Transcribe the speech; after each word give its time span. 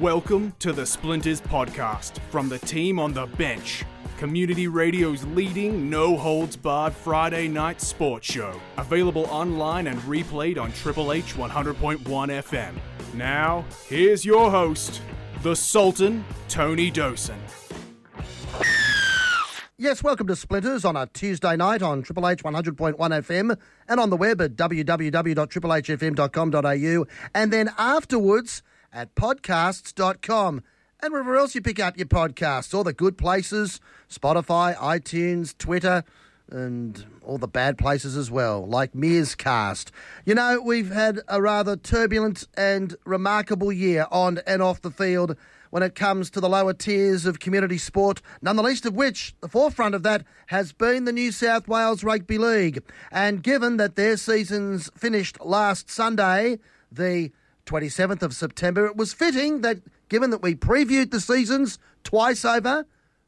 Welcome 0.00 0.52
to 0.58 0.72
the 0.74 0.84
Splinters 0.84 1.40
podcast 1.40 2.18
from 2.30 2.50
the 2.50 2.58
team 2.58 2.98
on 2.98 3.14
the 3.14 3.24
bench. 3.24 3.82
Community 4.18 4.68
Radio's 4.68 5.24
leading, 5.26 5.88
no 5.88 6.18
holds 6.18 6.54
barred 6.54 6.92
Friday 6.92 7.48
night 7.48 7.80
sports 7.80 8.30
show. 8.30 8.60
Available 8.76 9.24
online 9.26 9.86
and 9.86 9.98
replayed 10.00 10.58
on 10.58 10.70
Triple 10.72 11.14
H 11.14 11.34
100.1 11.34 12.02
FM. 12.02 12.74
Now, 13.14 13.64
here's 13.88 14.22
your 14.22 14.50
host, 14.50 15.00
the 15.42 15.56
Sultan, 15.56 16.26
Tony 16.48 16.90
Dosen. 16.90 17.38
Yes, 19.78 20.02
welcome 20.02 20.26
to 20.26 20.36
Splinters 20.36 20.84
on 20.84 20.96
a 20.96 21.06
Tuesday 21.06 21.56
night 21.56 21.80
on 21.80 22.02
Triple 22.02 22.28
H 22.28 22.42
100.1 22.42 22.96
FM 22.96 23.56
and 23.88 24.00
on 24.00 24.10
the 24.10 24.16
web 24.16 24.42
at 24.42 24.56
www.triplehfm.com.au 24.56 27.06
and 27.34 27.52
then 27.52 27.70
afterwards 27.78 28.62
at 28.96 29.14
podcasts.com 29.14 30.62
and 31.00 31.12
wherever 31.12 31.36
else 31.36 31.54
you 31.54 31.60
pick 31.60 31.78
up 31.78 31.98
your 31.98 32.06
podcasts, 32.06 32.72
all 32.72 32.82
the 32.82 32.94
good 32.94 33.18
places, 33.18 33.78
Spotify, 34.10 34.74
iTunes, 34.76 35.56
Twitter, 35.58 36.02
and 36.50 37.04
all 37.22 37.36
the 37.36 37.46
bad 37.46 37.76
places 37.76 38.16
as 38.16 38.30
well, 38.30 38.66
like 38.66 38.94
Mears 38.94 39.34
Cast. 39.34 39.92
You 40.24 40.34
know, 40.34 40.62
we've 40.64 40.90
had 40.90 41.20
a 41.28 41.42
rather 41.42 41.76
turbulent 41.76 42.48
and 42.56 42.96
remarkable 43.04 43.70
year 43.70 44.06
on 44.10 44.40
and 44.46 44.62
off 44.62 44.80
the 44.80 44.90
field 44.90 45.36
when 45.68 45.82
it 45.82 45.94
comes 45.94 46.30
to 46.30 46.40
the 46.40 46.48
lower 46.48 46.72
tiers 46.72 47.26
of 47.26 47.38
community 47.38 47.76
sport, 47.76 48.22
none 48.40 48.56
the 48.56 48.62
least 48.62 48.86
of 48.86 48.94
which, 48.94 49.34
the 49.42 49.48
forefront 49.48 49.94
of 49.94 50.04
that, 50.04 50.24
has 50.46 50.72
been 50.72 51.04
the 51.04 51.12
New 51.12 51.32
South 51.32 51.68
Wales 51.68 52.02
Rugby 52.02 52.38
League. 52.38 52.82
And 53.12 53.42
given 53.42 53.76
that 53.76 53.96
their 53.96 54.16
seasons 54.16 54.90
finished 54.96 55.38
last 55.44 55.90
Sunday, 55.90 56.60
the 56.90 57.30
27th 57.66 58.22
of 58.22 58.34
September, 58.34 58.86
it 58.86 58.96
was 58.96 59.12
fitting 59.12 59.60
that, 59.60 59.78
given 60.08 60.30
that 60.30 60.42
we 60.42 60.54
previewed 60.54 61.10
the 61.10 61.20
seasons 61.20 61.78
twice 62.04 62.44
over, 62.44 62.86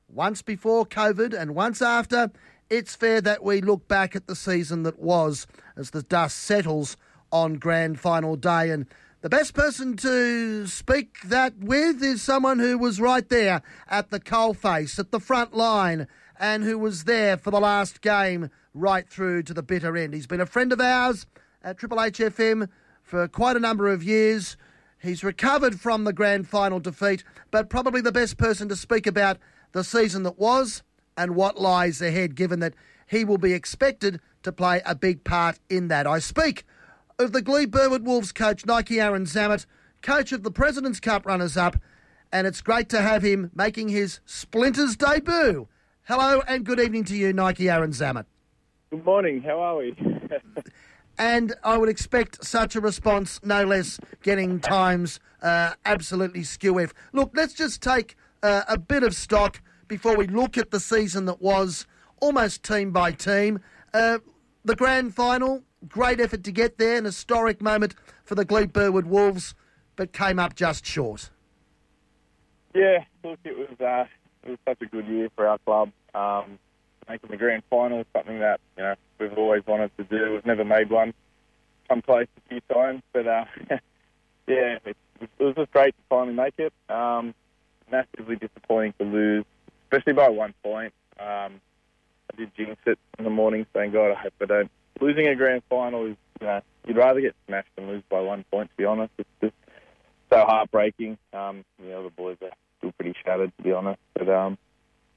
once 0.08 0.40
before 0.40 0.86
COVID 0.86 1.38
and 1.38 1.54
once 1.54 1.82
after, 1.82 2.30
it's 2.70 2.94
fair 2.94 3.20
that 3.20 3.42
we 3.42 3.60
look 3.60 3.86
back 3.88 4.16
at 4.16 4.26
the 4.26 4.36
season 4.36 4.84
that 4.84 4.98
was 4.98 5.46
as 5.76 5.90
the 5.90 6.02
dust 6.02 6.38
settles 6.38 6.96
on 7.30 7.54
grand 7.54 7.98
final 8.00 8.36
day. 8.36 8.70
And 8.70 8.86
the 9.20 9.28
best 9.28 9.52
person 9.52 9.96
to 9.98 10.66
speak 10.66 11.16
that 11.24 11.58
with 11.58 12.02
is 12.02 12.22
someone 12.22 12.58
who 12.58 12.78
was 12.78 13.00
right 13.00 13.28
there 13.28 13.62
at 13.88 14.10
the 14.10 14.20
coalface, 14.20 14.98
at 14.98 15.10
the 15.10 15.20
front 15.20 15.54
line, 15.54 16.06
and 16.38 16.62
who 16.62 16.78
was 16.78 17.04
there 17.04 17.36
for 17.36 17.50
the 17.50 17.60
last 17.60 18.00
game 18.00 18.50
right 18.72 19.08
through 19.08 19.42
to 19.42 19.54
the 19.54 19.62
bitter 19.62 19.96
end. 19.96 20.14
He's 20.14 20.26
been 20.26 20.41
a 20.41 20.46
friend 20.46 20.72
of 20.72 20.80
ours 20.80 21.26
at 21.62 21.78
Triple 21.78 21.98
HFM 21.98 22.68
for 23.08 23.26
quite 23.26 23.56
a 23.56 23.60
number 23.60 23.88
of 23.88 24.02
years. 24.02 24.56
He's 25.00 25.24
recovered 25.24 25.80
from 25.80 26.04
the 26.04 26.12
grand 26.12 26.46
final 26.46 26.78
defeat, 26.78 27.24
but 27.50 27.70
probably 27.70 28.00
the 28.00 28.12
best 28.12 28.36
person 28.36 28.68
to 28.68 28.76
speak 28.76 29.06
about 29.06 29.38
the 29.72 29.82
season 29.82 30.24
that 30.24 30.38
was 30.38 30.82
and 31.16 31.34
what 31.34 31.58
lies 31.58 32.02
ahead, 32.02 32.34
given 32.34 32.60
that 32.60 32.74
he 33.06 33.24
will 33.24 33.38
be 33.38 33.54
expected 33.54 34.20
to 34.42 34.52
play 34.52 34.82
a 34.84 34.94
big 34.94 35.24
part 35.24 35.58
in 35.70 35.88
that. 35.88 36.06
I 36.06 36.18
speak 36.18 36.64
of 37.18 37.32
the 37.32 37.42
Glebe 37.42 37.70
Burwood 37.70 38.04
Wolves 38.04 38.30
coach, 38.30 38.66
Nike 38.66 39.00
Aaron 39.00 39.24
Zammit, 39.24 39.64
coach 40.02 40.30
of 40.30 40.42
the 40.42 40.50
President's 40.50 41.00
Cup 41.00 41.24
runners 41.24 41.56
up, 41.56 41.76
and 42.30 42.46
it's 42.46 42.60
great 42.60 42.88
to 42.90 43.00
have 43.00 43.22
him 43.22 43.50
making 43.54 43.88
his 43.88 44.20
Splinters 44.26 44.96
debut. 44.96 45.66
Hello 46.02 46.42
and 46.46 46.64
good 46.64 46.78
evening 46.78 47.04
to 47.04 47.16
you, 47.16 47.32
Nike 47.32 47.70
Aaron 47.70 47.92
Zammit. 47.92 48.26
Good 48.90 49.04
morning. 49.04 49.42
How 49.42 49.60
are 49.60 49.76
we? 49.78 49.96
and 51.19 51.55
I 51.64 51.77
would 51.77 51.88
expect 51.88 52.44
such 52.44 52.77
a 52.77 52.80
response, 52.80 53.41
no 53.42 53.64
less, 53.64 53.98
getting 54.22 54.61
times 54.61 55.20
uh, 55.42 55.75
absolutely 55.84 56.44
skew. 56.44 56.86
Look, 57.12 57.33
let's 57.34 57.55
just 57.55 57.83
take 57.83 58.16
uh, 58.42 58.62
a 58.69 58.78
bit 58.78 59.02
of 59.02 59.14
stock 59.14 59.60
before 59.88 60.16
we 60.16 60.26
look 60.26 60.56
at 60.56 60.70
the 60.70 60.81
season 60.81 61.25
that 61.26 61.42
was, 61.42 61.87
almost 62.20 62.62
team 62.62 62.92
by 62.92 63.12
team. 63.12 63.60
Uh, 63.92 64.19
the 64.65 64.76
grand 64.76 65.15
final, 65.15 65.65
great 65.88 66.20
effort 66.20 66.44
to 66.44 66.53
get 66.53 66.78
there, 66.78 66.98
an 66.98 67.04
historic 67.04 67.60
moment 67.60 67.94
for 68.25 68.34
the 68.34 68.44
Glebe 68.44 68.72
Burwood 68.72 69.06
Wolves, 69.06 69.54
but 69.97 70.12
came 70.12 70.38
up 70.38 70.54
just 70.54 70.87
short. 70.87 71.31
Yeah, 72.75 73.04
look, 73.25 73.38
it 73.44 73.56
was 73.56 73.81
uh, 73.81 74.04
it 74.44 74.50
was 74.50 74.59
such 74.69 74.82
a 74.82 74.87
good 74.87 75.06
year 75.06 75.28
for 75.34 75.48
our 75.48 75.59
club. 75.59 75.91
Um, 76.15 76.59
making 77.08 77.30
the 77.30 77.36
grand 77.36 77.62
final 77.70 78.00
is 78.00 78.06
something 78.12 78.38
that 78.41 78.60
you 78.76 78.82
know 78.82 78.94
we've 79.19 79.36
always 79.36 79.66
wanted 79.66 79.91
to 79.96 80.04
do. 80.04 80.34
We've 80.34 80.46
never 80.46 80.64
made 80.64 80.91
one. 80.91 81.14
Come 81.88 82.02
close 82.02 82.26
a 82.36 82.48
few 82.48 82.60
times, 82.72 83.02
but 83.12 83.26
uh, 83.26 83.44
yeah, 84.46 84.78
it, 84.84 84.96
it, 85.20 85.30
was 85.38 85.54
just 85.56 85.72
great 85.72 85.97
to 85.97 86.02
finally 86.08 86.34
make 86.34 86.54
it. 86.58 86.72
Um, 86.88 87.34
massively 87.91 88.36
disappointing 88.36 88.94
to 88.98 89.04
lose, 89.04 89.44
especially 89.84 90.12
by 90.12 90.28
one 90.28 90.54
point. 90.62 90.92
Um, 91.18 91.60
I 92.30 92.36
did 92.36 92.54
jinx 92.56 92.76
it 92.86 92.98
in 93.18 93.24
the 93.24 93.30
morning, 93.30 93.66
saying, 93.74 93.92
"God, 93.92 94.12
I 94.12 94.14
hope 94.14 94.34
I 94.41 94.44
don't." 94.44 94.70
Losing 95.00 95.28
a 95.28 95.34
grand 95.34 95.62
final 95.70 96.06
is, 96.06 96.16
you 96.41 96.47
know, 96.47 96.60
you'd 96.86 96.97
rather 96.97 97.20
get 97.20 97.34
smashed 97.47 97.68
than 97.76 97.88
lose 97.88 98.02
by 98.08 98.20
one 98.20 98.44
point. 98.50 98.70
To 98.70 98.76
be 98.76 98.84
honest, 98.84 99.12
it's 99.16 99.28
just 99.41 99.54
so 100.30 100.44
heartbreaking. 100.44 101.16
Um, 101.32 101.64
you 101.82 101.91
know, 101.91 102.02
the 102.02 102.10
boys 102.10 102.36
are 102.42 102.50
still 102.78 102.92
pretty 102.92 103.14
shattered, 103.24 103.52
to 103.56 103.62
be 103.62 103.72
honest. 103.72 104.00
But 104.14 104.28
um, 104.28 104.58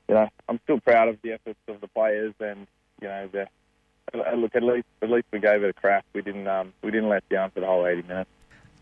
you 0.07 0.16
know, 0.16 0.28
I'm 0.50 0.59
still 0.63 0.79
proud 0.79 1.07
of 1.07 1.17
the 1.22 1.34
efforts 1.34 1.59
of 1.67 1.81
the 1.81 1.88
players, 1.88 2.34
and 2.39 2.67
you 3.01 3.07
know, 3.07 3.29
the, 3.31 3.47
look 4.35 4.56
at 4.56 4.63
least 4.63 4.88
at 5.01 5.09
least 5.09 5.28
we 5.31 5.39
gave 5.39 5.63
it 5.63 5.69
a 5.69 5.73
crack. 5.73 6.06
We 6.13 6.22
didn't 6.22 6.47
um, 6.47 6.73
we 6.81 6.91
didn't 6.91 7.09
let 7.09 7.28
down 7.29 7.51
for 7.51 7.59
the 7.59 7.66
whole 7.66 7.85
80 7.85 8.03
minutes. 8.03 8.29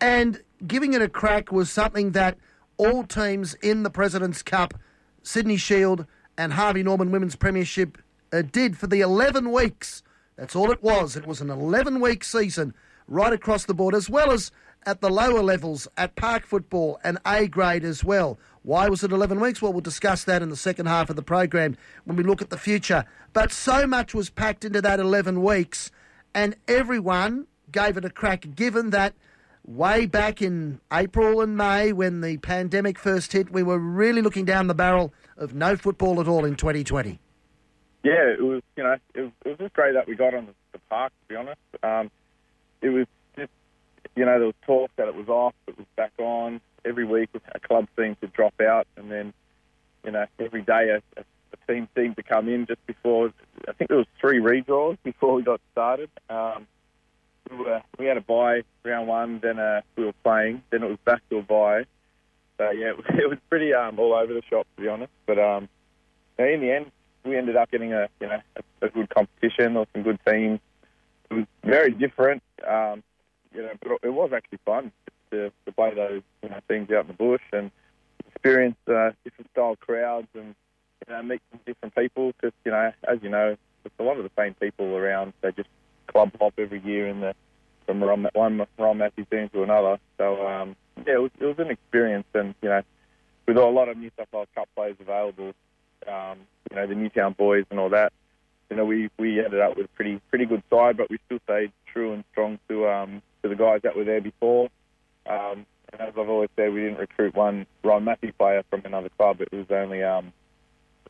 And 0.00 0.42
giving 0.66 0.94
it 0.94 1.02
a 1.02 1.08
crack 1.08 1.52
was 1.52 1.70
something 1.70 2.12
that 2.12 2.38
all 2.76 3.04
teams 3.04 3.54
in 3.54 3.82
the 3.82 3.90
President's 3.90 4.42
Cup, 4.42 4.74
Sydney 5.22 5.58
Shield, 5.58 6.06
and 6.38 6.54
Harvey 6.54 6.82
Norman 6.82 7.10
Women's 7.10 7.36
Premiership 7.36 7.98
uh, 8.32 8.42
did 8.42 8.78
for 8.78 8.86
the 8.86 9.00
11 9.00 9.52
weeks. 9.52 10.02
That's 10.36 10.56
all 10.56 10.70
it 10.70 10.82
was. 10.82 11.16
It 11.16 11.26
was 11.26 11.42
an 11.42 11.50
11 11.50 12.00
week 12.00 12.24
season 12.24 12.72
right 13.06 13.32
across 13.32 13.66
the 13.66 13.74
board, 13.74 13.94
as 13.94 14.08
well 14.08 14.32
as 14.32 14.50
at 14.86 15.02
the 15.02 15.10
lower 15.10 15.42
levels 15.42 15.86
at 15.98 16.16
park 16.16 16.46
football 16.46 16.98
and 17.04 17.18
A 17.26 17.46
grade 17.46 17.84
as 17.84 18.02
well. 18.02 18.38
Why 18.62 18.88
was 18.88 19.02
it 19.02 19.10
11 19.10 19.40
weeks? 19.40 19.62
Well, 19.62 19.72
we'll 19.72 19.80
discuss 19.80 20.24
that 20.24 20.42
in 20.42 20.50
the 20.50 20.56
second 20.56 20.86
half 20.86 21.08
of 21.08 21.16
the 21.16 21.22
program 21.22 21.76
when 22.04 22.16
we 22.16 22.22
look 22.22 22.42
at 22.42 22.50
the 22.50 22.58
future. 22.58 23.04
But 23.32 23.52
so 23.52 23.86
much 23.86 24.14
was 24.14 24.28
packed 24.28 24.64
into 24.64 24.82
that 24.82 25.00
11 25.00 25.42
weeks, 25.42 25.90
and 26.34 26.56
everyone 26.68 27.46
gave 27.72 27.96
it 27.96 28.04
a 28.04 28.10
crack, 28.10 28.54
given 28.54 28.90
that 28.90 29.14
way 29.64 30.06
back 30.06 30.42
in 30.42 30.80
April 30.92 31.40
and 31.40 31.56
May 31.56 31.92
when 31.92 32.20
the 32.20 32.36
pandemic 32.38 32.98
first 32.98 33.32
hit, 33.32 33.50
we 33.50 33.62
were 33.62 33.78
really 33.78 34.20
looking 34.20 34.44
down 34.44 34.66
the 34.66 34.74
barrel 34.74 35.12
of 35.36 35.54
no 35.54 35.76
football 35.76 36.20
at 36.20 36.28
all 36.28 36.44
in 36.44 36.56
2020. 36.56 37.20
Yeah, 38.02 38.12
it 38.12 38.42
was, 38.42 38.62
you 38.76 38.82
know, 38.82 38.96
it 39.14 39.20
was, 39.20 39.30
it 39.44 39.48
was 39.50 39.58
just 39.58 39.74
great 39.74 39.94
that 39.94 40.08
we 40.08 40.16
got 40.16 40.34
on 40.34 40.46
the, 40.46 40.52
the 40.72 40.78
park, 40.88 41.12
to 41.12 41.28
be 41.28 41.36
honest. 41.36 41.60
Um, 41.82 42.10
it 42.80 42.88
was 42.88 43.06
just, 43.36 43.50
you 44.16 44.24
know, 44.24 44.38
there 44.38 44.46
was 44.46 44.54
talk 44.66 44.90
that 44.96 45.08
it 45.08 45.14
was 45.14 45.28
off, 45.28 45.54
it 45.66 45.76
was 45.76 45.86
back 45.96 46.12
on 46.18 46.60
every 46.84 47.04
week 47.04 47.30
a 47.54 47.60
club 47.60 47.88
seemed 47.96 48.20
to 48.20 48.26
drop 48.28 48.60
out, 48.60 48.86
and 48.96 49.10
then 49.10 49.32
you 50.04 50.12
know 50.12 50.26
every 50.38 50.62
day 50.62 50.90
a, 50.90 51.20
a 51.20 51.72
team 51.72 51.88
seemed 51.96 52.16
to 52.16 52.22
come 52.22 52.48
in 52.48 52.66
just 52.66 52.84
before. 52.86 53.32
I 53.68 53.72
think 53.72 53.88
there 53.88 53.98
was 53.98 54.06
three 54.20 54.38
redraws 54.38 54.98
before 55.02 55.34
we 55.34 55.42
got 55.42 55.60
started. 55.72 56.10
Um, 56.28 56.66
we, 57.50 57.56
were, 57.56 57.82
we 57.98 58.06
had 58.06 58.16
a 58.16 58.20
bye 58.20 58.62
round 58.84 59.08
one, 59.08 59.40
then 59.40 59.58
uh, 59.58 59.80
we 59.96 60.04
were 60.04 60.14
playing, 60.24 60.62
then 60.70 60.82
it 60.82 60.88
was 60.88 60.98
back 61.04 61.28
to 61.30 61.38
a 61.38 61.42
bye. 61.42 61.84
So 62.58 62.70
yeah, 62.70 62.90
it 62.90 62.96
was, 62.96 63.06
it 63.10 63.28
was 63.28 63.38
pretty 63.48 63.72
um, 63.74 63.98
all 63.98 64.14
over 64.14 64.32
the 64.32 64.42
shop 64.48 64.66
to 64.76 64.82
be 64.82 64.88
honest. 64.88 65.12
But 65.26 65.38
um, 65.38 65.68
in 66.38 66.60
the 66.60 66.72
end, 66.72 66.90
we 67.24 67.36
ended 67.36 67.56
up 67.56 67.70
getting 67.70 67.92
a 67.92 68.08
you 68.20 68.28
know 68.28 68.40
a, 68.56 68.86
a 68.86 68.88
good 68.88 69.10
competition 69.10 69.76
or 69.76 69.86
some 69.92 70.02
good 70.02 70.18
teams. 70.26 70.60
It 71.30 71.34
was 71.34 71.46
very 71.62 71.92
different, 71.92 72.42
um, 72.66 73.04
you 73.54 73.62
know, 73.62 73.72
but 73.80 73.98
it 74.02 74.12
was 74.12 74.32
actually 74.32 74.58
fun 74.64 74.92
to, 75.30 75.52
to 75.66 75.72
play 75.72 75.94
those 75.94 76.22
you 76.42 76.48
know, 76.48 76.60
teams 76.68 76.90
out 76.90 77.02
in 77.02 77.08
the 77.08 77.12
bush 77.14 77.42
and 77.52 77.70
experience 78.28 78.76
uh, 78.88 79.10
different 79.24 79.50
style 79.52 79.76
crowds 79.76 80.28
and 80.34 80.54
you 81.06 81.14
know, 81.14 81.22
meet 81.22 81.40
some 81.50 81.60
different 81.66 81.94
people. 81.94 82.32
Because 82.32 82.52
you 82.64 82.72
know, 82.72 82.92
as 83.08 83.18
you 83.22 83.28
know, 83.28 83.56
it's 83.84 83.94
a 83.98 84.02
lot 84.02 84.18
of 84.18 84.24
the 84.24 84.30
same 84.36 84.54
people 84.54 84.96
around. 84.96 85.32
They 85.40 85.52
just 85.52 85.68
club 86.06 86.32
hop 86.40 86.54
every 86.58 86.80
year 86.80 87.08
in 87.08 87.20
the 87.20 87.34
from 87.86 88.28
one 88.34 88.66
Ron 88.78 88.98
Massey 88.98 89.24
team 89.30 89.48
to 89.52 89.62
another. 89.62 89.98
So 90.18 90.46
um, 90.46 90.76
yeah, 91.06 91.14
it 91.14 91.22
was, 91.22 91.30
it 91.40 91.44
was 91.44 91.58
an 91.58 91.70
experience, 91.70 92.26
and 92.34 92.54
you 92.62 92.68
know, 92.68 92.82
with 93.46 93.56
a 93.56 93.64
lot 93.64 93.88
of 93.88 93.96
New 93.96 94.10
South 94.18 94.28
Wales 94.32 94.48
Cup 94.54 94.68
players 94.76 94.96
available, 95.00 95.52
um, 96.06 96.38
you 96.70 96.76
know, 96.76 96.86
the 96.86 96.94
Newtown 96.94 97.32
boys 97.32 97.64
and 97.70 97.80
all 97.80 97.88
that. 97.90 98.12
You 98.70 98.76
know, 98.76 98.84
we, 98.84 99.10
we 99.18 99.44
ended 99.44 99.60
up 99.60 99.76
with 99.76 99.86
a 99.86 99.88
pretty 99.90 100.20
pretty 100.30 100.46
good 100.46 100.62
side, 100.70 100.96
but 100.96 101.10
we 101.10 101.18
still 101.26 101.40
stayed 101.44 101.72
true 101.92 102.12
and 102.12 102.24
strong 102.32 102.58
to 102.68 102.88
um, 102.88 103.22
to 103.42 103.48
the 103.48 103.56
guys 103.56 103.80
that 103.82 103.96
were 103.96 104.04
there 104.04 104.20
before. 104.20 104.68
Um, 105.26 105.66
and 105.92 106.00
as 106.00 106.14
I've 106.16 106.28
always 106.28 106.50
said, 106.56 106.72
we 106.72 106.82
didn't 106.82 106.98
recruit 106.98 107.34
one 107.34 107.66
Ron 107.82 108.04
Massey 108.04 108.32
player 108.32 108.62
from 108.70 108.82
another 108.84 109.08
club. 109.10 109.40
It 109.40 109.52
was 109.52 109.66
only 109.70 110.02
um, 110.02 110.32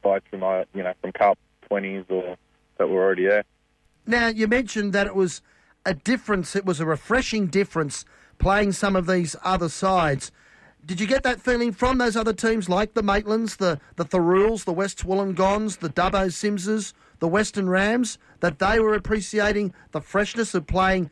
guys 0.02 0.22
from 0.30 0.42
uh, 0.42 0.64
you 0.74 0.82
know 0.82 0.94
from 1.00 1.12
Cup 1.12 1.38
twenties 1.68 2.04
or 2.08 2.36
that 2.78 2.88
were 2.88 3.02
already 3.02 3.26
there. 3.26 3.44
Now 4.06 4.28
you 4.28 4.48
mentioned 4.48 4.92
that 4.94 5.06
it 5.06 5.14
was 5.14 5.42
a 5.84 5.94
difference. 5.94 6.56
It 6.56 6.64
was 6.64 6.80
a 6.80 6.86
refreshing 6.86 7.46
difference 7.48 8.04
playing 8.38 8.72
some 8.72 8.96
of 8.96 9.06
these 9.06 9.36
other 9.44 9.68
sides. 9.68 10.32
Did 10.84 10.98
you 10.98 11.06
get 11.06 11.22
that 11.24 11.42
feeling 11.42 11.72
from 11.72 11.98
those 11.98 12.16
other 12.16 12.32
teams 12.32 12.68
like 12.68 12.94
the 12.94 13.02
Maitlands, 13.02 13.58
the, 13.58 13.78
the 13.96 14.04
Thirrouls, 14.04 14.64
the 14.64 14.72
West 14.72 15.04
Wollongongs, 15.04 15.76
the 15.76 15.90
Dubbo 15.90 16.28
CYMSes, 16.28 16.94
the 17.20 17.28
Western 17.28 17.68
Rams, 17.68 18.18
that 18.40 18.58
they 18.58 18.80
were 18.80 18.94
appreciating 18.94 19.72
the 19.92 20.00
freshness 20.00 20.54
of 20.54 20.66
playing 20.66 21.10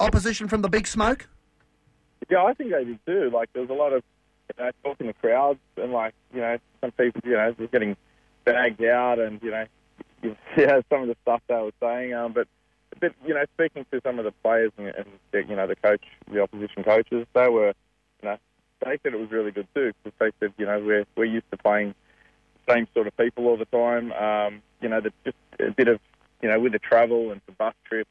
opposition 0.00 0.48
from 0.48 0.62
the 0.62 0.68
big 0.68 0.86
smoke? 0.86 1.28
Yeah, 2.28 2.44
I 2.44 2.52
think 2.54 2.72
they 2.72 2.84
did 2.84 2.98
too. 3.06 3.30
Like, 3.32 3.52
there 3.52 3.62
was 3.62 3.70
a 3.70 3.74
lot 3.74 3.92
of 3.92 4.02
you 4.58 4.64
know, 4.64 4.70
talking 4.82 5.06
to 5.06 5.12
crowds, 5.14 5.60
and 5.76 5.92
like, 5.92 6.14
you 6.34 6.40
know, 6.40 6.58
some 6.80 6.90
people, 6.92 7.20
you 7.24 7.32
know, 7.32 7.54
were 7.58 7.66
getting 7.68 7.96
bagged 8.44 8.82
out, 8.84 9.18
and 9.18 9.40
you 9.42 9.50
know, 9.50 9.64
yeah, 10.22 10.80
some 10.90 11.02
of 11.02 11.08
the 11.08 11.16
stuff 11.22 11.42
they 11.48 11.54
were 11.54 11.72
saying. 11.80 12.14
Um, 12.14 12.32
but, 12.32 12.48
but 13.00 13.14
you 13.26 13.34
know, 13.34 13.44
speaking 13.54 13.86
to 13.92 14.00
some 14.04 14.18
of 14.18 14.24
the 14.24 14.32
players 14.42 14.72
and, 14.78 14.88
and 14.88 15.48
you 15.48 15.56
know, 15.56 15.66
the 15.66 15.76
coach, 15.76 16.02
the 16.30 16.42
opposition 16.42 16.82
coaches, 16.84 17.26
they 17.34 17.48
were, 17.48 17.74
you 18.22 18.28
know, 18.28 18.38
they 18.84 18.98
said 19.02 19.14
it 19.14 19.20
was 19.20 19.30
really 19.30 19.50
good 19.50 19.68
too 19.74 19.92
because 20.02 20.18
they 20.18 20.30
said, 20.40 20.52
you 20.58 20.66
know, 20.66 20.80
we're 20.80 21.04
we're 21.16 21.24
used 21.24 21.50
to 21.50 21.56
playing 21.56 21.94
the 22.66 22.72
same 22.72 22.88
sort 22.94 23.06
of 23.06 23.16
people 23.16 23.46
all 23.46 23.56
the 23.56 23.64
time. 23.66 24.12
Um, 24.12 24.62
you 24.80 24.88
know, 24.88 25.00
that 25.00 25.12
just 25.24 25.36
a 25.60 25.70
bit 25.70 25.88
of, 25.88 26.00
you 26.42 26.48
know, 26.48 26.58
with 26.60 26.72
the 26.72 26.78
travel 26.78 27.32
and 27.32 27.40
the 27.46 27.52
bus 27.52 27.74
trips, 27.84 28.10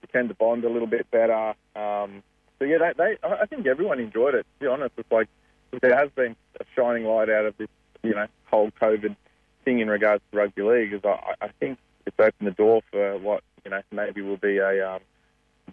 you 0.00 0.08
tend 0.12 0.28
to 0.28 0.34
bond 0.34 0.64
a 0.64 0.68
little 0.68 0.88
bit 0.88 1.10
better. 1.10 1.54
Um, 1.76 2.22
so 2.58 2.64
yeah, 2.64 2.78
they, 2.78 2.92
they, 2.96 3.16
I 3.26 3.46
think 3.46 3.66
everyone 3.66 4.00
enjoyed 4.00 4.34
it. 4.34 4.46
To 4.58 4.60
be 4.60 4.66
honest, 4.66 4.92
it's 4.96 5.10
like 5.10 5.28
there 5.80 5.96
has 5.96 6.10
been 6.10 6.36
a 6.60 6.64
shining 6.74 7.04
light 7.04 7.28
out 7.28 7.46
of 7.46 7.56
this, 7.56 7.68
you 8.02 8.14
know, 8.14 8.26
whole 8.46 8.70
COVID 8.80 9.16
thing 9.64 9.80
in 9.80 9.88
regards 9.88 10.22
to 10.30 10.38
rugby 10.38 10.62
league. 10.62 10.92
Is 10.92 11.00
I, 11.04 11.34
I 11.40 11.48
think 11.58 11.78
it's 12.06 12.16
opened 12.18 12.48
the 12.48 12.52
door 12.52 12.82
for 12.90 13.18
what 13.18 13.42
you 13.64 13.70
know 13.70 13.82
maybe 13.92 14.22
will 14.22 14.36
be 14.36 14.58
a 14.58 14.94
um, 14.94 15.00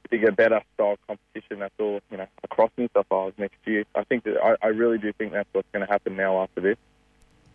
bigger, 0.10 0.32
better 0.32 0.62
style 0.76 0.98
competition. 1.08 1.60
That's 1.60 1.74
all 1.80 2.00
you 2.12 2.18
know 2.18 2.28
across 2.44 2.72
New 2.78 2.90
South 2.94 3.08
Wales 3.10 3.34
next 3.38 3.58
year. 3.66 3.86
I 3.96 4.04
think 4.04 4.24
that 4.24 4.38
I, 4.42 4.56
I 4.66 4.68
really 4.70 4.98
do 4.98 5.12
think 5.14 5.34
that's 5.34 5.50
what's 5.54 5.68
going 5.72 5.86
to 5.86 5.92
happen 5.92 6.16
now 6.16 6.42
after 6.42 6.62
this. 6.62 6.78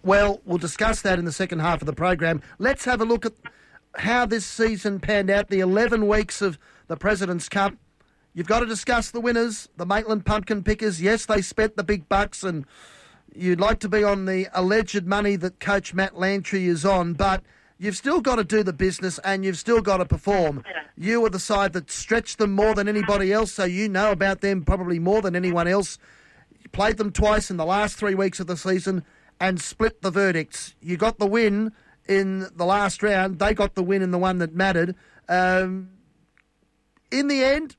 Well, 0.04 0.40
we'll 0.44 0.58
discuss 0.58 1.00
that 1.02 1.19
in 1.20 1.25
the 1.25 1.32
second 1.32 1.60
half 1.60 1.81
of 1.81 1.87
the 1.87 1.93
program. 1.93 2.43
Let's 2.58 2.84
have 2.87 3.00
a 3.00 3.04
look 3.04 3.25
at 3.25 3.34
how 3.96 4.26
this 4.26 4.44
season 4.44 4.99
panned 4.99 5.31
out. 5.31 5.49
The 5.49 5.60
11 5.60 6.08
weeks 6.08 6.43
of 6.43 6.58
the 6.88 6.96
President's 6.96 7.49
Cup. 7.49 7.75
You've 8.34 8.49
got 8.49 8.60
to 8.60 8.66
discuss 8.66 9.10
the 9.10 9.20
winners, 9.20 9.69
the 9.76 9.87
Maitland 9.87 10.25
Pumpkin 10.25 10.64
Pickers. 10.64 11.00
Yes, 11.00 11.26
they 11.26 11.40
spent 11.40 11.76
the 11.76 11.84
big 11.84 12.08
bucks, 12.08 12.43
and 12.43 12.66
you'd 13.34 13.60
like 13.60 13.78
to 13.81 13.88
be 13.88 14.02
on 14.02 14.25
the 14.25 14.49
alleged 14.54 15.06
money 15.06 15.37
that 15.37 15.60
Coach 15.60 15.94
Matt 15.94 16.19
Lantry 16.19 16.66
is 16.66 16.84
on, 16.84 17.12
but 17.12 17.44
you've 17.78 17.96
still 17.96 18.20
got 18.20 18.37
to 18.37 18.44
do 18.44 18.62
the 18.62 18.72
business 18.72 19.19
and 19.25 19.44
you've 19.44 19.58
still 19.58 19.81
got 19.81 19.99
to 19.99 20.04
perform. 20.04 20.64
You 20.96 21.20
were 21.20 21.31
the 21.31 21.38
side 21.38 21.72
that 21.75 21.90
stretched 21.90 22.38
them 22.38 22.52
more 22.52 22.75
than 22.75 22.88
anybody 22.88 23.32
else, 23.32 23.52
so 23.52 23.64
you 23.64 23.88
know 23.88 24.12
about 24.12 24.40
them 24.40 24.64
probably 24.64 24.99
more 24.99 25.22
than 25.22 25.37
anyone 25.37 25.69
else. 25.69 25.99
You 26.58 26.69
played 26.70 26.96
them 26.96 27.12
twice 27.12 27.50
in 27.50 27.56
the 27.56 27.64
last 27.64 27.96
three 27.96 28.14
weeks 28.14 28.40
of 28.40 28.46
the 28.46 28.56
season 28.56 29.04
and 29.42 29.60
split 29.60 30.02
the 30.02 30.10
verdicts. 30.10 30.76
You 30.80 30.96
got 30.96 31.18
the 31.18 31.26
win 31.26 31.72
in 32.08 32.46
the 32.54 32.64
last 32.64 33.02
round. 33.02 33.40
They 33.40 33.54
got 33.54 33.74
the 33.74 33.82
win 33.82 34.00
in 34.00 34.12
the 34.12 34.18
one 34.18 34.38
that 34.38 34.54
mattered. 34.54 34.94
Um, 35.28 35.90
in 37.10 37.26
the 37.26 37.42
end, 37.42 37.74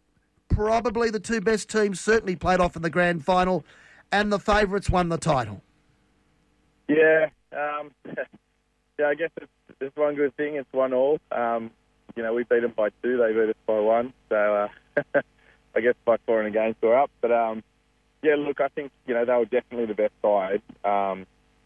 probably 0.50 1.10
the 1.10 1.21
two 1.21 1.39
best 1.39 1.69
teams 1.69 2.01
certainly 2.01 2.36
played 2.36 2.60
off 2.60 2.75
in 2.75 2.81
the 2.81 2.89
grand 2.89 3.24
final, 3.24 3.63
and 4.12 4.30
the 4.30 4.39
favourites 4.39 4.89
won 4.89 5.07
the 5.07 5.18
title. 5.18 5.62
Yeah, 6.89 7.30
um, 7.54 7.92
yeah. 9.00 9.07
I 9.07 9.15
guess 9.15 9.31
it's, 9.38 9.51
it's 9.80 9.95
one 9.95 10.15
good 10.15 10.36
thing. 10.36 10.56
It's 10.56 10.71
one 10.74 10.94
all. 10.94 11.19
Um, 11.31 11.71
you 12.18 12.24
know, 12.24 12.33
we 12.33 12.44
beat 12.44 12.62
them 12.62 12.74
by 12.75 12.89
two. 13.01 13.18
They 13.18 13.31
beat 13.31 13.50
us 13.50 13.56
by 13.65 13.80
one. 13.80 14.12
So 14.27 14.36
uh, 14.36 15.21
I 15.75 15.80
guess 15.80 15.95
by 16.04 16.18
four 16.25 16.42
in 16.42 16.48
a 16.48 16.51
game, 16.51 16.75
we're 16.81 17.00
up. 17.00 17.10
But 17.21 17.31
um, 17.31 17.63
yeah, 18.21 18.36
look, 18.38 18.60
I 18.60 18.68
think 18.68 18.92
you 19.07 19.13
know 19.13 19.24
they 19.24 19.33
were 19.33 19.45
definitely 19.45 19.86
the 19.86 19.94
best 19.94 20.13
side. 20.21 20.62
Um, 20.83 21.25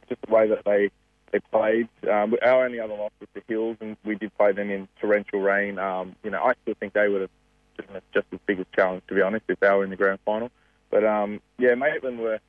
just 0.09 0.21
the 0.21 0.33
way 0.33 0.47
that 0.47 0.63
they 0.65 0.89
they 1.31 1.39
played. 1.51 1.89
Um, 2.09 2.35
our 2.41 2.65
only 2.65 2.79
other 2.79 2.93
loss 2.93 3.11
was 3.19 3.29
the 3.33 3.41
Hills, 3.47 3.77
and 3.81 3.97
we 4.05 4.15
did 4.15 4.35
play 4.37 4.53
them 4.53 4.69
in 4.69 4.87
torrential 4.99 5.41
rain. 5.41 5.77
Um, 5.77 6.15
you 6.23 6.31
know, 6.31 6.41
I 6.41 6.53
still 6.61 6.75
think 6.79 6.93
they 6.93 7.09
would 7.09 7.21
have 7.21 7.29
given 7.77 7.95
us 7.95 8.03
just 8.13 8.27
as 8.31 8.39
big 8.45 8.59
a 8.59 8.65
challenge, 8.75 9.03
to 9.07 9.15
be 9.15 9.21
honest, 9.21 9.45
if 9.47 9.59
they 9.59 9.69
were 9.69 9.83
in 9.83 9.89
the 9.89 9.95
grand 9.95 10.19
final. 10.25 10.51
But 10.89 11.03
um, 11.03 11.41
yeah, 11.57 11.75
Maitland 11.75 12.19
were 12.19 12.39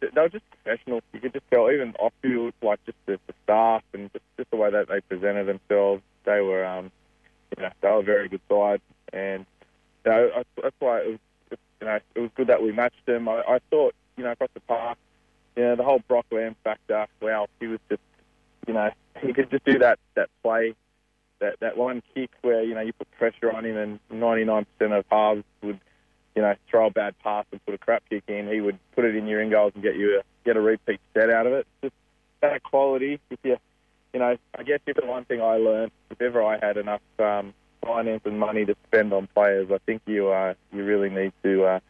they 0.00 0.20
were 0.20 0.28
just 0.28 0.44
professional. 0.50 1.00
You 1.12 1.20
could 1.20 1.32
just 1.32 1.48
tell, 1.50 1.70
even 1.70 1.94
off 1.98 2.12
field, 2.22 2.54
like 2.62 2.84
just 2.84 2.98
the, 3.06 3.18
the 3.26 3.34
staff 3.44 3.82
and 3.92 4.12
just, 4.12 4.24
just 4.36 4.50
the 4.50 4.56
way 4.56 4.70
that 4.70 4.88
they 4.88 5.00
presented 5.00 5.46
themselves. 5.46 6.02
They 6.24 6.40
were, 6.40 6.64
um, 6.64 6.90
you 7.56 7.62
know, 7.62 7.70
they 7.80 7.88
were 7.88 8.00
a 8.00 8.02
very 8.02 8.28
good 8.28 8.40
side, 8.48 8.80
and 9.12 9.46
you 10.04 10.10
know, 10.10 10.44
that's 10.60 10.76
why 10.78 11.00
it 11.00 11.08
was, 11.08 11.18
you 11.80 11.86
know, 11.86 11.98
it 12.14 12.20
was 12.20 12.30
good 12.36 12.48
that 12.48 12.62
we 12.62 12.72
matched 12.72 13.04
them. 13.06 13.28
I, 13.28 13.42
I 13.42 13.58
thought, 13.70 13.94
you 14.16 14.24
know, 14.24 14.32
across 14.32 14.50
the 14.54 14.60
park, 14.60 14.98
you 15.56 15.62
know, 15.62 15.76
the 15.76 15.84
whole 15.84 16.00
Brock 16.06 16.26
Lamb 16.30 16.56
factor. 16.64 17.06
Wow, 17.20 17.48
he 17.60 17.66
was 17.66 17.80
just, 17.88 18.02
you 18.66 18.74
know, 18.74 18.90
he 19.20 19.32
could 19.32 19.50
just 19.50 19.64
do 19.64 19.78
that 19.78 19.98
that 20.14 20.28
play, 20.42 20.74
that 21.40 21.60
that 21.60 21.76
one 21.76 22.02
kick 22.14 22.30
where 22.42 22.62
you 22.62 22.74
know 22.74 22.80
you 22.80 22.92
put 22.92 23.10
pressure 23.12 23.54
on 23.54 23.64
him, 23.64 23.76
and 23.76 24.00
99% 24.10 24.66
of 24.80 25.04
halves 25.10 25.44
would 25.62 25.80
you 26.34 26.42
know, 26.42 26.54
throw 26.70 26.86
a 26.86 26.90
bad 26.90 27.18
pass 27.22 27.44
and 27.52 27.64
put 27.64 27.74
a 27.74 27.78
crap 27.78 28.02
kick 28.08 28.24
in, 28.28 28.48
he 28.48 28.60
would 28.60 28.78
put 28.94 29.04
it 29.04 29.14
in 29.14 29.26
your 29.26 29.40
in 29.40 29.50
goals 29.50 29.72
and 29.74 29.82
get 29.82 29.96
you 29.96 30.18
a, 30.18 30.22
get 30.44 30.56
a 30.56 30.60
repeat 30.60 31.00
set 31.14 31.30
out 31.30 31.46
of 31.46 31.52
it. 31.52 31.66
Just 31.82 31.94
that 32.40 32.62
quality. 32.62 33.20
If 33.30 33.38
you, 33.42 33.56
you 34.12 34.20
know, 34.20 34.36
I 34.56 34.62
guess 34.62 34.80
if 34.86 34.96
the 34.96 35.06
one 35.06 35.24
thing 35.24 35.42
I 35.42 35.56
learned, 35.56 35.92
if 36.10 36.20
ever 36.20 36.42
I 36.42 36.58
had 36.64 36.76
enough 36.76 37.02
um, 37.18 37.52
finance 37.84 38.22
and 38.24 38.38
money 38.38 38.64
to 38.64 38.74
spend 38.86 39.12
on 39.12 39.28
players, 39.34 39.70
I 39.70 39.78
think 39.84 40.02
you 40.06 40.30
uh, 40.30 40.54
you 40.72 40.84
really 40.84 41.10
need 41.10 41.32
to 41.42 41.64
uh, 41.64 41.80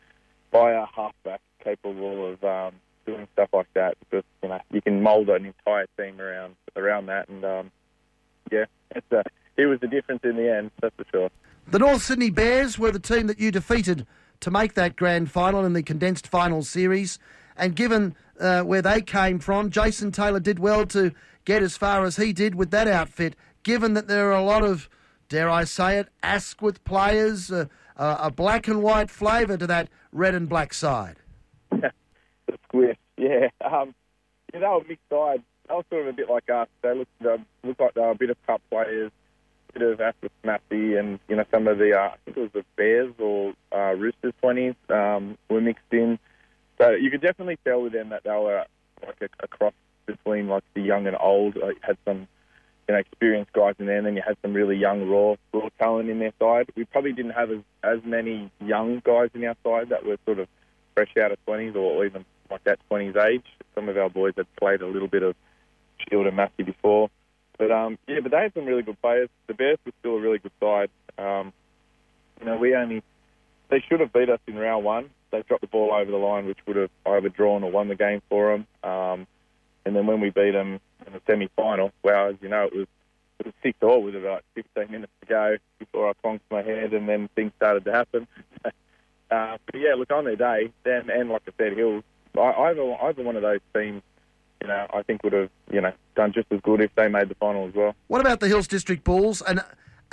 buy 0.51 0.73
a 0.73 0.87
halfback 0.87 1.41
capable 1.63 2.33
of 2.33 2.45
um, 2.45 2.75
doing 3.07 3.27
stuff 3.33 3.49
like 3.53 3.73
that 3.75 3.97
because 4.01 4.25
you 4.43 4.49
know 4.49 4.61
you 4.71 4.81
can 4.81 5.03
mould 5.03 5.29
an 5.29 5.47
entire 5.47 5.87
team 5.99 6.21
around 6.21 6.57
around 6.77 7.07
that, 7.07 7.29
and 7.29 7.45
um, 7.45 7.71
yeah, 8.51 8.65
it's 8.95 9.11
a, 9.13 9.23
it 9.57 9.67
was 9.67 9.81
the 9.81 9.89
difference 9.89 10.21
in 10.25 10.37
the 10.37 10.53
end, 10.53 10.71
that's 10.81 10.95
for 10.97 11.05
sure. 11.11 11.31
The 11.69 11.79
North 11.79 12.03
Sydney 12.03 12.31
Bears 12.31 12.79
were 12.79 12.91
the 12.91 12.99
team 12.99 13.27
that 13.29 13.39
you 13.39 13.51
defeated 13.51 14.07
to 14.41 14.51
make 14.51 14.75
that 14.75 14.97
grand 14.97 15.31
final 15.31 15.65
in 15.65 15.73
the 15.73 15.83
condensed 15.83 16.27
final 16.27 16.63
series. 16.63 17.19
And 17.57 17.77
given 17.77 18.17
uh, 18.41 18.63
where 18.63 18.83
they 18.83 19.01
came 19.01 19.39
from, 19.39 19.71
Jason 19.71 20.11
Taylor 20.11 20.41
did 20.41 20.59
well 20.59 20.85
to 20.87 21.13
get 21.45 21.63
as 21.63 21.77
far 21.77 22.05
as 22.05 22.17
he 22.17 22.33
did 22.33 22.55
with 22.55 22.71
that 22.73 22.89
outfit, 22.89 23.37
given 23.63 23.95
that 23.95 24.09
there 24.09 24.31
are 24.31 24.37
a 24.37 24.43
lot 24.43 24.65
of, 24.65 24.89
dare 25.29 25.49
I 25.49 25.65
say 25.65 25.99
it, 25.99 26.09
Asquith 26.23 26.83
players, 26.85 27.51
uh, 27.53 27.67
uh, 27.97 28.17
a 28.21 28.31
black 28.31 28.67
and 28.67 28.83
white 28.83 29.11
flavour 29.11 29.57
to 29.57 29.67
that 29.67 29.89
red 30.11 30.35
and 30.35 30.49
black 30.49 30.75
side. 30.75 31.17
the 32.47 32.59
Squish, 32.65 32.99
yeah. 33.17 33.49
Um, 33.61 33.95
yeah, 34.53 34.61
they 34.61 34.67
were 34.67 34.85
mixed 34.89 35.09
sides. 35.11 35.43
They 35.69 35.75
were 35.75 35.85
sort 35.91 36.03
of 36.03 36.09
a 36.09 36.13
bit 36.13 36.29
like 36.29 36.51
us. 36.51 36.69
They 36.83 36.95
looked, 36.95 37.11
they 37.21 37.37
looked 37.65 37.81
like 37.81 37.95
they 37.95 38.01
were 38.01 38.11
a 38.11 38.15
bit 38.15 38.31
of 38.31 38.47
cup 38.47 38.61
players 38.71 39.11
bit 39.73 39.83
of 39.83 40.15
Massey 40.45 40.97
and 40.97 41.19
you 41.29 41.37
know 41.37 41.45
some 41.51 41.67
of 41.67 41.79
the 41.79 41.97
uh, 41.97 42.09
I 42.09 42.17
think 42.25 42.37
it 42.37 42.41
was 42.41 42.51
the 42.53 42.65
Bears 42.77 43.13
or 43.19 43.55
uh, 43.73 43.95
Roosters 43.95 44.35
twenties 44.41 44.75
um, 44.89 45.39
were 45.49 45.61
mixed 45.61 45.85
in. 45.91 46.19
So 46.81 46.91
you 46.91 47.11
could 47.11 47.23
definitely 47.23 47.59
tell 47.65 47.83
with 47.83 47.93
them 47.93 48.11
that 48.11 48.25
they 48.25 48.31
were 48.31 48.65
like 49.07 49.21
a, 49.21 49.29
a 49.45 49.49
cross 49.49 49.75
between 50.07 50.49
like 50.49 50.65
the 50.75 50.83
young 50.83 51.07
and 51.07 51.17
old. 51.19 51.57
Like, 51.57 51.79
had 51.83 51.97
some 52.05 52.29
you 52.89 52.95
know 52.95 52.97
experienced 52.97 53.53
guys 53.53 53.75
in 53.79 53.87
there, 53.87 53.99
and 53.99 54.07
then 54.07 54.17
you 54.17 54.23
had 54.27 54.37
some 54.43 54.53
really 54.53 54.77
young 54.77 55.09
raw 55.09 55.37
raw 55.53 55.69
talent 55.79 56.11
in 56.11 56.19
their 56.19 56.33
side. 56.39 56.71
We 56.77 56.85
probably 56.85 57.13
didn't 57.13 57.33
have 57.33 57.51
as, 57.51 57.61
as 57.83 58.01
many 58.05 58.51
young 58.61 59.01
guys 59.05 59.31
in 59.35 59.45
our 59.45 59.57
side 59.65 59.89
that 59.91 60.05
were 60.05 60.19
sort 60.25 60.39
of 60.39 60.49
fresh 60.95 61.17
out 61.23 61.33
of 61.33 61.43
twenties 61.45 61.75
or 61.77 62.05
even 62.05 62.25
like 62.53 62.65
that 62.65 62.79
twenties 62.89 63.17
age. 63.17 63.45
Some 63.75 63.89
of 63.89 63.97
our 63.97 64.11
boys 64.11 64.35
had 64.37 64.47
played 64.57 64.83
a 64.83 64.87
little 64.87 65.09
bit 65.09 65.23
of 65.23 65.35
Shield 65.99 66.27
and 66.27 66.37
Massey 66.37 66.63
before. 66.63 67.11
But 67.59 67.71
um, 67.71 67.99
yeah, 68.07 68.21
but 68.21 68.33
they 68.33 68.39
had 68.39 68.55
some 68.55 68.65
really 68.65 68.83
good 68.83 69.01
players. 69.01 69.29
The 69.47 69.55
Bears 69.55 69.79
were 69.85 69.93
still 70.01 70.17
a 70.17 70.21
really 70.21 70.39
good 70.39 70.53
side. 70.61 70.91
Um, 71.19 71.53
you 72.41 72.47
know, 72.47 72.57
we 72.57 72.75
only 72.75 73.03
they 73.69 73.83
should 73.89 74.01
have 74.01 74.13
beat 74.13 74.29
us 74.29 74.41
in 74.47 74.57
round 74.57 74.85
one. 74.85 75.11
They 75.31 75.43
dropped 75.43 75.63
the 75.63 75.67
ball 75.67 75.93
over 75.93 76.11
the 76.11 76.17
line, 76.19 76.47
which 76.47 76.59
would 76.67 76.77
have 76.77 76.91
either 77.07 77.31
drawn 77.31 77.63
or 77.63 77.71
won 77.71 77.89
the 77.89 77.95
game 77.95 78.21
for 78.29 78.53
them. 78.53 78.67
Um, 78.91 79.27
and 79.87 79.97
then 79.97 80.07
when 80.07 80.21
we 80.21 80.31
beat 80.31 80.51
them 80.51 80.79
in 81.07 81.13
the 81.13 81.21
semi-final, 81.27 81.91
well, 82.03 82.29
as 82.29 82.37
you 82.43 82.49
know, 82.49 82.65
it 82.67 82.75
was 82.75 82.87
it 83.39 83.47
was 83.47 83.55
six 83.63 83.79
all 83.83 84.03
with 84.03 84.15
about 84.15 84.45
15 84.55 84.91
minutes 84.91 85.13
to 85.21 85.27
go 85.27 85.57
before 85.79 86.11
I 86.11 86.13
conked 86.23 86.45
my 86.51 86.63
head, 86.63 86.93
and 86.93 87.09
then 87.09 87.29
things 87.35 87.53
started 87.57 87.85
to 87.87 87.93
happen. 87.93 88.29
uh, 88.65 88.71
but 89.31 89.75
yeah, 89.75 89.95
look 89.97 90.13
on 90.13 90.25
their 90.25 90.37
day, 90.37 90.71
then 90.85 91.11
and 91.11 91.31
like 91.31 91.43
I 91.49 91.53
said, 91.59 91.77
Hills, 91.77 92.05
either 92.39 92.97
either 93.03 93.23
one 93.23 93.37
of 93.37 93.43
those 93.43 93.61
teams 93.75 94.03
you 94.63 94.69
know, 94.69 94.87
I 94.95 95.03
think 95.03 95.25
would 95.25 95.33
have, 95.33 95.51
you 95.73 95.81
know, 95.81 95.93
done 96.15 96.33
just 96.33 96.47
as 96.53 96.61
good 96.61 96.81
if 96.81 96.95
they 96.95 97.09
made 97.09 97.29
the 97.29 97.35
final 97.35 97.67
as 97.67 97.75
well. 97.75 97.97
What 98.07 98.21
about 98.21 98.39
the 98.39 98.47
Hills 98.47 98.69
District 98.69 99.03
Bulls? 99.03 99.43
And 99.43 99.61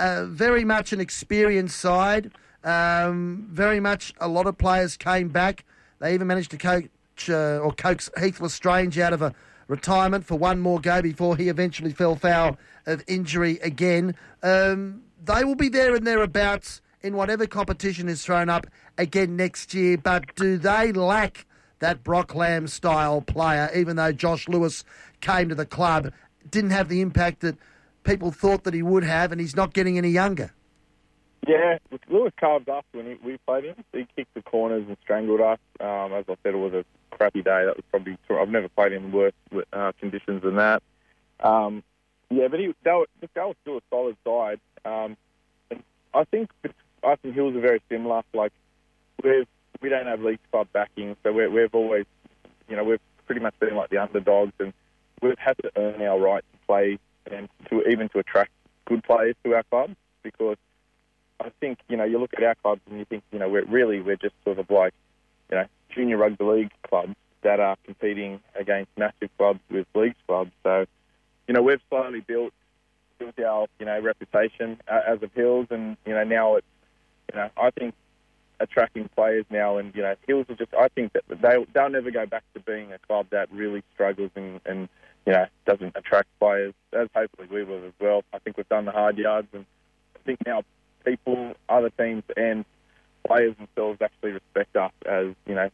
uh, 0.00 0.24
very 0.26 0.64
much 0.64 0.92
an 0.92 1.00
experienced 1.00 1.78
side. 1.78 2.32
Um, 2.64 3.46
very 3.48 3.78
much 3.78 4.12
a 4.20 4.26
lot 4.26 4.46
of 4.46 4.58
players 4.58 4.96
came 4.96 5.28
back. 5.28 5.64
They 6.00 6.14
even 6.14 6.26
managed 6.26 6.50
to 6.50 6.58
coach 6.58 6.88
uh, 7.28 7.58
or 7.58 7.70
coax 7.72 8.10
Heath 8.20 8.40
L'Estrange 8.40 8.98
out 8.98 9.12
of 9.12 9.22
a 9.22 9.32
retirement 9.68 10.24
for 10.24 10.36
one 10.36 10.58
more 10.58 10.80
go 10.80 11.00
before 11.00 11.36
he 11.36 11.48
eventually 11.48 11.92
fell 11.92 12.16
foul 12.16 12.58
of 12.86 13.04
injury 13.06 13.60
again. 13.62 14.16
Um, 14.42 15.02
they 15.22 15.44
will 15.44 15.54
be 15.54 15.68
there 15.68 15.94
and 15.94 16.04
thereabouts 16.04 16.80
in 17.02 17.14
whatever 17.14 17.46
competition 17.46 18.08
is 18.08 18.24
thrown 18.24 18.48
up 18.48 18.66
again 18.98 19.36
next 19.36 19.74
year. 19.74 19.96
But 19.96 20.34
do 20.34 20.58
they 20.58 20.90
lack 20.92 21.46
that 21.80 22.04
Brock 22.04 22.34
Lamb 22.34 22.68
style 22.68 23.20
player, 23.20 23.70
even 23.74 23.96
though 23.96 24.12
Josh 24.12 24.48
Lewis 24.48 24.84
came 25.20 25.48
to 25.48 25.54
the 25.54 25.66
club, 25.66 26.12
didn't 26.50 26.70
have 26.70 26.88
the 26.88 27.00
impact 27.00 27.40
that 27.40 27.56
people 28.04 28.30
thought 28.30 28.64
that 28.64 28.74
he 28.74 28.82
would 28.82 29.04
have, 29.04 29.32
and 29.32 29.40
he's 29.40 29.56
not 29.56 29.72
getting 29.72 29.98
any 29.98 30.10
younger. 30.10 30.52
Yeah, 31.46 31.78
Lewis 32.08 32.32
carved 32.38 32.68
us 32.68 32.84
when 32.92 33.06
he, 33.06 33.14
we 33.24 33.38
played 33.38 33.64
him. 33.64 33.76
He 33.92 34.06
kicked 34.14 34.34
the 34.34 34.42
corners 34.42 34.84
and 34.86 34.96
strangled 35.02 35.40
us. 35.40 35.58
Um, 35.80 36.12
as 36.12 36.24
I 36.28 36.36
said, 36.42 36.54
it 36.54 36.58
was 36.58 36.74
a 36.74 36.84
crappy 37.10 37.42
day. 37.42 37.64
That 37.64 37.76
was 37.76 37.84
probably 37.90 38.18
I've 38.30 38.48
never 38.50 38.68
played 38.68 38.92
in 38.92 39.10
worse 39.10 39.32
uh, 39.72 39.92
conditions 39.98 40.42
than 40.42 40.56
that. 40.56 40.82
Um, 41.40 41.82
yeah, 42.30 42.48
but 42.48 42.60
he 42.60 42.74
they 42.84 42.90
were, 42.90 43.06
they 43.20 43.28
still 43.32 43.78
a 43.78 43.80
solid 43.90 44.16
side. 44.24 44.60
Um, 44.84 45.16
I 46.12 46.24
think 46.24 46.50
us 47.02 47.18
and 47.24 47.34
Hills 47.34 47.56
are 47.56 47.60
very 47.60 47.80
similar. 47.88 48.22
Like 48.34 48.52
we've 49.24 49.46
we 49.80 49.88
don't 49.88 50.06
have 50.06 50.22
league 50.22 50.40
club 50.50 50.68
backing, 50.72 51.16
so 51.22 51.32
we 51.32 51.46
we've 51.48 51.74
always, 51.74 52.06
you 52.68 52.76
know, 52.76 52.84
we've 52.84 53.00
pretty 53.26 53.40
much 53.40 53.54
been 53.60 53.76
like 53.76 53.90
the 53.90 53.98
underdogs, 53.98 54.52
and 54.58 54.72
we've 55.22 55.38
had 55.38 55.56
to 55.58 55.70
earn 55.76 56.02
our 56.02 56.18
right 56.18 56.44
to 56.52 56.66
play 56.66 56.98
and 57.30 57.48
to 57.68 57.82
even 57.88 58.08
to 58.10 58.18
attract 58.18 58.50
good 58.86 59.02
players 59.04 59.36
to 59.44 59.54
our 59.54 59.62
club 59.64 59.94
because 60.22 60.56
I 61.38 61.50
think 61.60 61.78
you 61.88 61.96
know 61.96 62.04
you 62.04 62.18
look 62.18 62.32
at 62.36 62.42
our 62.42 62.54
clubs 62.56 62.80
and 62.88 62.98
you 62.98 63.04
think 63.04 63.22
you 63.32 63.38
know 63.38 63.48
we're 63.48 63.64
really 63.64 64.00
we're 64.00 64.16
just 64.16 64.34
sort 64.44 64.58
of 64.58 64.70
like 64.70 64.92
you 65.50 65.56
know 65.56 65.66
junior 65.90 66.16
rugby 66.16 66.44
league 66.44 66.72
clubs 66.82 67.14
that 67.42 67.60
are 67.60 67.76
competing 67.84 68.40
against 68.54 68.90
massive 68.96 69.30
clubs 69.38 69.60
with 69.70 69.86
league 69.94 70.14
clubs. 70.26 70.50
So 70.62 70.86
you 71.48 71.54
know 71.54 71.62
we've 71.62 71.80
slowly 71.88 72.20
built 72.20 72.52
built 73.18 73.38
our 73.40 73.66
you 73.78 73.86
know 73.86 74.00
reputation 74.00 74.80
uh, 74.88 75.00
as 75.06 75.22
a 75.22 75.30
Hills, 75.34 75.68
and 75.70 75.96
you 76.04 76.14
know 76.14 76.24
now 76.24 76.56
it's 76.56 76.66
you 77.32 77.38
know 77.38 77.48
I 77.56 77.70
think 77.70 77.94
attracting 78.60 79.08
players 79.16 79.44
now, 79.50 79.78
and 79.78 79.94
you 79.94 80.02
know 80.02 80.14
Hills 80.26 80.46
are 80.48 80.54
just 80.54 80.72
I 80.74 80.88
think 80.88 81.12
that 81.14 81.24
they 81.28 81.66
they'll 81.74 81.88
never 81.88 82.10
go 82.10 82.26
back 82.26 82.44
to 82.54 82.60
being 82.60 82.92
a 82.92 82.98
club 82.98 83.26
that 83.30 83.50
really 83.50 83.82
struggles 83.94 84.30
and 84.36 84.60
and 84.64 84.88
you 85.26 85.32
know 85.32 85.46
doesn't 85.66 85.96
attract 85.96 86.28
players 86.38 86.74
as 86.92 87.08
hopefully 87.14 87.48
we 87.50 87.64
will 87.64 87.84
as 87.84 87.92
well. 88.00 88.22
I 88.32 88.38
think 88.38 88.56
we've 88.56 88.68
done 88.68 88.84
the 88.84 88.92
hard 88.92 89.18
yards, 89.18 89.48
and 89.52 89.64
I 90.16 90.18
think 90.24 90.38
now 90.46 90.62
people, 91.04 91.54
other 91.68 91.90
teams, 91.90 92.22
and 92.36 92.64
players 93.26 93.56
themselves 93.56 94.00
actually 94.02 94.32
respect 94.32 94.76
us 94.76 94.92
as 95.06 95.34
you 95.46 95.54
know 95.54 95.70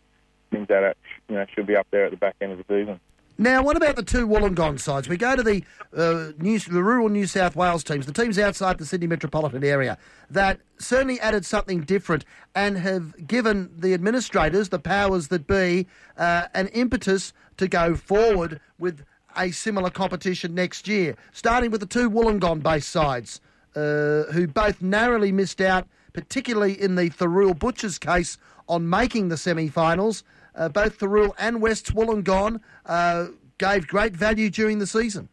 things 0.51 0.69
that 0.69 0.83
are, 0.83 0.95
you 1.29 1.35
know 1.35 1.47
should 1.55 1.67
be 1.67 1.77
up 1.77 1.87
there 1.91 2.07
at 2.07 2.11
the 2.13 2.17
back 2.17 2.37
end 2.41 2.53
of 2.53 2.59
the 2.59 2.65
season. 2.69 3.01
Now, 3.39 3.63
what 3.63 3.77
about 3.77 3.97
the 3.97 4.03
two 4.03 4.27
Wollongong 4.27 4.81
sides? 4.81 5.09
We 5.09 5.19
go 5.19 5.37
to 5.37 5.43
the, 5.43 5.63
uh, 5.95 6.33
New, 6.39 6.59
the 6.59 6.83
rural 6.83 7.11
New 7.11 7.27
South 7.27 7.55
Wales 7.55 7.85
teams, 7.85 8.07
the 8.07 8.13
teams 8.13 8.39
outside 8.39 8.79
the 8.79 8.87
Sydney 8.87 9.07
metropolitan 9.07 9.63
area, 9.63 9.99
that 10.31 10.61
certainly 10.79 11.21
added 11.21 11.45
something 11.45 11.83
different 11.83 12.25
and 12.55 12.79
have 12.79 13.27
given 13.27 13.71
the 13.77 13.93
administrators, 13.93 14.71
the 14.71 14.79
powers 14.79 15.29
that 15.29 15.47
be, 15.47 15.87
uh, 16.17 16.47
an 16.55 16.69
impetus 16.69 17.35
to 17.59 17.69
go 17.69 17.95
forward 17.95 18.59
with 18.79 19.05
a 19.37 19.51
similar 19.51 19.91
competition 19.91 20.55
next 20.55 20.89
year, 20.89 21.15
starting 21.33 21.71
with 21.71 21.81
the 21.81 21.87
two 21.87 22.11
Wollongong 22.11 22.63
based 22.63 22.89
sides. 22.89 23.41
Uh, 23.75 24.25
who 24.33 24.47
both 24.47 24.81
narrowly 24.81 25.31
missed 25.31 25.61
out, 25.61 25.87
particularly 26.15 26.81
in 26.81 26.95
the 26.95 27.11
Thirroul 27.11 27.53
Butchers 27.59 27.99
case, 27.99 28.39
on 28.71 28.89
making 28.89 29.29
the 29.29 29.37
semi 29.37 29.69
finals. 29.69 30.25
Uh, 30.57 30.69
both 30.69 30.99
Thirroul 30.99 31.35
and 31.39 31.61
West 31.61 31.95
Wollongong 31.95 32.61
uh, 32.87 33.27
gave 33.59 33.87
great 33.87 34.17
value 34.17 34.51
during 34.51 34.79
the 34.79 34.87
season. 34.87 35.29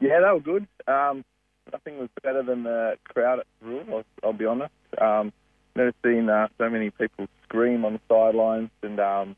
Yeah, 0.00 0.20
they 0.20 0.32
were 0.32 0.40
good. 0.40 0.66
Um, 0.88 1.24
nothing 1.72 1.98
was 1.98 2.08
better 2.22 2.42
than 2.42 2.62
the 2.62 2.96
crowd 3.04 3.40
at 3.40 3.46
Thirroul, 3.62 3.88
I'll, 3.90 4.04
I'll 4.22 4.32
be 4.32 4.46
honest. 4.46 4.72
Um, 4.98 5.32
never 5.76 5.92
seen 6.04 6.28
uh, 6.28 6.48
so 6.58 6.70
many 6.70 6.90
people 6.90 7.28
scream 7.44 7.84
on 7.84 7.94
the 7.94 8.00
sidelines 8.08 8.70
and 8.82 9.00
um, 9.00 9.36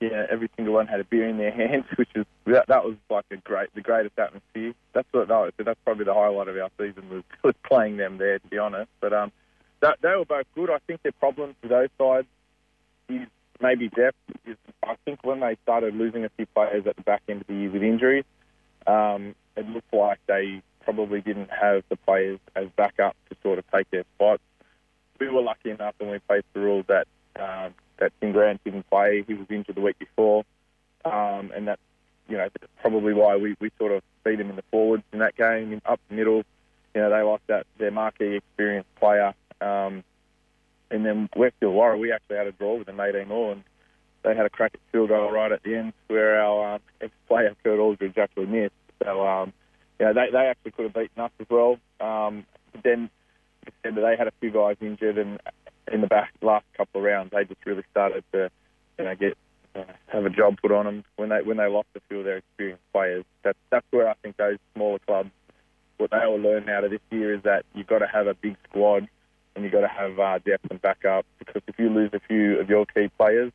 yeah, 0.00 0.26
every 0.30 0.50
single 0.56 0.74
one 0.74 0.86
had 0.86 1.00
a 1.00 1.04
beer 1.04 1.28
in 1.28 1.38
their 1.38 1.52
hands, 1.68 1.84
which 1.96 2.10
is 2.14 2.26
that, 2.46 2.66
that 2.68 2.84
was 2.84 2.96
like 3.08 3.24
a 3.30 3.36
great, 3.36 3.74
the 3.74 3.80
greatest 3.80 4.18
atmosphere. 4.18 4.74
That's 4.92 5.08
what 5.12 5.28
that 5.28 5.34
was. 5.34 5.52
That's 5.58 5.78
probably 5.84 6.04
the 6.04 6.14
highlight 6.14 6.48
of 6.48 6.56
our 6.56 6.70
season 6.78 7.08
was, 7.08 7.22
was 7.44 7.54
playing 7.66 7.96
them 7.96 8.18
there, 8.18 8.38
to 8.38 8.46
be 8.48 8.58
honest. 8.58 8.90
But 9.00 9.12
um, 9.12 9.32
that, 9.80 9.98
they 10.02 10.14
were 10.14 10.24
both 10.24 10.46
good. 10.54 10.70
I 10.70 10.78
think 10.86 11.02
their 11.02 11.12
problem 11.12 11.54
for 11.62 11.68
those 11.68 11.88
sides 11.98 12.26
is 13.08 13.28
maybe 13.60 13.88
depth. 13.88 14.16
I 14.82 14.96
think 15.04 15.24
when 15.24 15.40
they 15.40 15.56
started 15.62 15.94
losing 15.94 16.24
a 16.24 16.28
few 16.30 16.46
players 16.46 16.86
at 16.86 16.96
the 16.96 17.02
back 17.02 17.22
end 17.28 17.42
of 17.42 17.46
the 17.46 17.54
year 17.54 17.70
with 17.70 17.82
injuries, 17.82 18.24
um, 18.86 19.34
it 19.56 19.68
looked 19.68 19.92
like 19.92 20.18
they 20.26 20.62
probably 20.84 21.20
didn't 21.20 21.50
have 21.50 21.82
the 21.88 21.96
players 21.96 22.38
as 22.54 22.68
backup 22.76 23.16
to 23.28 23.36
sort 23.42 23.58
of 23.58 23.64
take 23.70 23.90
their 23.90 24.04
spots. 24.14 24.42
We 25.18 25.28
were 25.28 25.42
lucky 25.42 25.70
enough 25.70 25.94
when 25.98 26.10
we 26.10 26.18
played 26.20 26.44
the 26.52 26.60
rules 26.60 26.86
that 26.88 27.08
um, 27.36 27.74
that 27.98 28.12
Tim 28.20 28.32
Grant 28.32 28.62
didn't 28.64 28.88
play. 28.88 29.24
He 29.26 29.34
was 29.34 29.46
injured 29.50 29.76
the 29.76 29.80
week 29.80 29.98
before, 29.98 30.44
um, 31.04 31.50
and 31.54 31.68
that's 31.68 31.80
you 32.28 32.36
know 32.36 32.48
probably 32.80 33.12
why 33.12 33.36
we, 33.36 33.56
we 33.60 33.70
sort 33.78 33.92
of 33.92 34.02
beat 34.24 34.40
him 34.40 34.50
in 34.50 34.56
the 34.56 34.64
forwards 34.70 35.02
in 35.12 35.18
that 35.20 35.36
game. 35.36 35.80
Up 35.84 36.00
the 36.08 36.14
middle, 36.14 36.44
you 36.94 37.00
know 37.00 37.10
they 37.10 37.22
lost 37.22 37.42
that 37.48 37.66
their 37.78 37.90
marquee 37.90 38.36
experienced 38.36 38.94
player, 38.96 39.34
um, 39.60 40.04
and 40.90 41.04
then 41.04 41.28
West 41.36 41.54
Illawarra 41.62 41.98
we 41.98 42.12
actually 42.12 42.36
had 42.36 42.46
a 42.46 42.52
draw 42.52 42.76
with 42.76 42.86
them 42.86 43.00
18 43.00 43.30
all, 43.30 43.52
and 43.52 43.64
they 44.22 44.34
had 44.34 44.46
a 44.46 44.50
crack 44.50 44.72
at 44.74 44.80
field 44.92 45.08
goal 45.08 45.30
right 45.30 45.52
at 45.52 45.62
the 45.62 45.76
end 45.76 45.92
where 46.08 46.40
our 46.40 46.74
uh, 46.74 46.78
ex-player 47.00 47.54
Kurt 47.62 47.78
Aldridge 47.78 48.18
actually 48.18 48.46
missed. 48.46 48.74
So 49.02 49.26
um, 49.26 49.52
know 50.00 50.12
they 50.12 50.30
they 50.32 50.46
actually 50.46 50.72
could 50.72 50.84
have 50.84 50.94
beaten 50.94 51.22
us 51.22 51.30
as 51.40 51.46
well. 51.48 51.78
Um, 52.00 52.46
but 52.72 52.82
then 52.82 53.10
they 53.82 54.16
had 54.16 54.28
a 54.28 54.32
few 54.40 54.50
guys 54.50 54.76
injured, 54.80 55.18
and 55.18 55.40
in 55.90 56.00
the 56.00 56.06
back 56.06 56.32
last 56.42 56.64
couple 56.76 57.00
of 57.00 57.04
rounds, 57.04 57.30
they 57.32 57.44
just 57.44 57.64
really 57.64 57.84
started 57.90 58.24
to, 58.32 58.50
you 58.98 59.04
know, 59.04 59.14
get 59.14 59.36
uh, 59.74 59.84
have 60.08 60.24
a 60.24 60.30
job 60.30 60.56
put 60.60 60.72
on 60.72 60.84
them 60.86 61.04
when 61.16 61.28
they 61.28 61.42
when 61.42 61.56
they 61.56 61.68
lost 61.68 61.88
a 61.96 62.00
few 62.08 62.20
of 62.20 62.24
their 62.24 62.38
experienced 62.38 62.82
players. 62.92 63.24
That's 63.42 63.58
that's 63.70 63.86
where 63.90 64.08
I 64.08 64.14
think 64.22 64.36
those 64.36 64.58
smaller 64.74 64.98
clubs, 65.06 65.30
what 65.98 66.10
they 66.10 66.26
will 66.26 66.40
learn 66.40 66.68
out 66.68 66.84
of 66.84 66.90
this 66.90 67.00
year 67.10 67.34
is 67.34 67.42
that 67.42 67.64
you've 67.74 67.86
got 67.86 68.00
to 68.00 68.06
have 68.06 68.26
a 68.26 68.34
big 68.34 68.56
squad 68.68 69.08
and 69.56 69.64
you've 69.64 69.72
got 69.72 69.80
to 69.80 69.88
have 69.88 70.20
uh, 70.20 70.38
depth 70.44 70.70
and 70.70 70.80
backup 70.80 71.26
because 71.40 71.62
if 71.66 71.76
you 71.78 71.88
lose 71.88 72.10
a 72.12 72.20
few 72.20 72.60
of 72.60 72.68
your 72.68 72.86
key 72.86 73.10
players, 73.18 73.50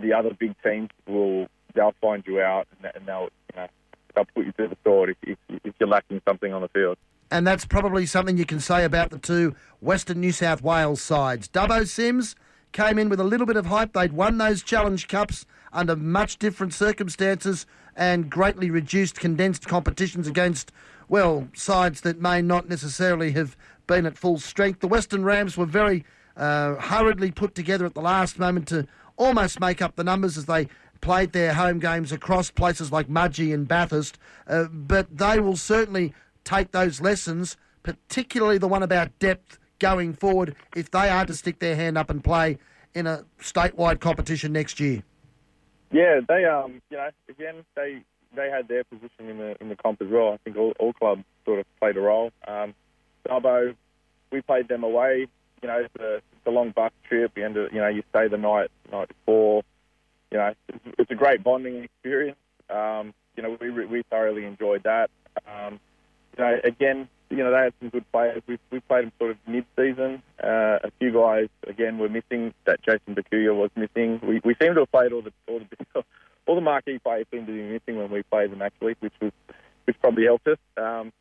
the 0.00 0.14
other 0.14 0.30
big 0.32 0.54
teams 0.62 0.88
will 1.06 1.48
they'll 1.74 1.94
find 2.00 2.24
you 2.26 2.40
out 2.40 2.66
and 2.82 3.06
they'll 3.06 3.28
you 3.52 3.56
know 3.56 3.66
they'll 4.14 4.24
put 4.34 4.46
you 4.46 4.52
to 4.52 4.68
the 4.68 4.76
sword 4.84 5.10
if, 5.10 5.38
if, 5.48 5.60
if 5.64 5.74
you're 5.78 5.88
lacking 5.88 6.22
something 6.26 6.54
on 6.54 6.62
the 6.62 6.68
field 6.68 6.96
and 7.30 7.46
that's 7.46 7.64
probably 7.64 8.06
something 8.06 8.38
you 8.38 8.46
can 8.46 8.60
say 8.60 8.84
about 8.84 9.10
the 9.10 9.18
two 9.18 9.54
Western 9.80 10.20
New 10.20 10.32
South 10.32 10.62
Wales 10.62 11.02
sides. 11.02 11.48
Dubbo 11.48 11.82
CYMS 11.82 12.34
came 12.72 12.98
in 12.98 13.08
with 13.08 13.18
a 13.18 13.24
little 13.24 13.46
bit 13.46 13.56
of 13.56 13.66
hype. 13.66 13.92
They'd 13.92 14.12
won 14.12 14.38
those 14.38 14.62
Challenge 14.62 15.08
Cups 15.08 15.44
under 15.72 15.96
much 15.96 16.38
different 16.38 16.72
circumstances 16.72 17.66
and 17.96 18.30
greatly 18.30 18.70
reduced 18.70 19.18
condensed 19.18 19.66
competitions 19.66 20.28
against, 20.28 20.70
well, 21.08 21.48
sides 21.54 22.02
that 22.02 22.20
may 22.20 22.42
not 22.42 22.68
necessarily 22.68 23.32
have 23.32 23.56
been 23.86 24.06
at 24.06 24.16
full 24.16 24.38
strength. 24.38 24.80
The 24.80 24.88
Western 24.88 25.24
Rams 25.24 25.56
were 25.56 25.66
very 25.66 26.04
uh, 26.36 26.74
hurriedly 26.76 27.30
put 27.30 27.54
together 27.54 27.86
at 27.86 27.94
the 27.94 28.00
last 28.00 28.38
moment 28.38 28.68
to 28.68 28.86
almost 29.16 29.60
make 29.60 29.80
up 29.80 29.96
the 29.96 30.04
numbers 30.04 30.36
as 30.36 30.46
they 30.46 30.68
played 31.00 31.32
their 31.32 31.54
home 31.54 31.78
games 31.78 32.12
across 32.12 32.50
places 32.50 32.92
like 32.92 33.08
Mudgee 33.08 33.52
and 33.52 33.66
Bathurst. 33.68 34.18
Uh, 34.46 34.64
but 34.64 35.16
they 35.16 35.40
will 35.40 35.56
certainly 35.56 36.12
take 36.44 36.72
those 36.72 37.00
lessons, 37.00 37.56
particularly 37.82 38.58
the 38.58 38.68
one 38.68 38.82
about 38.82 39.16
depth 39.18 39.58
going 39.78 40.14
forward, 40.14 40.54
if 40.74 40.90
they 40.90 41.08
are 41.08 41.26
to 41.26 41.34
stick 41.34 41.58
their 41.58 41.76
hand 41.76 41.98
up 41.98 42.10
and 42.10 42.24
play 42.24 42.58
in 42.94 43.06
a 43.06 43.24
statewide 43.40 44.00
competition 44.00 44.52
next 44.52 44.80
year? 44.80 45.02
Yeah, 45.92 46.20
they 46.26 46.44
um, 46.44 46.80
you 46.90 46.96
know, 46.96 47.10
again, 47.28 47.64
they 47.76 48.02
they 48.34 48.50
had 48.50 48.68
their 48.68 48.84
position 48.84 49.28
in 49.28 49.38
the 49.38 49.56
in 49.60 49.68
the 49.68 49.76
comp 49.76 50.02
as 50.02 50.08
well. 50.08 50.32
I 50.32 50.38
think 50.38 50.56
all, 50.56 50.72
all 50.80 50.92
clubs 50.92 51.24
sort 51.44 51.60
of 51.60 51.66
played 51.78 51.96
a 51.96 52.00
role. 52.00 52.32
Um, 52.48 52.74
Dubbo, 53.26 53.74
we 54.30 54.40
played 54.42 54.68
them 54.68 54.84
away. 54.84 55.26
You 55.62 55.68
know, 55.68 55.86
the 55.94 56.20
the 56.44 56.50
long 56.50 56.70
bus 56.70 56.92
trip. 57.08 57.32
You 57.36 57.44
end, 57.44 57.56
you 57.56 57.80
know, 57.80 57.88
you 57.88 58.02
stay 58.10 58.28
the 58.28 58.38
night 58.38 58.70
night 58.92 59.08
before. 59.08 59.62
You 60.30 60.38
know, 60.38 60.54
it's, 60.68 60.84
it's 60.98 61.10
a 61.10 61.14
great 61.14 61.42
bonding 61.42 61.84
experience. 61.84 62.38
Um, 62.68 63.14
you 63.36 63.42
know, 63.42 63.56
we 63.60 63.70
we 63.70 64.02
thoroughly 64.10 64.44
enjoyed 64.44 64.82
that. 64.84 65.10
Um, 65.46 65.80
you 66.36 66.44
know, 66.44 66.60
again, 66.64 67.08
you 67.30 67.38
know, 67.38 67.50
they 67.50 67.56
had 67.56 67.72
some 67.80 67.88
good 67.88 68.10
players. 68.12 68.42
We, 68.46 68.58
we 68.70 68.80
played 68.80 69.04
them 69.04 69.12
sort 69.18 69.32
of 69.32 69.36
mid-season. 69.46 70.22
Uh, 70.42 70.78
a 70.84 70.90
few 70.98 71.12
guys, 71.12 71.48
again, 71.66 71.98
were 71.98 72.08
missing. 72.08 72.54
That 72.64 72.80
Jason 72.82 73.14
Bakuya 73.14 73.54
was 73.54 73.70
missing. 73.74 74.20
We, 74.22 74.40
we 74.44 74.54
seem 74.60 74.74
to 74.74 74.80
have 74.80 74.92
played 74.92 75.12
all 75.12 75.22
the 75.22 75.32
all 75.48 75.60
the 75.60 76.04
all 76.46 76.54
the 76.54 76.60
marquee 76.60 76.98
players 76.98 77.26
seem 77.30 77.46
to 77.46 77.52
be 77.52 77.62
missing 77.62 77.96
when 77.96 78.10
we 78.10 78.22
played 78.22 78.52
them 78.52 78.62
actually, 78.62 78.96
which 79.00 79.14
was 79.20 79.32
which 79.84 79.98
probably 80.00 80.24
helped 80.24 80.46
us. 80.48 80.58
Um, 80.76 81.12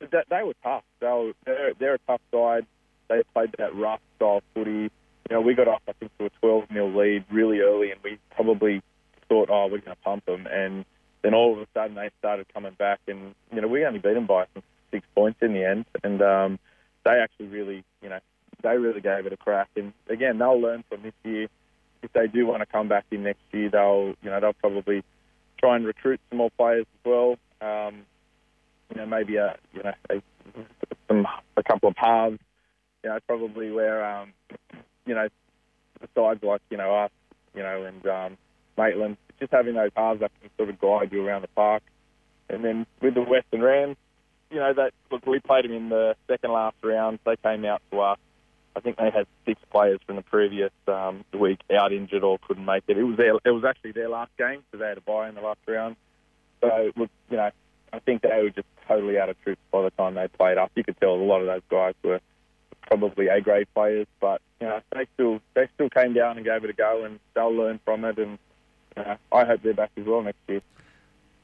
that, 0.00 0.26
they 0.28 0.42
were 0.42 0.54
tough. 0.62 0.84
They 1.00 1.06
were, 1.06 1.32
they're, 1.44 1.72
they're 1.78 1.94
a 1.94 1.98
tough 2.06 2.20
side. 2.32 2.66
They 3.08 3.22
played 3.32 3.54
that 3.58 3.74
rough 3.74 4.00
style 4.16 4.42
footy. 4.54 4.90
You 5.30 5.30
know, 5.30 5.40
we 5.40 5.54
got 5.54 5.68
off 5.68 5.82
I 5.88 5.92
think 5.92 6.16
to 6.18 6.26
a 6.26 6.30
12 6.40 6.70
nil 6.70 6.94
lead 6.94 7.24
really 7.30 7.60
early, 7.60 7.90
and 7.90 8.00
we 8.02 8.18
probably 8.34 8.82
thought, 9.28 9.48
oh, 9.50 9.64
we're 9.64 9.78
going 9.78 9.96
to 9.96 10.02
pump 10.02 10.26
them, 10.26 10.46
and 10.46 10.84
then 11.22 11.34
all 11.34 11.54
of 11.54 11.58
a 11.58 11.66
sudden 11.72 11.96
they 11.96 12.10
started 12.18 12.46
coming 12.52 12.74
back, 12.78 13.00
and 13.08 13.34
you 13.52 13.60
know 13.60 13.68
we 13.68 13.84
only 13.84 13.98
beat 13.98 14.14
them 14.14 14.26
by 14.26 14.44
six 14.90 15.06
points 15.14 15.38
in 15.40 15.54
the 15.54 15.64
end, 15.64 15.86
and 16.02 16.20
um, 16.22 16.58
they 17.04 17.12
actually 17.22 17.46
really, 17.46 17.84
you 18.02 18.08
know, 18.08 18.18
they 18.62 18.76
really 18.76 19.00
gave 19.00 19.26
it 19.26 19.32
a 19.32 19.36
crack. 19.36 19.68
And 19.76 19.92
again, 20.08 20.38
they'll 20.38 20.60
learn 20.60 20.84
from 20.88 21.02
this 21.02 21.14
year. 21.24 21.48
if 22.02 22.12
they 22.12 22.26
do 22.26 22.46
want 22.46 22.60
to 22.60 22.66
come 22.66 22.88
back 22.88 23.04
in 23.10 23.22
next 23.22 23.42
year, 23.52 23.70
they'll 23.70 24.14
you 24.22 24.30
know 24.30 24.40
they'll 24.40 24.52
probably 24.52 25.02
try 25.58 25.76
and 25.76 25.86
recruit 25.86 26.20
some 26.28 26.38
more 26.38 26.50
players 26.50 26.86
as 26.86 27.10
well. 27.10 27.36
Um, 27.60 28.02
you 28.90 28.96
know, 28.96 29.06
maybe 29.06 29.36
a 29.36 29.56
you 29.72 29.82
know 29.82 29.92
a, 30.10 30.22
some 31.08 31.26
a 31.56 31.62
couple 31.62 31.88
of 31.88 31.96
halves. 31.96 32.38
You 33.02 33.10
know, 33.10 33.18
probably 33.26 33.70
where 33.70 34.04
um, 34.04 34.32
you 35.06 35.14
know 35.14 35.28
besides 36.00 36.42
like 36.42 36.62
you 36.70 36.76
know 36.76 36.94
us, 36.94 37.10
you 37.54 37.62
know, 37.62 37.84
and 37.84 38.06
um, 38.06 38.38
Maitland, 38.76 39.16
just 39.40 39.52
having 39.52 39.74
those 39.74 39.90
halves 39.96 40.20
that 40.20 40.30
can 40.40 40.50
sort 40.56 40.70
of 40.70 40.78
guide 40.78 41.12
you 41.12 41.26
around 41.26 41.42
the 41.42 41.48
park. 41.48 41.82
And 42.48 42.64
then 42.64 42.86
with 43.00 43.14
the 43.14 43.22
Western 43.22 43.62
Rams, 43.62 43.96
you 44.50 44.58
know, 44.58 44.72
that 44.74 44.92
look, 45.10 45.26
we 45.26 45.40
played 45.40 45.64
them 45.64 45.72
in 45.72 45.88
the 45.88 46.14
second 46.28 46.52
last 46.52 46.76
round. 46.82 47.18
They 47.24 47.36
came 47.36 47.64
out 47.64 47.82
to 47.90 48.00
us. 48.00 48.18
I 48.76 48.80
think 48.80 48.96
they 48.96 49.10
had 49.10 49.26
six 49.46 49.60
players 49.70 50.00
from 50.04 50.16
the 50.16 50.22
previous 50.22 50.72
um, 50.88 51.24
week 51.38 51.60
out 51.72 51.92
injured 51.92 52.24
or 52.24 52.38
couldn't 52.46 52.64
make 52.64 52.84
it. 52.88 52.98
It 52.98 53.04
was 53.04 53.16
their, 53.16 53.34
it 53.44 53.50
was 53.50 53.64
actually 53.64 53.92
their 53.92 54.08
last 54.08 54.32
game, 54.36 54.64
so 54.72 54.78
they 54.78 54.86
had 54.88 54.98
a 54.98 55.00
bye 55.00 55.28
in 55.28 55.36
the 55.36 55.40
last 55.40 55.60
round. 55.66 55.96
So, 56.60 56.92
you 56.96 57.36
know, 57.36 57.50
I 57.92 57.98
think 58.00 58.22
they 58.22 58.42
were 58.42 58.50
just 58.50 58.66
totally 58.86 59.18
out 59.18 59.28
of 59.28 59.40
troops 59.42 59.60
by 59.70 59.82
the 59.82 59.90
time 59.90 60.14
they 60.14 60.28
played 60.28 60.58
up. 60.58 60.70
You 60.74 60.84
could 60.84 60.98
tell 61.00 61.14
a 61.14 61.16
lot 61.16 61.40
of 61.40 61.46
those 61.46 61.62
guys 61.68 61.94
were 62.02 62.20
probably 62.82 63.28
A 63.28 63.40
grade 63.40 63.66
players, 63.74 64.06
but 64.20 64.40
you 64.60 64.66
know, 64.66 64.80
they 64.92 65.06
still 65.14 65.40
they 65.54 65.68
still 65.74 65.90
came 65.90 66.12
down 66.12 66.36
and 66.36 66.44
gave 66.44 66.64
it 66.64 66.70
a 66.70 66.74
go, 66.74 67.04
and 67.04 67.18
they'll 67.34 67.54
learn 67.54 67.80
from 67.84 68.04
it. 68.04 68.18
And 68.18 68.38
you 68.96 69.02
know, 69.02 69.16
I 69.32 69.44
hope 69.44 69.62
they're 69.62 69.74
back 69.74 69.90
as 69.96 70.04
well 70.04 70.22
next 70.22 70.38
year. 70.48 70.62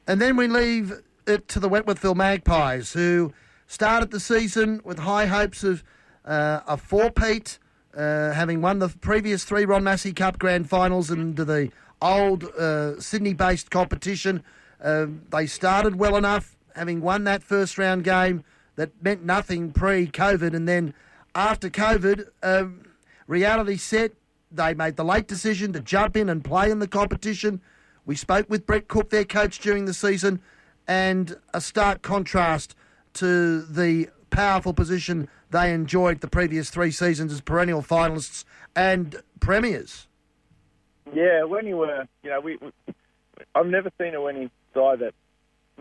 And 0.07 0.19
then 0.19 0.35
we 0.35 0.47
leave 0.47 0.93
it 1.27 1.47
to 1.49 1.59
the 1.59 1.69
Wentworthville 1.69 2.15
Magpies, 2.15 2.93
who 2.93 3.33
started 3.67 4.11
the 4.11 4.19
season 4.19 4.81
with 4.83 4.99
high 4.99 5.27
hopes 5.27 5.63
of 5.63 5.83
uh, 6.25 6.61
a 6.67 6.77
four-peat, 6.77 7.59
uh, 7.95 8.31
having 8.31 8.61
won 8.61 8.79
the 8.79 8.89
previous 8.89 9.43
three 9.43 9.65
Ron 9.65 9.83
Massey 9.83 10.13
Cup 10.13 10.39
grand 10.39 10.69
finals 10.69 11.11
into 11.11 11.45
the 11.45 11.71
old 12.01 12.43
uh, 12.43 12.99
Sydney-based 12.99 13.69
competition. 13.69 14.43
Uh, 14.83 15.05
they 15.29 15.45
started 15.45 15.95
well 15.95 16.17
enough, 16.17 16.57
having 16.75 17.01
won 17.01 17.23
that 17.25 17.43
first 17.43 17.77
round 17.77 18.03
game 18.03 18.43
that 18.75 18.91
meant 19.03 19.23
nothing 19.23 19.71
pre-COVID, 19.71 20.53
and 20.53 20.67
then 20.67 20.93
after 21.35 21.69
COVID, 21.69 22.27
um, 22.43 22.83
reality 23.27 23.77
set. 23.77 24.11
They 24.53 24.73
made 24.73 24.97
the 24.97 25.05
late 25.05 25.27
decision 25.27 25.71
to 25.73 25.79
jump 25.79 26.17
in 26.17 26.27
and 26.27 26.43
play 26.43 26.69
in 26.69 26.79
the 26.79 26.87
competition. 26.87 27.61
We 28.05 28.15
spoke 28.15 28.49
with 28.49 28.65
Brett 28.65 28.89
Cook, 28.89 29.09
their 29.09 29.23
coach, 29.23 29.59
during 29.59 29.85
the 29.85 29.93
season, 29.93 30.41
and 30.87 31.37
a 31.53 31.61
stark 31.61 32.01
contrast 32.01 32.75
to 33.13 33.61
the 33.61 34.09
powerful 34.29 34.73
position 34.73 35.29
they 35.51 35.73
enjoyed 35.73 36.21
the 36.21 36.27
previous 36.27 36.69
three 36.69 36.91
seasons 36.91 37.31
as 37.31 37.41
perennial 37.41 37.81
finalists 37.81 38.43
and 38.75 39.21
premiers. 39.39 40.07
Yeah, 41.13 41.43
when 41.43 41.65
you 41.65 41.77
were, 41.77 42.05
you 42.23 42.29
know, 42.29 42.39
we, 42.39 42.57
we 42.57 42.71
I've 43.55 43.67
never 43.67 43.91
seen 43.99 44.15
a 44.15 44.21
winning 44.21 44.49
side 44.73 44.99
that's 44.99 45.15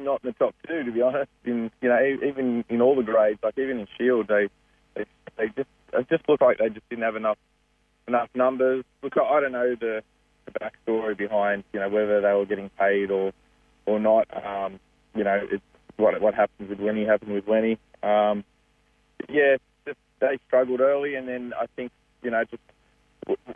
not 0.04 0.22
in 0.24 0.30
the 0.30 0.32
top 0.32 0.54
two, 0.66 0.84
to 0.84 0.92
be 0.92 1.02
honest. 1.02 1.30
In 1.44 1.70
you 1.80 1.88
know, 1.88 1.98
even 2.26 2.64
in 2.68 2.80
all 2.80 2.96
the 2.96 3.02
grades, 3.02 3.40
like 3.42 3.58
even 3.58 3.80
in 3.80 3.86
Shield, 3.96 4.28
they 4.28 4.48
they, 4.94 5.04
they 5.36 5.46
just 5.48 5.68
it 5.92 6.08
just 6.08 6.28
looked 6.28 6.42
like 6.42 6.58
they 6.58 6.68
just 6.68 6.88
didn't 6.88 7.04
have 7.04 7.16
enough 7.16 7.38
enough 8.08 8.28
numbers. 8.34 8.84
Look, 9.02 9.14
I 9.16 9.40
don't 9.40 9.52
know 9.52 9.74
the, 9.78 10.02
the 10.46 10.52
backstory 10.52 11.16
behind 11.16 11.64
you 11.72 11.80
know 11.80 11.88
whether 11.88 12.20
they 12.20 12.32
were 12.32 12.46
getting 12.46 12.70
paid 12.70 13.10
or 13.10 13.32
or 13.86 13.98
not. 13.98 14.26
Um, 14.44 14.80
you 15.14 15.24
know, 15.24 15.40
it's 15.50 15.62
what 15.96 16.20
what 16.20 16.34
happens 16.34 16.68
with 16.68 16.80
Lenny 16.80 17.04
happened 17.04 17.32
with 17.32 17.48
Lenny. 17.48 17.78
Um, 18.02 18.44
yeah, 19.28 19.56
just, 19.86 19.98
they 20.20 20.38
struggled 20.46 20.80
early, 20.80 21.14
and 21.14 21.28
then 21.28 21.52
I 21.58 21.66
think 21.76 21.92
you 22.22 22.30
know 22.30 22.44
just 22.44 22.62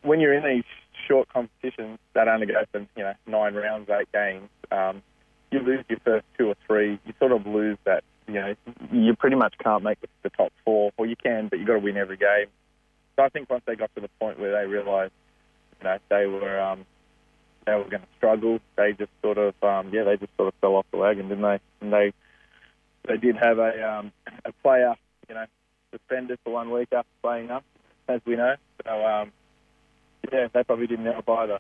when 0.03 0.21
you're 0.21 0.35
in 0.35 0.45
these 0.45 0.65
short 1.09 1.29
competitions 1.29 1.99
that 2.15 2.29
only 2.29 2.47
go 2.47 2.65
for 2.71 2.81
you 2.81 3.03
know 3.03 3.15
nine 3.27 3.55
rounds, 3.55 3.89
eight 3.91 4.11
games, 4.13 4.49
um, 4.71 5.03
you 5.55 5.61
lose 5.61 5.85
your 5.89 6.01
first 6.01 6.27
two 6.37 6.49
or 6.49 6.57
three. 6.67 6.99
You 7.07 7.15
sort 7.19 7.33
of 7.33 7.47
lose 7.47 7.79
that. 7.85 8.03
You 8.27 8.35
know, 8.35 8.55
you 8.91 9.15
pretty 9.15 9.37
much 9.37 9.55
can't 9.63 9.85
make 9.85 9.99
the 10.23 10.31
top 10.31 10.53
four, 10.65 10.93
or 10.97 11.07
you 11.07 11.15
can, 11.15 11.49
but 11.49 11.59
you've 11.59 11.69
got 11.69 11.75
to 11.75 11.81
win 11.81 11.97
every 11.97 12.17
game. 12.17 12.47
So 13.17 13.23
I 13.23 13.29
think 13.29 13.51
once 13.51 13.63
they 13.67 13.77
got 13.77 13.95
to 13.95 14.01
the 14.01 14.09
point 14.19 14.41
where 14.41 14.53
they 14.53 14.67
realised, 14.67 15.13
you 15.79 15.85
know, 15.85 15.99
they 16.09 16.27
were 16.27 16.61
um, 16.61 16.87
they 17.67 17.75
were 17.75 17.85
going 17.85 18.03
to 18.03 18.09
struggle, 18.17 18.61
they 18.77 18.93
just 18.93 19.11
sort 19.23 19.39
of 19.39 19.55
um, 19.63 19.91
yeah, 19.93 20.05
they 20.05 20.17
just 20.17 20.35
sort 20.37 20.49
of 20.49 20.55
fell 20.61 20.75
off 20.77 20.87
the 20.91 20.97
wagon, 20.97 21.29
didn't 21.29 21.43
they? 21.43 21.61
And 21.81 21.93
they 21.93 22.13
they 23.07 23.19
did 23.19 23.37
have 23.37 23.59
a 23.59 23.99
um, 23.99 24.13
a 24.45 24.53
player, 24.63 24.95
you 25.29 25.35
know, 25.35 25.45
suspended 25.93 26.39
for 26.45 26.53
one 26.53 26.71
week 26.71 26.89
after 26.93 27.09
playing 27.23 27.51
up, 27.51 27.65
as 28.09 28.21
we 28.25 28.37
know. 28.37 28.57
So 28.85 29.07
um, 29.07 29.33
yeah, 30.33 30.49
they 30.53 30.65
probably 30.65 30.87
didn't 30.87 31.07
help 31.07 31.29
either. 31.29 31.59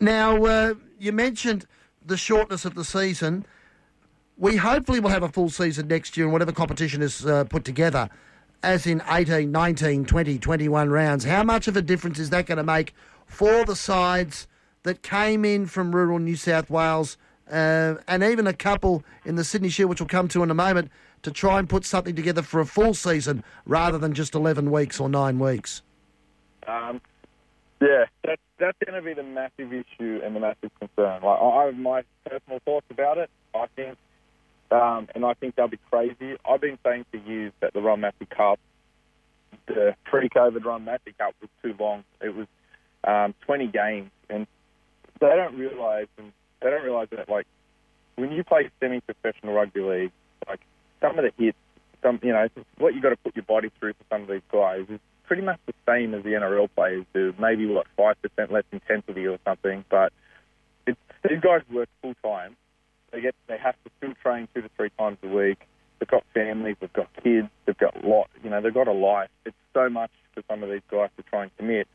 Now 0.00 0.42
uh, 0.42 0.74
you 0.98 1.12
mentioned 1.12 1.66
the 2.04 2.16
shortness 2.16 2.64
of 2.64 2.74
the 2.74 2.84
season. 2.84 3.44
We 4.36 4.56
hopefully 4.56 5.00
will 5.00 5.10
have 5.10 5.22
a 5.22 5.28
full 5.28 5.50
season 5.50 5.88
next 5.88 6.16
year, 6.16 6.26
and 6.26 6.32
whatever 6.32 6.52
competition 6.52 7.02
is 7.02 7.26
uh, 7.26 7.44
put 7.44 7.64
together 7.64 8.08
as 8.62 8.86
in 8.86 9.02
18, 9.08 9.50
19, 9.50 10.04
20, 10.04 10.38
21 10.38 10.90
rounds. 10.90 11.24
How 11.24 11.42
much 11.42 11.68
of 11.68 11.76
a 11.76 11.82
difference 11.82 12.18
is 12.18 12.30
that 12.30 12.46
going 12.46 12.58
to 12.58 12.64
make 12.64 12.94
for 13.26 13.64
the 13.64 13.76
sides 13.76 14.46
that 14.82 15.02
came 15.02 15.44
in 15.44 15.66
from 15.66 15.94
rural 15.94 16.18
New 16.18 16.36
South 16.36 16.70
Wales 16.70 17.16
uh, 17.50 17.96
and 18.06 18.22
even 18.22 18.46
a 18.46 18.52
couple 18.52 19.04
in 19.24 19.36
the 19.36 19.44
Sydney 19.44 19.68
Shield, 19.68 19.90
which 19.90 20.00
we'll 20.00 20.08
come 20.08 20.28
to 20.28 20.42
in 20.42 20.50
a 20.50 20.54
moment, 20.54 20.90
to 21.22 21.30
try 21.30 21.58
and 21.58 21.68
put 21.68 21.84
something 21.84 22.14
together 22.14 22.42
for 22.42 22.60
a 22.60 22.66
full 22.66 22.94
season 22.94 23.44
rather 23.66 23.98
than 23.98 24.14
just 24.14 24.34
11 24.34 24.70
weeks 24.70 25.00
or 25.00 25.08
nine 25.08 25.38
weeks? 25.38 25.82
Um, 26.66 27.00
yeah, 27.80 28.04
that's, 28.24 28.40
that's 28.60 28.78
going 28.84 28.94
to 28.94 29.02
be 29.02 29.14
the 29.14 29.22
massive 29.22 29.72
issue 29.72 30.20
and 30.24 30.36
the 30.36 30.40
massive 30.40 30.70
concern. 30.78 31.22
Like, 31.22 31.40
I 31.40 31.64
have 31.66 31.76
my 31.76 32.02
personal 32.24 32.60
thoughts 32.64 32.86
about 32.90 33.18
it. 33.18 33.30
I 33.54 33.66
think 33.74 33.96
um, 34.70 35.08
and 35.14 35.24
I 35.24 35.34
think 35.34 35.56
they'll 35.56 35.68
be 35.68 35.80
crazy. 35.90 36.36
I've 36.48 36.60
been 36.60 36.78
saying 36.84 37.04
for 37.10 37.16
years 37.16 37.52
that 37.60 37.72
the 37.72 37.80
Ron 37.80 38.00
Massey 38.00 38.26
Cup, 38.26 38.60
the 39.66 39.96
pre-COVID 40.04 40.64
Ron 40.64 40.84
Massey 40.84 41.12
Cup, 41.18 41.34
was 41.40 41.50
too 41.62 41.74
long. 41.78 42.04
It 42.20 42.34
was 42.34 42.46
um, 43.02 43.34
20 43.46 43.66
games, 43.66 44.10
and 44.28 44.46
they 45.20 45.26
don't 45.26 45.56
realise, 45.58 46.08
and 46.18 46.32
they 46.62 46.70
don't 46.70 46.84
realise 46.84 47.08
that 47.10 47.28
like 47.28 47.46
when 48.14 48.30
you 48.30 48.44
play 48.44 48.70
semi-professional 48.78 49.54
rugby 49.54 49.80
league, 49.80 50.12
like 50.46 50.60
some 51.00 51.18
of 51.18 51.24
the 51.24 51.32
hits, 51.42 51.58
some 52.02 52.20
you 52.22 52.32
know 52.32 52.48
what 52.78 52.94
you 52.94 53.00
got 53.00 53.10
to 53.10 53.16
put 53.16 53.34
your 53.34 53.44
body 53.44 53.70
through 53.78 53.94
for 53.94 54.04
some 54.08 54.22
of 54.22 54.28
these 54.28 54.40
guys 54.52 54.86
is 54.88 55.00
pretty 55.30 55.42
much 55.42 55.60
the 55.66 55.74
same 55.86 56.12
as 56.12 56.24
the 56.24 56.30
NRL 56.30 56.68
players 56.74 57.06
do. 57.14 57.32
Maybe 57.38 57.66
what 57.66 57.86
five 57.96 58.16
percent 58.20 58.50
less 58.50 58.64
intensity 58.72 59.28
or 59.28 59.38
something, 59.44 59.84
but 59.88 60.12
it's, 60.88 60.98
these 61.22 61.40
guys 61.40 61.60
work 61.70 61.88
full 62.02 62.14
time 62.24 62.56
they 63.12 63.20
get 63.20 63.34
they 63.46 63.58
have 63.58 63.74
to 63.84 63.90
still 63.98 64.14
train 64.22 64.48
two 64.54 64.62
to 64.62 64.70
three 64.76 64.90
times 64.98 65.18
a 65.22 65.28
week. 65.28 65.58
They've 65.98 66.08
got 66.08 66.24
families, 66.32 66.76
they've 66.80 66.92
got 66.92 67.08
kids, 67.22 67.48
they've 67.66 67.76
got 67.76 68.04
lot. 68.04 68.28
You 68.42 68.50
know, 68.50 68.60
they've 68.60 68.72
got 68.74 68.88
a 68.88 68.92
life. 68.92 69.28
It's 69.44 69.56
so 69.74 69.88
much 69.88 70.10
for 70.34 70.42
some 70.48 70.62
of 70.62 70.70
these 70.70 70.82
guys 70.90 71.10
to 71.16 71.22
try 71.24 71.42
and 71.42 71.56
commit. 71.58 71.86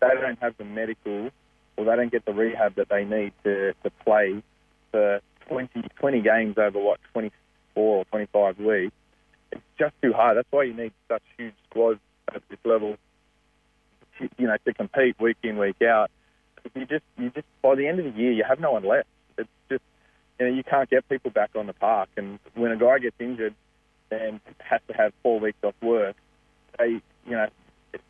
They 0.00 0.08
don't 0.20 0.38
have 0.40 0.56
the 0.58 0.64
medical 0.64 1.30
or 1.76 1.84
they 1.84 1.96
don't 1.96 2.12
get 2.12 2.24
the 2.26 2.34
rehab 2.34 2.74
that 2.76 2.88
they 2.88 3.04
need 3.04 3.32
to, 3.44 3.72
to 3.82 3.90
play 4.04 4.42
for 4.90 5.20
20, 5.48 5.82
20 5.98 6.20
games 6.20 6.58
over 6.58 6.78
what 6.78 7.00
24 7.12 7.32
or 7.98 8.04
25 8.06 8.58
weeks. 8.58 8.92
It's 9.50 9.62
just 9.78 9.94
too 10.02 10.12
hard. 10.12 10.36
That's 10.36 10.48
why 10.50 10.64
you 10.64 10.74
need 10.74 10.92
such 11.08 11.22
huge 11.38 11.54
squads 11.70 12.00
at 12.32 12.42
this 12.48 12.58
level. 12.64 12.96
You 14.38 14.46
know, 14.46 14.56
to 14.64 14.74
compete 14.74 15.16
week 15.18 15.38
in 15.42 15.58
week 15.58 15.82
out. 15.82 16.10
You 16.74 16.86
just 16.86 17.04
you 17.18 17.30
just 17.30 17.46
by 17.62 17.74
the 17.74 17.88
end 17.88 17.98
of 17.98 18.04
the 18.04 18.18
year 18.18 18.32
you 18.32 18.44
have 18.48 18.60
no 18.60 18.72
one 18.72 18.84
left. 18.84 19.08
It's 19.36 19.48
just 19.68 19.82
you 20.38 20.46
know, 20.46 20.52
you 20.52 20.64
can't 20.64 20.88
get 20.88 21.08
people 21.08 21.30
back 21.30 21.50
on 21.54 21.66
the 21.66 21.72
park. 21.72 22.08
And 22.16 22.38
when 22.54 22.72
a 22.72 22.76
guy 22.76 22.98
gets 22.98 23.16
injured 23.18 23.54
and 24.10 24.40
has 24.58 24.80
to 24.88 24.94
have 24.94 25.12
four 25.22 25.40
weeks 25.40 25.58
off 25.62 25.74
work, 25.82 26.16
they, 26.78 27.00
you 27.26 27.32
know, 27.32 27.46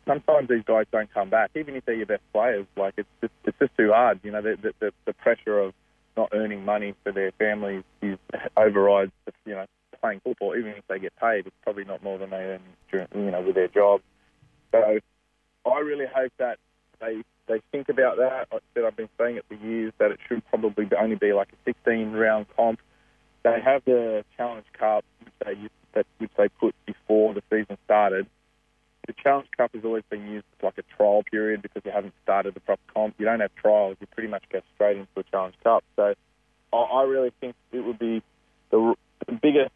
sometimes 0.07 0.49
these 0.49 0.63
guys 0.65 0.85
don't 0.91 1.11
come 1.13 1.29
back, 1.29 1.51
even 1.55 1.75
if 1.75 1.85
they're 1.85 1.95
your 1.95 2.07
best 2.07 2.23
players. 2.33 2.65
Like 2.75 2.95
it's 2.97 3.09
just, 3.21 3.33
it's 3.45 3.57
just 3.59 3.77
too 3.77 3.91
hard. 3.91 4.19
You 4.23 4.31
know, 4.31 4.41
the, 4.41 4.73
the, 4.79 4.91
the 5.05 5.13
pressure 5.13 5.59
of 5.59 5.73
not 6.17 6.29
earning 6.33 6.65
money 6.65 6.95
for 7.03 7.11
their 7.11 7.31
families 7.33 7.83
is 8.01 8.17
overrides, 8.57 9.11
you 9.45 9.53
know, 9.53 9.65
playing 10.05 10.21
football. 10.23 10.55
Even 10.55 10.71
if 10.71 10.87
they 10.87 10.99
get 10.99 11.15
paid, 11.17 11.47
it's 11.47 11.55
probably 11.63 11.83
not 11.83 12.03
more 12.03 12.17
than 12.17 12.29
they 12.29 12.37
earn, 12.37 12.59
during, 12.91 13.07
you 13.15 13.31
know, 13.31 13.41
with 13.41 13.55
their 13.55 13.67
job. 13.67 14.01
So 14.71 14.99
I 15.65 15.79
really 15.79 16.05
hope 16.13 16.31
that 16.37 16.59
they 16.99 17.23
they 17.47 17.61
think 17.71 17.89
about 17.89 18.17
that. 18.17 18.47
Like 18.51 18.61
I 18.61 18.73
said, 18.73 18.83
I've 18.85 18.97
been 18.97 19.09
saying 19.19 19.37
it 19.37 19.45
for 19.47 19.53
years 19.55 19.93
that 19.99 20.11
it 20.11 20.19
should 20.27 20.45
probably 20.47 20.87
only 20.99 21.15
be 21.15 21.33
like 21.33 21.49
a 21.49 21.55
16 21.65 22.11
round 22.11 22.47
comp. 22.55 22.79
They 23.43 23.59
have 23.63 23.83
the 23.85 24.25
Challenge 24.35 24.65
Cup, 24.77 25.05
which 25.23 25.33
they, 25.45 25.69
that, 25.93 26.07
which 26.17 26.31
they 26.37 26.49
put 26.49 26.73
before 26.85 27.33
the 27.33 27.43
season 27.49 27.77
started. 27.85 28.27
The 29.05 29.13
Challenge 29.13 29.47
Cup 29.55 29.71
has 29.75 29.85
always 29.85 30.03
been 30.09 30.27
used 30.27 30.45
as 30.57 30.63
like 30.63 30.77
a 30.79 30.95
trial 30.97 31.23
period 31.29 31.61
because 31.61 31.83
you 31.85 31.91
haven't 31.91 32.15
started 32.23 32.55
the 32.55 32.59
proper 32.59 32.81
comp. 32.91 33.13
You 33.19 33.25
don't 33.25 33.39
have 33.39 33.53
trials. 33.55 33.97
You 34.01 34.07
pretty 34.07 34.29
much 34.29 34.43
go 34.51 34.61
straight 34.73 34.97
into 34.97 35.09
a 35.17 35.23
Challenge 35.23 35.55
Cup. 35.63 35.83
So 35.95 36.15
I, 36.73 36.77
I 36.77 37.03
really 37.03 37.31
think 37.39 37.55
it 37.71 37.81
would 37.81 37.99
be 37.99 38.23
the, 38.71 38.95
the 39.27 39.33
biggest 39.33 39.71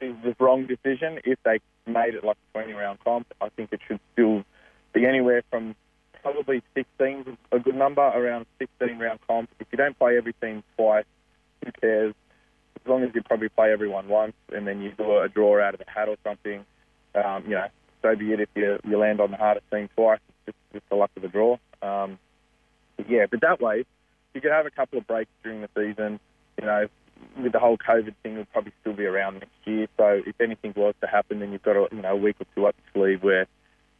the 0.00 0.36
wrong 0.38 0.66
decision 0.66 1.20
if 1.24 1.38
they 1.44 1.60
made 1.86 2.14
it 2.14 2.24
like 2.24 2.36
a 2.54 2.58
20 2.58 2.72
round 2.72 2.98
comp. 3.04 3.26
I 3.40 3.48
think 3.50 3.72
it 3.72 3.80
should 3.86 4.00
still 4.12 4.44
be 4.92 5.06
anywhere 5.06 5.42
from 5.50 5.74
probably 6.22 6.62
16 6.74 7.36
a 7.50 7.58
good 7.58 7.74
number, 7.74 8.02
around 8.02 8.46
16 8.58 8.98
round 8.98 9.20
comp. 9.26 9.50
If 9.60 9.66
you 9.72 9.78
don't 9.78 9.98
play 9.98 10.16
every 10.16 10.32
team 10.34 10.62
twice, 10.76 11.04
who 11.64 11.72
cares? 11.72 12.14
As 12.84 12.88
long 12.88 13.02
as 13.04 13.10
you 13.14 13.22
probably 13.22 13.48
play 13.48 13.72
everyone 13.72 14.08
once 14.08 14.34
and 14.52 14.66
then 14.66 14.82
you 14.82 14.92
do 14.92 15.18
a 15.18 15.28
draw 15.28 15.60
out 15.60 15.74
of 15.74 15.80
the 15.80 15.90
hat 15.90 16.08
or 16.08 16.16
something, 16.24 16.64
um, 17.14 17.44
you 17.44 17.50
know, 17.50 17.66
so 18.02 18.16
be 18.16 18.32
it 18.32 18.40
if 18.40 18.48
you, 18.54 18.78
you 18.84 18.98
land 18.98 19.20
on 19.20 19.30
the 19.30 19.36
hardest 19.36 19.66
team 19.70 19.88
twice. 19.94 20.18
It's 20.28 20.56
just, 20.56 20.72
just 20.72 20.88
the 20.88 20.96
luck 20.96 21.10
of 21.16 21.22
the 21.22 21.28
draw. 21.28 21.58
Um, 21.80 22.18
but 22.96 23.08
yeah, 23.08 23.26
but 23.30 23.40
that 23.42 23.60
way, 23.60 23.84
you 24.34 24.40
could 24.40 24.50
have 24.50 24.66
a 24.66 24.70
couple 24.70 24.98
of 24.98 25.06
breaks 25.06 25.30
during 25.42 25.60
the 25.60 25.68
season. 25.76 26.18
You 26.58 26.66
know, 26.66 26.86
with 27.40 27.52
the 27.52 27.58
whole 27.58 27.76
COVID 27.76 28.14
thing, 28.22 28.32
it'll 28.32 28.44
probably 28.46 28.72
still 28.80 28.92
be 28.92 29.04
around 29.04 29.34
next 29.34 29.50
year. 29.64 29.86
So 29.96 30.22
if 30.26 30.40
anything 30.40 30.72
was 30.76 30.94
to 31.00 31.06
happen, 31.06 31.40
then 31.40 31.52
you've 31.52 31.62
got 31.62 31.76
a, 31.76 31.88
you 31.92 32.02
know 32.02 32.12
a 32.12 32.16
week 32.16 32.36
or 32.40 32.46
two 32.54 32.66
up 32.66 32.76
the 32.76 32.98
sleeve 32.98 33.22
where 33.22 33.46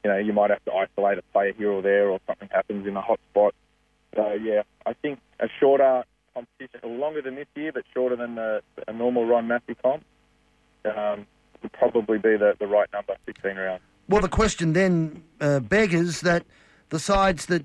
you 0.04 0.10
know 0.10 0.18
you 0.18 0.32
might 0.32 0.50
have 0.50 0.64
to 0.64 0.72
isolate 0.72 1.18
a 1.18 1.22
player 1.32 1.52
here 1.52 1.70
or 1.70 1.82
there, 1.82 2.08
or 2.08 2.20
something 2.26 2.48
happens 2.50 2.86
in 2.86 2.96
a 2.96 3.00
hot 3.00 3.20
spot. 3.30 3.54
So 4.14 4.32
yeah, 4.32 4.62
I 4.84 4.92
think 4.94 5.20
a 5.40 5.48
shorter 5.60 6.04
competition, 6.34 6.98
longer 6.98 7.22
than 7.22 7.36
this 7.36 7.46
year, 7.54 7.72
but 7.72 7.84
shorter 7.92 8.16
than 8.16 8.34
the, 8.36 8.62
a 8.88 8.92
normal 8.92 9.26
Ron 9.26 9.48
Massey 9.48 9.76
comp, 9.82 10.04
um, 10.84 11.26
would 11.62 11.72
probably 11.72 12.18
be 12.18 12.36
the, 12.36 12.54
the 12.58 12.66
right 12.66 12.88
number, 12.92 13.16
16 13.26 13.56
rounds. 13.56 13.82
Well, 14.08 14.20
the 14.20 14.28
question 14.28 14.72
then 14.72 15.22
uh, 15.40 15.60
beggars 15.60 16.20
that 16.20 16.44
the 16.88 16.98
sides 16.98 17.46
that 17.46 17.64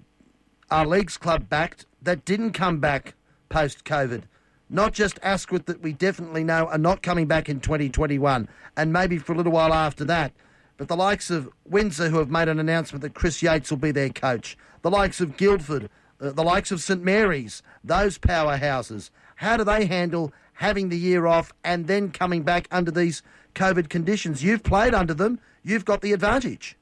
are 0.70 0.86
Leagues 0.86 1.18
Club 1.18 1.50
backed 1.50 1.86
that 2.02 2.26
didn't 2.26 2.54
come 2.54 2.80
back 2.80 3.16
post 3.50 3.84
COVID, 3.86 4.24
not 4.70 4.94
just 4.94 5.20
Asquith 5.24 5.66
that 5.66 5.82
we 5.82 5.94
definitely 5.94 6.44
know 6.44 6.68
are 6.68 6.78
not 6.78 7.02
coming 7.02 7.26
back 7.26 7.50
in 7.50 7.60
2021, 7.60 8.48
and 8.76 8.94
maybe 8.94 9.18
for 9.18 9.34
a 9.34 9.36
little 9.36 9.52
while 9.52 9.74
after 9.74 10.04
that, 10.06 10.34
but 10.78 10.88
the 10.88 10.96
likes 10.96 11.32
of 11.32 11.50
Windsor 11.66 12.10
who 12.10 12.20
have 12.20 12.30
made 12.30 12.48
an 12.48 12.60
announcement 12.60 13.02
that 13.02 13.14
Chris 13.14 13.42
Yates 13.42 13.72
will 13.72 13.78
be 13.78 13.92
their 13.92 14.10
coach, 14.10 14.58
the 14.82 14.92
likes 14.92 15.22
of 15.22 15.38
Guildford, 15.38 15.90
uh, 16.22 16.32
the 16.32 16.44
likes 16.44 16.72
of 16.72 16.82
St 16.82 17.04
Mary's, 17.04 17.64
those 17.84 18.18
powerhouses. 18.18 19.10
How 19.38 19.58
do 19.58 19.64
they 19.64 19.86
handle 19.86 20.34
having 20.54 20.90
the 20.90 20.98
year 20.98 21.26
off 21.26 21.54
and 21.64 21.88
then 21.88 22.12
coming 22.12 22.44
back 22.44 22.68
under 22.72 22.92
these 22.92 23.24
COVID 23.56 23.90
conditions? 23.90 24.44
You've 24.44 24.64
played 24.64 24.94
under 24.94 25.14
them, 25.14 25.40
you've 25.64 25.86
got 25.86 26.02
the 26.02 26.14
advantage. 26.14 26.78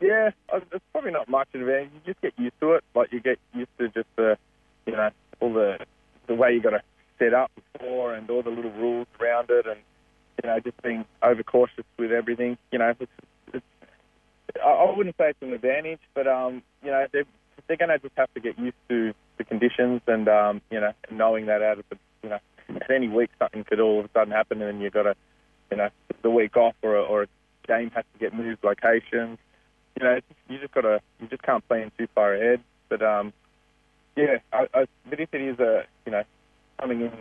Yeah, 0.00 0.30
uh, 0.52 0.58
it's 0.72 0.84
probably 0.90 1.12
not 1.12 1.28
much 1.28 1.48
advantage. 1.54 1.90
You 1.94 2.00
just 2.12 2.20
get 2.20 2.32
used 2.36 2.58
to 2.60 2.72
it. 2.72 2.84
Like 2.94 3.12
you 3.12 3.20
get 3.20 3.38
used 3.54 3.70
to 3.78 3.88
just 3.88 4.08
the, 4.16 4.36
you 4.86 4.92
know, 4.92 5.10
all 5.38 5.52
the 5.52 5.78
the 6.26 6.34
way 6.34 6.52
you 6.52 6.60
got 6.60 6.70
to 6.70 6.82
set 7.18 7.34
up 7.34 7.50
before 7.72 8.14
and 8.14 8.28
all 8.30 8.42
the 8.42 8.50
little 8.50 8.72
rules 8.72 9.06
around 9.20 9.50
it, 9.50 9.66
and 9.66 9.80
you 10.42 10.48
know, 10.48 10.58
just 10.60 10.80
being 10.82 11.04
overcautious 11.22 11.84
with 11.98 12.12
everything. 12.12 12.58
You 12.70 12.78
know, 12.78 12.94
it's, 12.98 13.12
it's, 13.52 13.66
I 14.64 14.92
wouldn't 14.96 15.16
say 15.16 15.30
it's 15.30 15.42
an 15.42 15.52
advantage, 15.52 16.00
but 16.14 16.26
um, 16.26 16.62
you 16.82 16.90
know, 16.90 17.06
they're 17.12 17.24
they're 17.66 17.76
going 17.76 17.90
to 17.90 17.98
just 17.98 18.14
have 18.16 18.32
to 18.34 18.40
get 18.40 18.58
used 18.58 18.76
to 18.88 19.14
the 19.38 19.44
conditions 19.44 20.00
and 20.06 20.28
um, 20.28 20.60
you 20.70 20.80
know, 20.80 20.92
knowing 21.10 21.46
that 21.46 21.62
out 21.62 21.78
of 21.78 21.84
the, 21.90 21.98
you 22.22 22.30
know, 22.30 22.38
at 22.68 22.90
any 22.90 23.08
week 23.08 23.30
something 23.38 23.64
could 23.64 23.80
all 23.80 24.00
of 24.00 24.06
a 24.06 24.10
sudden 24.12 24.32
happen, 24.32 24.62
and 24.62 24.82
you've 24.82 24.92
got 24.92 25.04
to, 25.04 25.14
you 25.70 25.76
know, 25.76 25.88
the 26.22 26.30
week 26.30 26.56
off 26.56 26.74
or 26.82 26.96
a, 26.96 27.02
or 27.02 27.22
a 27.22 27.26
game 27.66 27.90
has 27.90 28.04
to 28.12 28.18
get 28.18 28.34
moved 28.34 28.64
locations 28.64 29.38
you 29.96 30.04
know, 30.04 30.20
you 30.48 30.58
just 30.58 30.72
gotta, 30.72 31.00
you 31.20 31.28
just 31.28 31.42
can't 31.42 31.66
plan 31.68 31.90
too 31.98 32.06
far 32.14 32.34
ahead. 32.34 32.60
But 32.88 33.02
um, 33.02 33.32
yeah, 34.16 34.38
I, 34.52 34.66
I, 34.74 34.84
but 35.08 35.20
if 35.20 35.32
it 35.32 35.40
is 35.40 35.58
a, 35.58 35.84
you 36.06 36.12
know, 36.12 36.22
coming 36.80 37.02
in, 37.02 37.12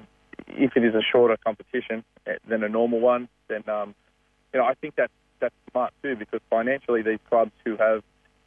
if 0.48 0.76
it 0.76 0.84
is 0.84 0.96
a 0.96 1.02
shorter 1.02 1.38
competition 1.44 2.04
eh, 2.26 2.36
than 2.48 2.64
a 2.64 2.70
normal 2.70 3.00
one, 3.00 3.30
then 3.48 3.68
um, 3.70 3.96
you 4.54 4.60
know, 4.60 4.66
I 4.66 4.74
think 4.76 4.96
that's 4.96 5.14
that's 5.40 5.56
smart 5.72 5.94
too 6.04 6.16
because 6.16 6.42
financially 6.50 7.02
these 7.02 7.20
clubs 7.30 7.52
who 7.66 7.78
have 7.78 8.04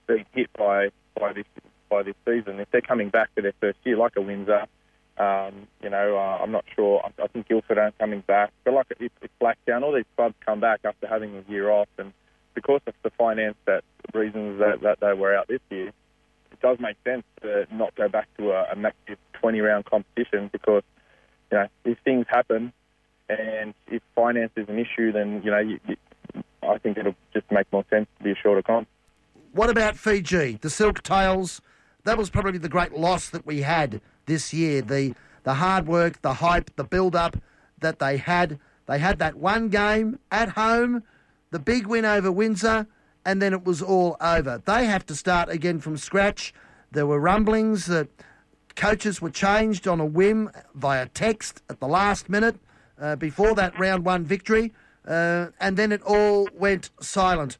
been 0.07 0.25
hit 0.33 0.51
by 0.57 0.89
by 1.19 1.33
this 1.33 1.47
by 1.89 2.03
this 2.03 2.15
season, 2.27 2.61
if 2.61 2.71
they're 2.71 2.81
coming 2.81 3.09
back 3.09 3.31
for 3.35 3.43
their 3.43 3.55
first 3.61 3.79
year, 3.85 3.97
like 3.97 4.13
a 4.17 4.21
Windsor, 4.21 4.67
um, 5.17 5.69
you 5.83 5.91
know, 5.91 6.17
uh, 6.17 6.43
I'm 6.43 6.51
not 6.51 6.65
sure. 6.75 7.03
I, 7.05 7.23
I 7.23 7.27
think 7.29 7.49
Guildford 7.49 7.79
aren't 7.79 7.99
coming 7.99 8.21
back, 8.21 8.53
but 8.65 8.75
like 8.75 8.87
if, 8.99 9.13
if 9.23 9.31
Blacktown, 9.41 9.83
all 9.83 9.93
these 9.93 10.05
clubs 10.17 10.35
come 10.45 10.61
back 10.61 10.81
after 10.85 11.07
having 11.07 11.37
a 11.37 11.51
year 11.51 11.71
off, 11.71 11.89
and 11.99 12.13
because 12.55 12.81
of 12.87 12.95
the 13.03 13.11
finance 13.11 13.57
that 13.67 13.85
reasons 14.13 14.59
that, 14.59 14.81
that 14.83 15.01
they 15.01 15.13
were 15.13 15.35
out 15.35 15.49
this 15.49 15.61
year, 15.71 15.93
does 16.65 16.79
make 16.81 16.97
sense 17.05 17.25
to 17.43 17.67
not 17.71 17.95
go 17.95 18.09
back 18.09 18.27
to 18.39 18.53
a, 18.53 18.73
a 18.73 18.77
massive 18.77 19.19
20 19.35 19.61
round 19.61 19.85
competition 19.85 20.49
because, 20.51 20.83
you 21.53 21.59
know, 21.59 21.67
if 21.85 21.99
things 22.07 22.25
happen 22.27 22.73
and 23.29 23.75
if 23.89 24.01
finance 24.15 24.53
is 24.57 24.67
an 24.71 24.79
issue, 24.79 25.13
then, 25.13 25.43
you 25.45 25.51
know, 25.51 25.59
you, 25.59 25.79
you, 25.87 25.97
I 26.63 26.79
think 26.79 26.97
it'll 26.97 27.17
just 27.35 27.45
make 27.51 27.71
more 27.71 27.85
sense 27.91 28.07
to 28.17 28.25
be 28.25 28.31
a 28.31 28.35
shorter 28.35 28.63
comp. 28.63 28.89
What 29.53 29.69
about 29.69 29.99
Fiji? 29.99 30.59
The 30.59 30.69
Silktails, 30.69 31.61
that 32.05 32.17
was 32.17 32.31
probably 32.31 32.57
the 32.57 32.71
great 32.71 32.95
loss 32.95 33.29
that 33.29 33.45
we 33.45 33.61
had 33.61 34.01
this 34.25 34.55
year. 34.55 34.81
The, 34.81 35.15
the 35.43 35.55
hard 35.55 35.87
work, 35.87 36.23
the 36.23 36.35
hype, 36.35 36.75
the 36.77 36.85
build 36.85 37.15
up 37.15 37.37
that 37.81 37.99
they 37.99 38.17
had. 38.17 38.59
They 38.87 38.99
had 38.99 39.19
that 39.19 39.35
one 39.35 39.69
game 39.69 40.19
at 40.31 40.51
home, 40.51 41.03
the 41.51 41.59
big 41.59 41.87
win 41.87 42.07
over 42.07 42.33
Windsor 42.33 42.87
and 43.25 43.41
then 43.41 43.53
it 43.53 43.65
was 43.65 43.83
all 43.83 44.17
over. 44.21 44.61
They 44.65 44.87
have 44.87 45.07
to 45.07 45.15
start 45.15 45.49
again 45.49 45.81
from 45.81 45.97
scratch. 45.97 46.53
There 46.93 47.07
were 47.07 47.21
rumblings 47.21 47.87
that 47.87 48.09
coaches 48.77 49.23
were 49.23 49.31
changed 49.31 49.87
on 49.87 50.01
a 50.01 50.07
whim 50.07 50.51
via 50.75 51.07
text 51.09 51.63
at 51.69 51.81
the 51.81 51.89
last 51.89 52.29
minute 52.29 52.57
uh, 53.01 53.17
before 53.17 53.55
that 53.55 53.79
round 53.79 54.05
one 54.05 54.25
victory, 54.25 54.73
uh, 55.07 55.49
and 55.61 55.77
then 55.77 55.93
it 55.93 56.03
all 56.03 56.49
went 56.55 56.91
silent. 57.01 57.59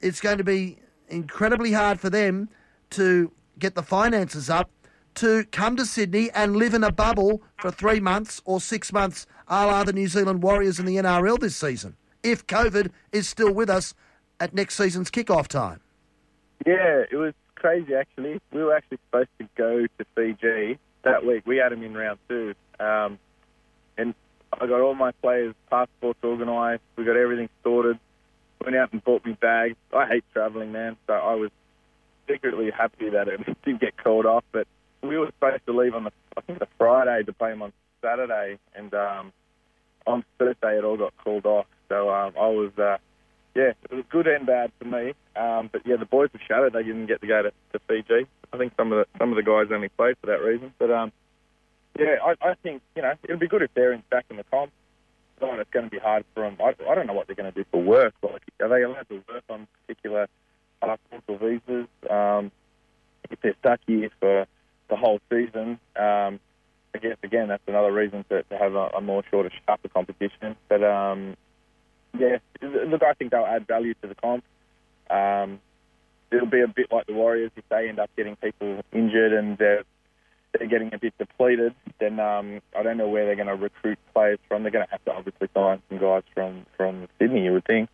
It's 0.00 0.20
going 0.20 0.38
to 0.38 0.44
be 0.44 0.78
incredibly 1.08 1.72
hard 1.72 2.00
for 2.00 2.10
them 2.10 2.48
to 2.90 3.32
get 3.58 3.74
the 3.74 3.82
finances 3.82 4.50
up 4.50 4.70
to 5.14 5.44
come 5.50 5.76
to 5.76 5.86
Sydney 5.86 6.30
and 6.32 6.56
live 6.56 6.74
in 6.74 6.84
a 6.84 6.92
bubble 6.92 7.42
for 7.56 7.70
three 7.70 8.00
months 8.00 8.42
or 8.44 8.60
six 8.60 8.92
months, 8.92 9.26
a 9.48 9.66
la 9.66 9.82
the 9.82 9.92
New 9.92 10.08
Zealand 10.08 10.42
Warriors 10.42 10.78
in 10.78 10.84
the 10.84 10.96
NRL 10.96 11.38
this 11.38 11.56
season. 11.56 11.96
If 12.22 12.46
COVID 12.46 12.90
is 13.12 13.28
still 13.28 13.52
with 13.52 13.70
us 13.70 13.94
at 14.40 14.54
next 14.54 14.76
season's 14.76 15.10
kickoff 15.10 15.48
time. 15.48 15.80
Yeah, 16.64 17.04
it 17.10 17.16
was 17.16 17.34
crazy 17.54 17.94
actually. 17.94 18.40
We 18.52 18.62
were 18.62 18.74
actually 18.74 18.98
supposed 19.06 19.30
to 19.38 19.48
go 19.56 19.86
to 19.86 20.04
Fiji 20.14 20.78
that 21.02 21.24
week. 21.24 21.46
We 21.46 21.56
had 21.58 21.72
them 21.72 21.82
in 21.82 21.94
round 21.94 22.18
two. 22.28 22.54
Um, 22.78 23.18
and 23.96 24.14
I 24.52 24.66
got 24.66 24.80
all 24.80 24.94
my 24.94 25.12
players' 25.12 25.54
passports 25.70 26.18
organised. 26.22 26.82
We 26.96 27.04
got 27.04 27.16
everything 27.16 27.48
sorted. 27.62 27.98
Went 28.62 28.76
out 28.76 28.92
and 28.92 29.02
bought 29.02 29.24
me 29.24 29.32
bags. 29.32 29.76
I 29.92 30.06
hate 30.06 30.24
travelling, 30.32 30.72
man. 30.72 30.96
So 31.06 31.14
I 31.14 31.34
was 31.34 31.50
secretly 32.28 32.70
happy 32.70 33.10
that 33.10 33.28
it 33.28 33.40
did 33.64 33.80
get 33.80 33.96
called 34.02 34.26
off. 34.26 34.44
But 34.52 34.66
we 35.02 35.18
were 35.18 35.26
supposed 35.26 35.64
to 35.66 35.76
leave 35.76 35.94
on 35.94 36.04
the, 36.04 36.12
I 36.36 36.40
think 36.42 36.58
the 36.58 36.68
Friday 36.78 37.24
to 37.24 37.32
play 37.32 37.50
them 37.50 37.62
on 37.62 37.72
Saturday. 38.02 38.58
And 38.74 38.92
um, 38.94 39.32
on 40.06 40.24
Thursday 40.38 40.78
it 40.78 40.84
all 40.84 40.96
got 40.96 41.14
called 41.22 41.46
off. 41.46 41.66
So 41.88 42.10
um, 42.10 42.32
I 42.36 42.48
was 42.48 42.72
uh, 42.78 42.96
yeah, 43.56 43.72
it 43.90 43.94
was 43.94 44.04
good 44.10 44.26
and 44.26 44.44
bad 44.44 44.70
for 44.78 44.84
me. 44.84 45.14
Um, 45.34 45.70
but 45.72 45.80
yeah, 45.86 45.96
the 45.96 46.04
boys 46.04 46.28
were 46.32 46.40
shattered. 46.46 46.74
They 46.74 46.82
didn't 46.82 47.06
get 47.06 47.22
to 47.22 47.26
go 47.26 47.42
to, 47.42 47.52
to 47.72 47.78
Fiji. 47.88 48.26
I 48.52 48.58
think 48.58 48.74
some 48.76 48.92
of 48.92 48.98
the 48.98 49.18
some 49.18 49.30
of 49.30 49.36
the 49.36 49.42
guys 49.42 49.72
only 49.72 49.88
played 49.88 50.16
for 50.20 50.26
that 50.26 50.42
reason. 50.42 50.74
But 50.78 50.90
um, 50.90 51.10
yeah, 51.98 52.16
I, 52.22 52.34
I 52.50 52.54
think 52.62 52.82
you 52.94 53.00
know 53.00 53.14
it 53.22 53.30
would 53.30 53.40
be 53.40 53.48
good 53.48 53.62
if 53.62 53.72
they're 53.72 53.92
in, 53.92 54.02
back 54.10 54.26
in 54.28 54.36
the 54.36 54.44
comp. 54.44 54.72
But 55.40 55.58
it's 55.58 55.70
going 55.70 55.86
to 55.86 55.90
be 55.90 55.98
hard 55.98 56.24
for 56.34 56.42
them. 56.42 56.56
I, 56.60 56.74
I 56.90 56.94
don't 56.94 57.06
know 57.06 57.14
what 57.14 57.26
they're 57.26 57.36
going 57.36 57.52
to 57.52 57.58
do 57.58 57.64
for 57.70 57.82
work. 57.82 58.14
Like, 58.22 58.42
are 58.60 58.68
they 58.68 58.82
allowed 58.82 59.08
to 59.08 59.22
work 59.28 59.44
on 59.50 59.66
particular 59.82 60.28
passports 60.80 61.24
or 61.26 61.38
visas? 61.38 61.88
Um, 62.08 62.50
if 63.30 63.40
they're 63.42 63.54
stuck 63.60 63.80
here 63.86 64.10
for 64.20 64.46
the 64.88 64.96
whole 64.96 65.20
season, 65.30 65.78
um, 65.96 66.40
I 66.94 66.98
guess 67.00 67.16
again 67.22 67.48
that's 67.48 67.62
another 67.66 67.92
reason 67.92 68.24
to, 68.28 68.42
to 68.42 68.58
have 68.58 68.74
a, 68.74 68.88
a 68.96 69.00
more 69.00 69.22
shorter, 69.30 69.50
sharper 69.66 69.88
competition. 69.88 70.56
But 70.68 70.84
um, 70.84 71.36
yeah, 72.18 72.38
look, 72.62 73.02
I 73.02 73.14
think 73.14 73.30
they'll 73.30 73.44
add 73.44 73.66
value 73.66 73.94
to 74.02 74.08
the 74.08 74.14
comp. 74.14 74.44
Um, 75.10 75.60
it'll 76.30 76.46
be 76.46 76.60
a 76.60 76.68
bit 76.68 76.90
like 76.90 77.06
the 77.06 77.14
Warriors 77.14 77.50
if 77.56 77.64
they 77.68 77.88
end 77.88 77.98
up 77.98 78.10
getting 78.16 78.36
people 78.36 78.82
injured 78.92 79.32
and 79.32 79.56
they're, 79.58 79.84
they're 80.52 80.68
getting 80.68 80.92
a 80.94 80.98
bit 80.98 81.16
depleted. 81.18 81.74
Then 81.98 82.18
um, 82.18 82.60
I 82.76 82.82
don't 82.82 82.96
know 82.96 83.08
where 83.08 83.26
they're 83.26 83.36
going 83.36 83.48
to 83.48 83.54
recruit 83.54 83.98
players 84.12 84.38
from. 84.48 84.62
They're 84.62 84.72
going 84.72 84.86
to 84.86 84.90
have 84.90 85.04
to 85.04 85.12
obviously 85.12 85.48
find 85.54 85.80
some 85.88 85.98
guys 85.98 86.22
from 86.34 86.66
from 86.76 87.08
Sydney, 87.18 87.44
you 87.44 87.52
would 87.52 87.64
think. 87.64 87.88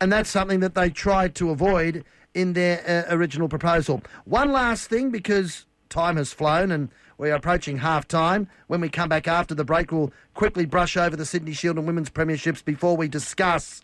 And 0.00 0.12
that's 0.12 0.30
something 0.30 0.60
that 0.60 0.74
they 0.74 0.90
tried 0.90 1.34
to 1.36 1.50
avoid 1.50 2.04
in 2.34 2.52
their 2.52 3.06
uh, 3.08 3.14
original 3.14 3.48
proposal. 3.48 4.02
One 4.24 4.52
last 4.52 4.88
thing, 4.88 5.10
because 5.10 5.66
time 5.88 6.16
has 6.16 6.32
flown 6.32 6.70
and 6.70 6.90
we 7.18 7.30
are 7.30 7.34
approaching 7.34 7.78
half 7.78 8.06
time. 8.06 8.48
When 8.68 8.80
we 8.80 8.88
come 8.88 9.08
back 9.08 9.26
after 9.26 9.54
the 9.54 9.64
break, 9.64 9.90
we'll 9.90 10.12
quickly 10.34 10.64
brush 10.64 10.96
over 10.96 11.16
the 11.16 11.26
Sydney 11.26 11.52
Shield 11.52 11.76
and 11.76 11.86
Women's 11.86 12.10
Premierships 12.10 12.64
before 12.64 12.96
we 12.96 13.08
discuss 13.08 13.82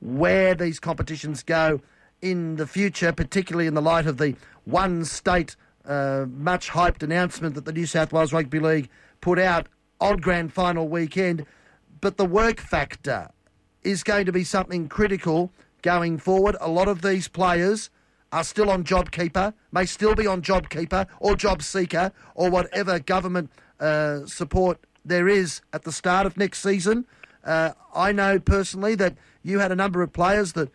where 0.00 0.54
these 0.54 0.80
competitions 0.80 1.42
go 1.42 1.82
in 2.22 2.56
the 2.56 2.66
future, 2.66 3.12
particularly 3.12 3.66
in 3.66 3.74
the 3.74 3.82
light 3.82 4.06
of 4.06 4.16
the 4.16 4.34
one 4.64 5.04
state 5.04 5.56
uh, 5.84 6.24
much 6.30 6.70
hyped 6.70 7.02
announcement 7.02 7.54
that 7.54 7.66
the 7.66 7.72
New 7.72 7.86
South 7.86 8.12
Wales 8.12 8.32
Rugby 8.32 8.60
League 8.60 8.88
put 9.20 9.38
out 9.38 9.68
on 10.00 10.16
grand 10.16 10.52
final 10.52 10.88
weekend. 10.88 11.44
But 12.00 12.16
the 12.16 12.24
work 12.24 12.60
factor 12.60 13.28
is 13.82 14.02
going 14.02 14.24
to 14.24 14.32
be 14.32 14.44
something 14.44 14.88
critical 14.88 15.52
going 15.82 16.16
forward. 16.16 16.56
A 16.60 16.70
lot 16.70 16.88
of 16.88 17.02
these 17.02 17.28
players 17.28 17.90
are 18.32 18.44
still 18.44 18.70
on 18.70 18.84
JobKeeper, 18.84 19.54
may 19.72 19.86
still 19.86 20.14
be 20.14 20.26
on 20.26 20.42
JobKeeper 20.42 21.06
or 21.18 21.34
JobSeeker 21.34 22.12
or 22.34 22.50
whatever 22.50 22.98
government 22.98 23.50
uh, 23.80 24.26
support 24.26 24.78
there 25.04 25.28
is 25.28 25.62
at 25.72 25.82
the 25.82 25.92
start 25.92 26.26
of 26.26 26.36
next 26.36 26.62
season. 26.62 27.06
Uh, 27.44 27.72
I 27.94 28.12
know 28.12 28.38
personally 28.38 28.94
that 28.96 29.14
you 29.42 29.58
had 29.58 29.72
a 29.72 29.76
number 29.76 30.02
of 30.02 30.12
players 30.12 30.52
that 30.52 30.70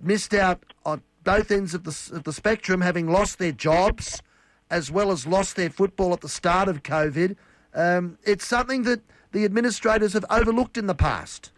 missed 0.00 0.32
out 0.32 0.72
on 0.86 1.02
both 1.24 1.50
ends 1.50 1.74
of 1.74 1.84
the, 1.84 2.16
of 2.16 2.24
the 2.24 2.32
spectrum, 2.32 2.80
having 2.80 3.08
lost 3.08 3.38
their 3.38 3.52
jobs 3.52 4.22
as 4.70 4.90
well 4.90 5.10
as 5.10 5.26
lost 5.26 5.56
their 5.56 5.70
football 5.70 6.12
at 6.12 6.20
the 6.20 6.28
start 6.28 6.68
of 6.68 6.82
COVID. 6.82 7.36
Um, 7.74 8.18
it's 8.24 8.46
something 8.46 8.82
that 8.84 9.00
the 9.32 9.44
administrators 9.44 10.12
have 10.12 10.24
overlooked 10.30 10.78
in 10.78 10.86
the 10.86 10.94
past. 10.94 11.52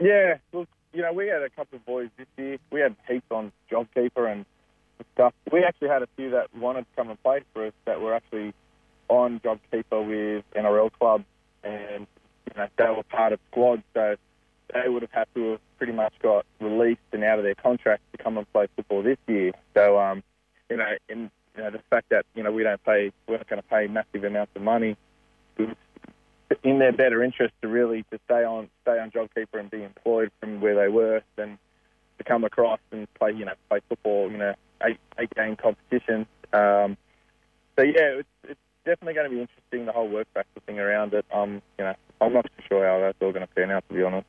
Yeah, 0.00 0.38
look, 0.52 0.68
you 0.96 1.02
know, 1.02 1.12
we 1.12 1.26
had 1.26 1.42
a 1.42 1.50
couple 1.50 1.76
of 1.76 1.84
boys 1.84 2.08
this 2.16 2.26
year. 2.38 2.56
We 2.70 2.80
had 2.80 2.96
heaps 3.06 3.26
on 3.30 3.52
JobKeeper 3.70 4.32
and 4.32 4.46
stuff. 5.12 5.34
We 5.52 5.62
actually 5.62 5.88
had 5.88 6.02
a 6.02 6.08
few 6.16 6.30
that 6.30 6.54
wanted 6.56 6.82
to 6.82 6.96
come 6.96 7.10
and 7.10 7.22
play 7.22 7.42
for 7.52 7.66
us 7.66 7.74
that 7.84 8.00
were 8.00 8.14
actually 8.14 8.54
on 9.08 9.38
JobKeeper 9.40 10.06
with 10.06 10.44
NRL 10.54 10.90
clubs, 10.98 11.24
and 11.62 12.06
you 12.46 12.56
know, 12.56 12.66
they 12.78 12.84
were 12.84 13.02
part 13.02 13.34
of 13.34 13.40
squads, 13.50 13.82
so 13.92 14.16
they 14.72 14.88
would 14.88 15.02
have 15.02 15.12
had 15.12 15.26
to 15.34 15.52
have 15.52 15.60
pretty 15.76 15.92
much 15.92 16.14
got 16.22 16.46
released 16.60 17.00
and 17.12 17.22
out 17.24 17.38
of 17.38 17.44
their 17.44 17.54
contracts 17.54 18.04
to 18.12 18.22
come 18.22 18.38
and 18.38 18.50
play 18.54 18.66
football 18.74 19.02
this 19.02 19.18
year. 19.26 19.52
So, 19.74 20.00
um, 20.00 20.22
you 20.70 20.78
know, 20.78 20.96
in 21.10 21.30
you 21.56 21.62
know, 21.62 21.70
the 21.70 21.80
fact 21.90 22.08
that 22.08 22.24
you 22.34 22.42
know 22.42 22.52
we 22.52 22.62
don't 22.62 22.82
pay, 22.84 23.12
we're 23.28 23.36
not 23.36 23.48
going 23.48 23.60
to 23.60 23.68
pay 23.68 23.86
massive 23.86 24.24
amounts 24.24 24.52
of 24.56 24.62
money. 24.62 24.96
In 26.62 26.78
their 26.78 26.92
better 26.92 27.24
interest 27.24 27.54
to 27.62 27.68
really 27.68 28.04
to 28.12 28.20
stay 28.26 28.44
on, 28.44 28.68
stay 28.82 28.98
on 29.00 29.10
JobKeeper 29.10 29.58
and 29.58 29.68
be 29.68 29.82
employed 29.82 30.30
from 30.38 30.60
where 30.60 30.76
they 30.76 30.88
were 30.88 31.22
than 31.34 31.58
to 32.18 32.24
come 32.24 32.44
across 32.44 32.78
and 32.92 33.12
play, 33.14 33.32
you 33.32 33.44
know, 33.44 33.52
play 33.68 33.80
football, 33.88 34.30
you 34.30 34.38
know, 34.38 34.54
eight 34.84 34.98
eight 35.18 35.34
game 35.34 35.56
competition. 35.56 36.26
Um, 36.52 36.96
so 37.76 37.82
yeah, 37.82 38.20
it's, 38.20 38.28
it's 38.44 38.60
definitely 38.84 39.14
going 39.14 39.28
to 39.28 39.34
be 39.34 39.40
interesting 39.40 39.86
the 39.86 39.92
whole 39.92 40.08
work 40.08 40.28
factor 40.34 40.60
thing 40.66 40.78
around 40.78 41.14
it. 41.14 41.26
Um, 41.32 41.62
you 41.78 41.84
know, 41.84 41.94
I'm 42.20 42.32
not 42.32 42.44
too 42.44 42.62
sure 42.68 42.86
how 42.86 43.00
that's 43.00 43.18
all 43.20 43.32
going 43.32 43.46
to 43.46 43.52
pan 43.52 43.72
out 43.72 43.84
to 43.88 43.94
be 43.94 44.02
honest. 44.02 44.26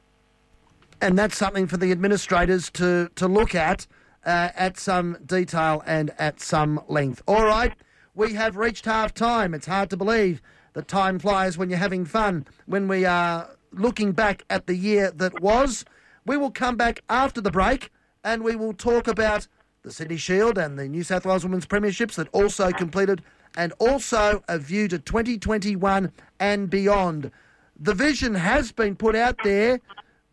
And 0.99 1.19
that's 1.19 1.37
something 1.37 1.67
for 1.67 1.77
the 1.77 1.91
administrators 1.91 2.71
to 2.71 3.09
to 3.13 3.27
look 3.27 3.53
at 3.53 3.85
uh, 4.25 4.49
at 4.55 4.79
some 4.79 5.17
detail 5.23 5.83
and 5.85 6.11
at 6.17 6.41
some 6.41 6.81
length. 6.87 7.21
All 7.27 7.45
right, 7.45 7.73
we 8.15 8.33
have 8.33 8.57
reached 8.57 8.85
half 8.85 9.13
time. 9.13 9.53
It's 9.53 9.67
hard 9.67 9.91
to 9.91 9.97
believe 9.97 10.41
that 10.77 10.87
time 10.87 11.17
flies 11.17 11.57
when 11.57 11.71
you're 11.71 11.79
having 11.79 12.05
fun. 12.05 12.45
When 12.67 12.87
we 12.87 13.03
are 13.03 13.49
looking 13.71 14.11
back 14.11 14.43
at 14.47 14.67
the 14.67 14.75
year 14.75 15.09
that 15.15 15.41
was, 15.41 15.83
we 16.23 16.37
will 16.37 16.51
come 16.51 16.75
back 16.75 17.01
after 17.09 17.41
the 17.41 17.49
break 17.49 17.91
and 18.23 18.43
we 18.43 18.55
will 18.55 18.73
talk 18.73 19.07
about 19.07 19.47
the 19.81 19.91
Sydney 19.91 20.17
Shield 20.17 20.55
and 20.59 20.77
the 20.77 20.87
New 20.87 21.01
South 21.01 21.25
Wales 21.25 21.43
Women's 21.43 21.65
Premierships 21.65 22.13
that 22.13 22.27
also 22.31 22.69
completed, 22.71 23.23
and 23.55 23.73
also 23.79 24.43
a 24.47 24.59
view 24.59 24.87
to 24.89 24.99
2021 24.99 26.11
and 26.39 26.69
beyond. 26.69 27.31
The 27.79 27.95
vision 27.95 28.35
has 28.35 28.71
been 28.71 28.95
put 28.95 29.15
out 29.15 29.37
there 29.43 29.79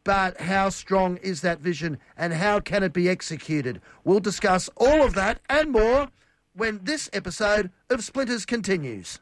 but 0.05 0.39
how 0.39 0.69
strong 0.69 1.17
is 1.23 1.41
that 1.41 1.61
vision 1.61 1.97
and 2.19 2.35
how 2.35 2.61
can 2.61 2.83
it 2.83 2.93
be 2.93 3.09
executed? 3.09 3.81
We'll 4.05 4.21
discuss 4.21 4.69
all 4.77 5.03
of 5.03 5.15
that 5.15 5.41
and 5.49 5.71
more 5.71 6.09
when 6.53 6.81
this 6.83 7.09
episode 7.15 7.71
of 7.89 8.05
Splinters 8.05 8.45
continues. 8.45 9.21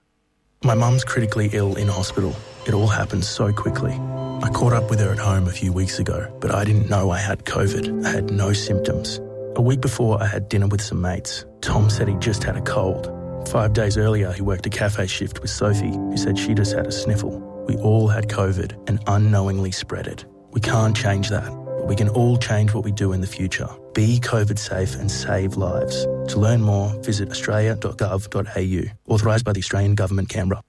My 0.64 0.74
mum's 0.74 1.02
critically 1.02 1.50
ill 1.52 1.74
in 1.74 1.88
hospital. 1.88 2.36
It 2.66 2.72
all 2.72 2.86
happened 2.86 3.24
so 3.24 3.52
quickly. 3.52 3.94
I 3.94 4.48
caught 4.52 4.72
up 4.72 4.90
with 4.90 5.00
her 5.00 5.10
at 5.10 5.18
home 5.18 5.48
a 5.48 5.50
few 5.50 5.72
weeks 5.72 5.98
ago, 5.98 6.32
but 6.40 6.54
I 6.54 6.64
didn't 6.64 6.88
know 6.88 7.10
I 7.10 7.18
had 7.18 7.44
COVID. 7.44 8.06
I 8.06 8.10
had 8.10 8.30
no 8.30 8.52
symptoms. 8.52 9.18
A 9.56 9.60
week 9.60 9.80
before, 9.80 10.22
I 10.22 10.26
had 10.26 10.48
dinner 10.48 10.68
with 10.68 10.80
some 10.80 11.00
mates. 11.00 11.44
Tom 11.62 11.90
said 11.90 12.06
he 12.06 12.14
just 12.14 12.44
had 12.44 12.56
a 12.56 12.60
cold. 12.60 13.10
Five 13.48 13.72
days 13.72 13.96
earlier, 13.96 14.30
he 14.30 14.42
worked 14.42 14.64
a 14.66 14.70
cafe 14.70 15.08
shift 15.08 15.40
with 15.42 15.50
Sophie, 15.50 15.90
who 15.90 16.16
said 16.16 16.38
she 16.38 16.54
just 16.54 16.74
had 16.76 16.86
a 16.86 16.92
sniffle. 16.92 17.40
We 17.66 17.76
all 17.78 18.06
had 18.06 18.28
COVID 18.28 18.88
and 18.88 19.02
unknowingly 19.08 19.72
spread 19.72 20.06
it. 20.06 20.24
We 20.52 20.60
can't 20.60 20.96
change 20.96 21.28
that, 21.30 21.50
but 21.82 21.88
we 21.88 21.96
can 21.96 22.08
all 22.10 22.36
change 22.36 22.72
what 22.72 22.84
we 22.84 22.92
do 22.92 23.12
in 23.12 23.20
the 23.20 23.26
future. 23.26 23.68
Be 23.92 24.20
COVID 24.20 24.56
safe 24.56 24.94
and 24.94 25.10
save 25.10 25.56
lives. 25.56 26.04
To 26.28 26.38
learn 26.38 26.62
more, 26.62 26.94
visit 27.02 27.28
australia.gov.au. 27.28 29.12
Authorised 29.12 29.44
by 29.44 29.52
the 29.52 29.58
Australian 29.58 29.96
Government, 29.96 30.28
Canberra. 30.28 30.62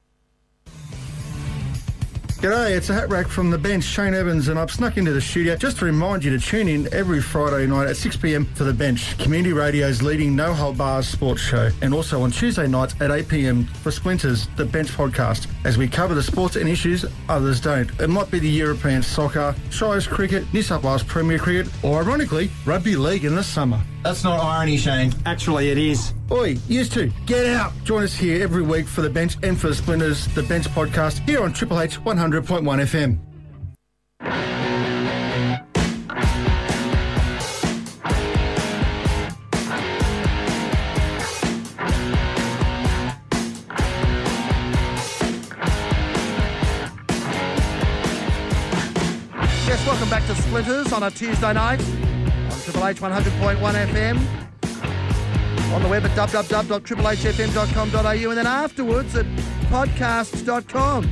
G'day, 2.44 2.76
it's 2.76 2.90
a 2.90 2.94
hat 2.94 3.10
rack 3.10 3.30
from 3.30 3.52
the 3.52 3.58
bench, 3.58 3.86
Shane 3.86 4.14
Evans, 4.14 4.50
and 4.50 4.60
I've 4.60 4.70
snuck 4.70 4.98
into 4.98 5.14
the 5.14 5.22
studio 5.22 5.56
just 5.56 5.78
to 5.78 5.86
remind 5.86 6.26
you 6.26 6.38
to 6.38 6.46
tune 6.46 6.68
in 6.68 6.94
every 6.94 7.22
Friday 7.22 7.66
night 7.68 7.88
at 7.88 7.96
6pm 7.96 8.54
to 8.56 8.66
the 8.66 8.74
bench, 8.74 9.18
Community 9.18 9.54
Radio's 9.54 10.02
leading 10.02 10.36
no 10.36 10.54
hold 10.54 10.78
bars 10.78 11.08
sports 11.08 11.40
show, 11.40 11.70
and 11.82 11.94
also 11.94 12.22
on 12.22 12.32
Tuesday 12.32 12.68
nights 12.68 12.96
at 13.00 13.12
8pm 13.12 13.66
for 13.78 13.92
Splinters, 13.92 14.50
the 14.58 14.66
bench 14.66 14.90
podcast, 14.90 15.48
as 15.64 15.78
we 15.78 15.88
cover 15.88 16.14
the 16.14 16.22
sports 16.22 16.58
and 16.58 16.68
issues 16.68 17.06
others 17.30 17.62
don't. 17.62 17.90
It 18.02 18.10
might 18.10 18.30
be 18.30 18.40
the 18.40 18.50
European 18.50 19.04
soccer, 19.04 19.56
Shires 19.70 20.06
cricket, 20.06 20.44
New 20.54 20.64
South 20.64 20.84
Wales 20.84 21.02
Premier 21.02 21.40
Cricket, 21.40 21.72
or 21.82 22.04
ironically, 22.04 22.52
rugby 22.66 22.98
league 22.98 23.24
in 23.24 23.36
the 23.36 23.44
summer. 23.44 23.80
That's 24.04 24.26
not 24.26 24.42
irony, 24.42 24.76
Shane. 24.76 25.14
Actually, 25.26 25.70
it 25.70 25.78
is. 25.78 26.14
Oi, 26.30 26.58
used 26.68 26.92
to. 26.92 27.10
get 27.26 27.46
out. 27.46 27.72
Join 27.86 28.04
us 28.04 28.14
here 28.14 28.44
every 28.44 28.62
week 28.62 28.86
for 28.86 29.02
the 29.02 29.10
bench 29.10 29.38
and 29.44 29.58
for 29.58 29.70
the 29.70 29.76
Splinters, 29.76 30.28
the 30.36 30.44
bench 30.44 30.68
podcast 30.68 31.26
here 31.28 31.42
on 31.42 31.54
Triple 31.54 31.80
H 31.80 32.00
100.1 32.02 32.64
FM. 32.64 33.18
Yes, 49.66 49.88
welcome 49.88 50.10
back 50.10 50.26
to 50.28 50.36
Splinters 50.36 50.92
on 50.92 51.04
a 51.04 51.12
Tuesday 51.12 51.54
night 51.54 51.80
on 51.80 52.13
Triple 52.64 52.88
H 52.88 53.02
100.1 53.02 53.60
FM. 53.60 54.18
On 55.74 55.82
the 55.82 55.90
web 55.90 56.06
at 56.06 56.12
www.triplehfm.com.au 56.12 58.30
and 58.30 58.38
then 58.38 58.48
afterwards 58.48 59.14
at 59.16 59.26
podcasts.com. 59.70 61.04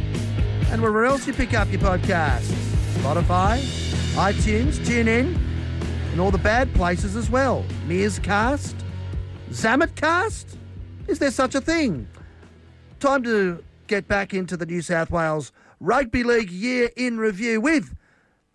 And 0.71 0.81
wherever 0.81 1.03
else 1.03 1.27
you 1.27 1.33
pick 1.33 1.53
up 1.53 1.69
your 1.69 1.81
podcasts 1.81 2.53
Spotify, 3.01 3.59
iTunes, 4.13 4.77
TuneIn, 4.85 5.35
and 6.11 6.21
all 6.21 6.31
the 6.31 6.37
bad 6.37 6.73
places 6.73 7.17
as 7.17 7.29
well. 7.29 7.65
Mearscast, 7.87 8.75
Zametcast. 9.49 10.55
Is 11.07 11.19
there 11.19 11.31
such 11.31 11.55
a 11.55 11.61
thing? 11.61 12.07
Time 12.99 13.23
to 13.23 13.61
get 13.87 14.07
back 14.07 14.33
into 14.33 14.55
the 14.55 14.65
New 14.65 14.81
South 14.81 15.11
Wales 15.11 15.51
Rugby 15.81 16.23
League 16.23 16.51
year 16.51 16.89
in 16.95 17.17
review 17.17 17.59
with 17.59 17.93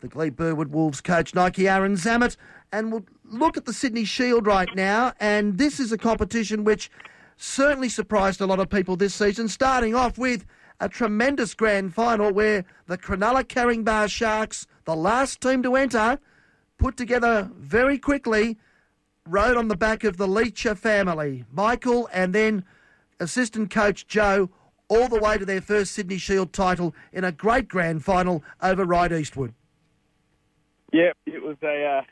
the 0.01 0.09
Glebe 0.09 0.37
Burwood 0.37 0.69
Wolves 0.69 1.01
coach 1.01 1.35
Nike 1.35 1.69
Aaron 1.69 1.97
Zammit, 1.97 2.37
and 2.73 2.93
we'll 2.93 3.05
look 3.25 3.57
at 3.57 3.65
the 3.65 3.73
Sydney 3.73 4.05
Shield 4.05 4.47
right 4.47 4.75
now. 4.75 5.13
And 5.21 5.59
this 5.59 5.81
is 5.81 5.93
a 5.93 5.99
competition 5.99 6.65
which 6.65 6.91
certainly 7.37 7.89
surprised 7.89 8.41
a 8.41 8.47
lot 8.47 8.59
of 8.59 8.69
people 8.69 8.97
this 8.97 9.15
season, 9.15 9.49
starting 9.49 9.95
off 9.95 10.19
with 10.19 10.45
a 10.81 10.89
tremendous 10.89 11.55
grand 11.55 11.95
final 11.95 12.33
where 12.33 12.65
the 12.87 12.99
Cronulla 12.99 13.45
Caringbah 13.45 14.09
Sharks, 14.09 14.67
the 14.85 14.97
last 14.97 15.41
team 15.41 15.63
to 15.63 15.77
enter, 15.77 16.19
put 16.79 16.97
together 16.97 17.51
very 17.57 17.99
quickly, 17.99 18.59
rode 19.27 19.57
on 19.57 19.69
the 19.69 19.77
back 19.77 20.05
of 20.05 20.17
the 20.17 20.29
Leacher 20.29 20.75
family, 20.75 21.45
Michael, 21.53 22.09
and 22.13 22.35
then 22.35 22.65
assistant 23.21 23.71
coach 23.71 24.07
Joe, 24.07 24.51
all 24.89 25.09
the 25.09 25.19
way 25.19 25.37
to 25.37 25.45
their 25.45 25.61
first 25.61 25.93
Sydney 25.93 26.19
Shield 26.19 26.53
title 26.53 26.95
in 27.13 27.25
a 27.25 27.33
great 27.33 27.69
grand 27.69 28.05
final 28.05 28.45
over 28.63 28.85
Ryde 28.85 29.13
Eastwood. 29.13 29.53
Yeah, 30.93 31.13
it 31.27 31.43
was 31.43 31.57
a 31.63 31.85
uh, 31.85 32.03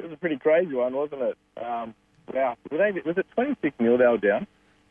it 0.00 0.04
was 0.04 0.12
a 0.12 0.16
pretty 0.16 0.36
crazy 0.36 0.74
one, 0.74 0.94
wasn't 0.94 1.22
it? 1.22 1.38
Um, 1.62 1.94
wow, 2.32 2.56
was, 2.70 2.80
they, 2.80 3.00
was 3.04 3.18
it 3.18 3.26
twenty 3.34 3.56
six 3.62 3.74
nil 3.78 3.98
they 3.98 4.06
were 4.06 4.18
down? 4.18 4.46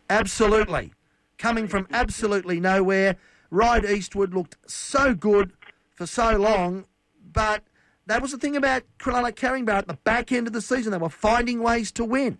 Absolutely. 0.09 0.93
Coming 1.37 1.67
from 1.67 1.87
absolutely 1.91 2.59
nowhere. 2.59 3.15
Ryde 3.51 3.85
Eastwood 3.85 4.33
looked 4.33 4.57
so 4.69 5.13
good 5.13 5.51
for 5.95 6.05
so 6.05 6.37
long, 6.37 6.85
but 7.33 7.63
that 8.05 8.21
was 8.21 8.31
the 8.31 8.37
thing 8.37 8.55
about 8.55 8.83
Cronulla 8.99 9.31
Caringbah 9.31 9.69
at 9.69 9.87
the 9.87 9.93
back 9.93 10.31
end 10.31 10.47
of 10.47 10.53
the 10.53 10.61
season. 10.61 10.91
They 10.91 10.97
were 10.97 11.09
finding 11.09 11.61
ways 11.61 11.91
to 11.93 12.05
win. 12.05 12.39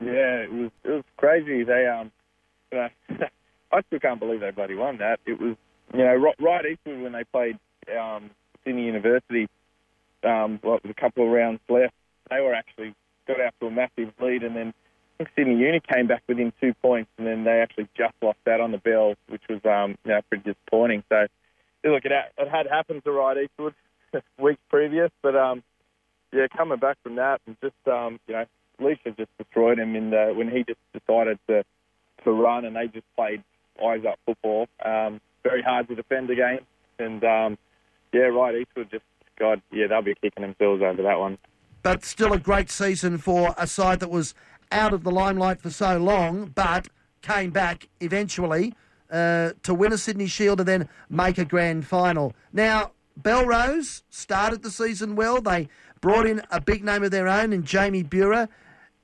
Yeah, 0.00 0.42
it 0.44 0.52
was 0.52 0.70
it 0.84 0.90
was 0.90 1.04
crazy. 1.16 1.64
They 1.64 1.86
um, 1.86 2.10
you 2.70 2.78
know, 2.78 2.88
I 3.72 3.82
still 3.86 4.00
can't 4.00 4.20
believe 4.20 4.40
they 4.40 4.50
bloody 4.50 4.74
won 4.74 4.98
that. 4.98 5.20
It 5.26 5.40
was 5.40 5.56
you 5.92 5.98
know 5.98 6.14
right, 6.14 6.34
Ryde 6.40 6.66
Eastwood 6.72 7.02
when 7.02 7.12
they 7.12 7.24
played 7.24 7.58
um, 7.98 8.30
Sydney 8.64 8.84
University. 8.84 9.48
Um, 10.24 10.60
well, 10.62 10.78
a 10.84 10.94
couple 10.94 11.24
of 11.24 11.32
rounds 11.32 11.60
left, 11.68 11.94
they 12.30 12.40
were 12.40 12.54
actually 12.54 12.94
got 13.26 13.40
out 13.40 13.54
to 13.60 13.66
a 13.66 13.70
massive 13.70 14.12
lead, 14.20 14.42
and 14.42 14.56
then 14.56 14.68
I 14.68 15.24
think 15.24 15.30
Sydney 15.36 15.56
Uni 15.56 15.80
came 15.80 16.06
back 16.06 16.22
within 16.28 16.52
two 16.60 16.74
points, 16.74 17.10
and 17.18 17.26
then 17.26 17.44
they 17.44 17.60
actually 17.60 17.88
just 17.96 18.14
lost 18.22 18.38
that 18.44 18.60
on 18.60 18.72
the 18.72 18.78
bell, 18.78 19.14
which 19.28 19.42
was 19.48 19.60
um, 19.64 19.96
you 20.04 20.12
know 20.12 20.20
pretty 20.28 20.44
disappointing. 20.44 21.02
So 21.08 21.26
look, 21.84 22.04
it, 22.04 22.12
it 22.12 22.48
had 22.48 22.66
happened 22.66 23.04
to 23.04 23.12
Ryde 23.12 23.38
Eastwood 23.44 23.74
weeks 24.38 24.60
previous, 24.70 25.10
but 25.22 25.36
um, 25.36 25.62
yeah, 26.32 26.46
coming 26.56 26.78
back 26.78 26.98
from 27.02 27.16
that 27.16 27.40
and 27.46 27.56
just 27.62 27.74
um, 27.86 28.18
you 28.26 28.34
know, 28.34 28.44
Leisha 28.80 29.16
just 29.16 29.36
destroyed 29.38 29.78
him 29.78 29.94
in 29.94 30.10
the, 30.10 30.32
when 30.34 30.48
he 30.48 30.64
just 30.64 30.80
decided 30.92 31.38
to 31.48 31.64
to 32.24 32.30
run 32.30 32.64
and 32.64 32.76
they 32.76 32.86
just 32.86 33.06
played 33.16 33.42
eyes 33.84 34.04
up 34.08 34.18
football. 34.24 34.68
Um, 34.84 35.20
very 35.42 35.62
hard 35.62 35.88
to 35.88 35.94
defend 35.94 36.30
against, 36.30 36.64
and 36.98 37.22
um, 37.24 37.58
yeah, 38.12 38.22
right. 38.22 38.54
Eastwood 38.54 38.90
just 38.90 39.04
God, 39.42 39.60
yeah, 39.72 39.88
they'll 39.88 40.02
be 40.02 40.14
kicking 40.14 40.42
themselves 40.42 40.82
over 40.82 41.02
that 41.02 41.18
one. 41.18 41.36
But 41.82 42.04
still 42.04 42.32
a 42.32 42.38
great 42.38 42.70
season 42.70 43.18
for 43.18 43.56
a 43.58 43.66
side 43.66 43.98
that 43.98 44.08
was 44.08 44.34
out 44.70 44.92
of 44.92 45.02
the 45.02 45.10
limelight 45.10 45.60
for 45.60 45.68
so 45.68 45.98
long, 45.98 46.52
but 46.54 46.86
came 47.22 47.50
back 47.50 47.88
eventually 48.00 48.72
uh, 49.10 49.50
to 49.64 49.74
win 49.74 49.92
a 49.92 49.98
Sydney 49.98 50.28
Shield 50.28 50.60
and 50.60 50.68
then 50.68 50.88
make 51.10 51.38
a 51.38 51.44
grand 51.44 51.88
final. 51.88 52.34
Now, 52.52 52.92
Belrose 53.20 54.04
started 54.10 54.62
the 54.62 54.70
season 54.70 55.16
well. 55.16 55.42
They 55.42 55.68
brought 56.00 56.26
in 56.26 56.42
a 56.52 56.60
big 56.60 56.84
name 56.84 57.02
of 57.02 57.10
their 57.10 57.26
own 57.26 57.52
in 57.52 57.64
Jamie 57.64 58.04
Buhrer. 58.04 58.48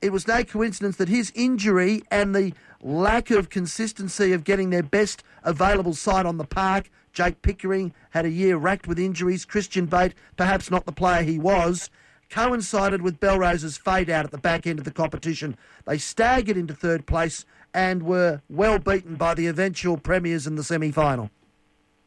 It 0.01 0.13
was 0.13 0.29
no 0.29 0.45
coincidence 0.45 0.99
that 0.99 1.09
his 1.09 1.33
injury 1.35 2.03
and 2.13 2.33
the 2.33 2.53
lack 2.81 3.33
of 3.33 3.51
consistency 3.51 4.33
of 4.33 4.45
getting 4.45 4.71
their 4.71 4.85
best 4.85 5.25
available 5.43 5.95
side 5.95 6.27
on 6.27 6.39
the 6.39 6.45
park. 6.45 6.91
Jake 7.13 7.43
Pickering 7.43 7.93
had 8.11 8.25
a 8.25 8.31
year 8.31 8.57
racked 8.57 8.87
with 8.87 8.99
injuries. 8.99 9.45
Christian 9.45 9.87
Bate, 9.87 10.15
perhaps 10.37 10.71
not 10.71 10.87
the 10.87 10.93
player 10.93 11.23
he 11.23 11.39
was, 11.39 11.91
coincided 12.31 13.03
with 13.03 13.21
Belrose's 13.21 13.77
fade 13.77 14.11
out 14.11 14.25
at 14.25 14.31
the 14.31 14.39
back 14.39 14.67
end 14.67 14.79
of 14.79 14.85
the 14.85 14.91
competition. 14.91 15.57
They 15.87 15.99
staggered 15.99 16.57
into 16.57 16.75
third 16.75 17.07
place 17.07 17.45
and 17.75 18.03
were 18.03 18.43
well 18.49 18.79
beaten 18.79 19.17
by 19.17 19.35
the 19.35 19.47
eventual 19.47 19.97
premiers 19.97 20.47
in 20.47 20.57
the 20.57 20.65
semi 20.65 20.91
final. 20.91 21.31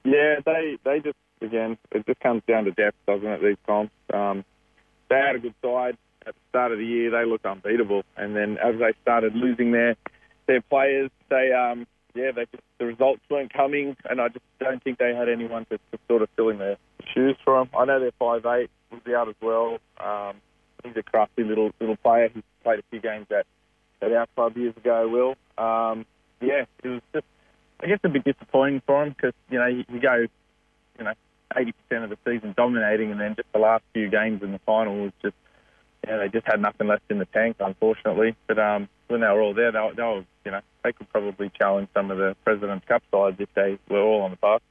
Yeah, 0.04 0.40
they 0.46 0.78
they 0.84 1.00
just 1.00 1.18
again 1.42 1.78
it 1.92 2.06
just 2.06 2.20
comes 2.20 2.42
down 2.48 2.66
to 2.66 2.72
depth, 2.72 2.98
doesn't 3.08 3.28
it? 3.28 3.42
These 3.42 3.58
comps. 3.66 3.94
Um, 4.14 4.44
they 5.10 5.18
had 5.18 5.36
a 5.36 5.40
good 5.40 5.56
side 5.62 5.98
at 6.26 6.34
the 6.34 6.42
start 6.50 6.72
of 6.72 6.80
the 6.80 6.86
year. 6.86 7.12
They 7.12 7.26
looked 7.26 7.46
unbeatable, 7.46 8.04
and 8.18 8.36
then 8.36 8.58
as 8.58 8.80
they 8.80 8.94
started 9.02 9.36
losing 9.36 9.72
their 9.72 9.96
their 10.48 10.62
players, 10.62 11.12
they 11.30 11.52
um, 11.52 11.86
yeah, 12.16 12.32
they 12.32 12.46
just, 12.52 12.64
the 12.78 12.86
results 12.86 13.22
weren't 13.30 13.54
coming, 13.54 13.96
and 14.10 14.22
I 14.22 14.30
just 14.30 14.46
don't 14.60 14.84
think 14.84 14.98
they 14.98 15.14
had 15.16 15.30
anyone 15.30 15.66
to, 15.66 15.78
to 15.78 16.00
sort 16.08 16.22
of 16.22 16.30
fill 16.36 16.50
in 16.50 16.58
their 16.58 16.78
shoes 17.14 17.36
for 17.44 17.60
them. 17.60 17.70
I 17.78 17.86
know 17.86 18.00
they're 18.00 18.12
five 18.20 18.46
eight 18.46 18.70
was 18.92 19.02
out 19.16 19.30
as 19.30 19.36
well. 19.42 19.80
Um, 20.00 20.36
he's 20.84 20.96
a 20.98 21.04
crafty 21.04 21.44
little 21.44 21.72
little 21.80 21.96
player. 21.96 22.30
He's 22.34 22.44
played 22.64 22.80
a 22.80 22.84
few 22.90 23.00
games 23.00 23.28
at 23.32 23.46
at 24.02 24.12
our 24.12 24.28
club 24.36 24.58
years 24.58 24.76
ago. 24.78 25.08
Will 25.08 25.36
um, 25.64 26.06
yeah, 26.42 26.66
it 26.84 26.88
was 26.88 27.02
just 27.14 27.26
I 27.82 27.88
guess 27.88 28.00
a 28.04 28.10
bit 28.10 28.24
disappointing 28.24 28.82
for 28.86 29.04
him 29.04 29.10
because 29.10 29.34
you 29.50 29.60
know 29.60 29.68
you, 29.68 29.84
you 29.92 30.00
go 30.00 30.26
you 30.98 31.04
know 31.04 31.14
eighty 31.56 31.74
percent 31.74 32.04
of 32.04 32.10
the 32.10 32.18
season 32.26 32.54
dominating, 32.56 33.12
and 33.12 33.20
then 33.20 33.36
just 33.36 33.52
the 33.54 33.60
last 33.60 33.84
few 33.94 34.10
games 34.10 34.44
in 34.44 34.52
the 34.52 34.60
final 34.60 35.04
was 35.04 35.14
just 35.22 35.36
yeah 36.08 36.18
they 36.18 36.30
just 36.30 36.46
had 36.46 36.62
nothing 36.62 36.88
left 36.88 37.04
in 37.10 37.20
the 37.20 37.26
tank, 37.26 37.58
unfortunately. 37.60 38.36
But 38.48 38.60
um, 38.60 38.90
when 39.08 39.22
they 39.22 39.28
were 39.28 39.42
all 39.42 39.54
there, 39.54 39.72
they, 39.72 39.90
they 39.96 40.04
were 40.04 40.26
you 40.46 40.52
know 40.52 40.62
they 40.84 40.92
could 40.92 41.10
probably 41.10 41.50
challenge 41.50 41.90
some 41.94 42.12
of 42.12 42.18
the 42.18 42.36
President's 42.44 42.86
Cup 42.88 43.04
sides 43.12 43.38
if 43.40 43.50
they 43.54 43.78
were 43.90 44.02
all 44.02 44.22
on 44.22 44.32
the 44.32 44.38
park. 44.38 44.62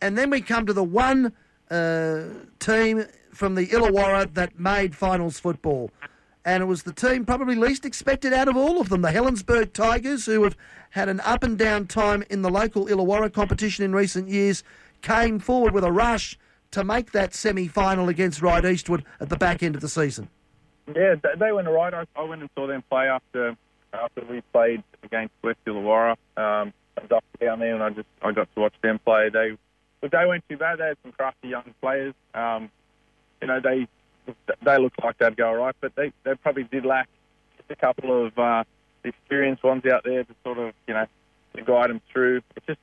And 0.00 0.16
then 0.16 0.30
we 0.30 0.40
come 0.40 0.66
to 0.66 0.72
the 0.72 0.84
one 0.84 1.32
uh, 1.70 2.24
team 2.58 3.04
from 3.32 3.54
the 3.54 3.66
Illawarra 3.66 4.32
that 4.34 4.58
made 4.58 4.94
finals 4.94 5.38
football. 5.38 5.90
And 6.44 6.62
it 6.62 6.66
was 6.66 6.84
the 6.84 6.92
team 6.92 7.24
probably 7.24 7.56
least 7.56 7.84
expected 7.84 8.32
out 8.32 8.46
of 8.46 8.56
all 8.56 8.80
of 8.80 8.88
them, 8.88 9.02
the 9.02 9.10
Helensburgh 9.10 9.72
Tigers, 9.72 10.26
who 10.26 10.44
have 10.44 10.56
had 10.90 11.08
an 11.08 11.20
up 11.20 11.42
and 11.42 11.58
down 11.58 11.86
time 11.86 12.22
in 12.30 12.42
the 12.42 12.50
local 12.50 12.86
Illawarra 12.86 13.32
competition 13.32 13.84
in 13.84 13.92
recent 13.92 14.28
years, 14.28 14.62
came 15.02 15.38
forward 15.38 15.74
with 15.74 15.82
a 15.82 15.90
rush 15.90 16.38
to 16.70 16.84
make 16.84 17.12
that 17.12 17.34
semi 17.34 17.68
final 17.68 18.08
against 18.08 18.42
Ryde 18.42 18.64
Eastwood 18.64 19.04
at 19.20 19.28
the 19.28 19.36
back 19.36 19.62
end 19.62 19.74
of 19.74 19.80
the 19.80 19.88
season. 19.88 20.28
Yeah, 20.94 21.16
they 21.36 21.50
went 21.50 21.66
all 21.66 21.74
right. 21.74 21.92
I, 21.92 22.04
I 22.14 22.22
went 22.22 22.42
and 22.42 22.50
saw 22.54 22.66
them 22.66 22.82
play 22.88 23.08
after 23.08 23.56
after 23.96 24.24
we 24.24 24.40
played 24.52 24.82
against 25.02 25.34
West 25.42 25.58
Illawarra. 25.66 26.12
Um, 26.36 26.72
I 26.96 27.02
was 27.02 27.10
up 27.14 27.24
down 27.40 27.58
there 27.58 27.74
and 27.74 27.82
I 27.82 27.90
just 27.90 28.08
I 28.22 28.32
got 28.32 28.52
to 28.54 28.60
watch 28.60 28.74
them 28.82 28.98
play. 28.98 29.28
They 29.30 29.56
but 30.00 30.10
they 30.10 30.26
weren't 30.26 30.44
too 30.48 30.56
bad. 30.56 30.78
They 30.78 30.86
had 30.86 30.96
some 31.02 31.12
crafty 31.12 31.48
young 31.48 31.74
players. 31.80 32.14
Um, 32.34 32.70
you 33.40 33.48
know, 33.48 33.60
they 33.60 33.86
they 34.64 34.78
looked 34.78 35.02
like 35.02 35.18
they'd 35.18 35.36
go 35.36 35.48
all 35.48 35.56
right, 35.56 35.74
but 35.80 35.94
they, 35.94 36.12
they 36.24 36.34
probably 36.34 36.64
did 36.64 36.84
lack 36.84 37.08
just 37.56 37.70
a 37.70 37.76
couple 37.76 38.26
of 38.26 38.38
uh, 38.38 38.64
experienced 39.04 39.62
ones 39.62 39.84
out 39.86 40.04
there 40.04 40.24
to 40.24 40.34
sort 40.44 40.58
of, 40.58 40.74
you 40.86 40.94
know, 40.94 41.06
to 41.54 41.62
guide 41.62 41.90
them 41.90 42.00
through. 42.12 42.42
It 42.56 42.62
just, 42.66 42.80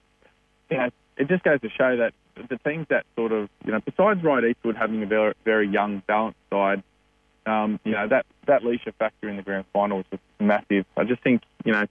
you 0.70 0.78
know, 0.78 0.90
it 1.18 1.28
just 1.28 1.44
goes 1.44 1.62
to 1.62 1.70
show 1.70 1.98
that 1.98 2.14
the 2.50 2.58
teams 2.58 2.88
that 2.90 3.06
sort 3.16 3.32
of, 3.32 3.50
you 3.66 3.72
know, 3.72 3.80
besides 3.80 4.24
Ryde 4.24 4.46
Eastwood 4.46 4.76
having 4.76 5.04
a 5.04 5.06
very, 5.06 5.34
very 5.46 5.68
young, 5.68 6.02
balanced 6.08 6.40
side, 6.50 6.84
um, 7.46 7.80
you 7.84 7.92
know, 7.92 8.08
that, 8.08 8.26
that 8.48 8.62
Leccia 8.62 8.94
factor 8.98 9.30
in 9.30 9.38
the 9.38 9.44
grand 9.44 9.66
final 9.74 10.04
was 10.12 10.20
massive. 10.40 10.86
I 10.98 11.04
just 11.04 11.22
think, 11.24 11.42
you 11.66 11.72
know, 11.72 11.86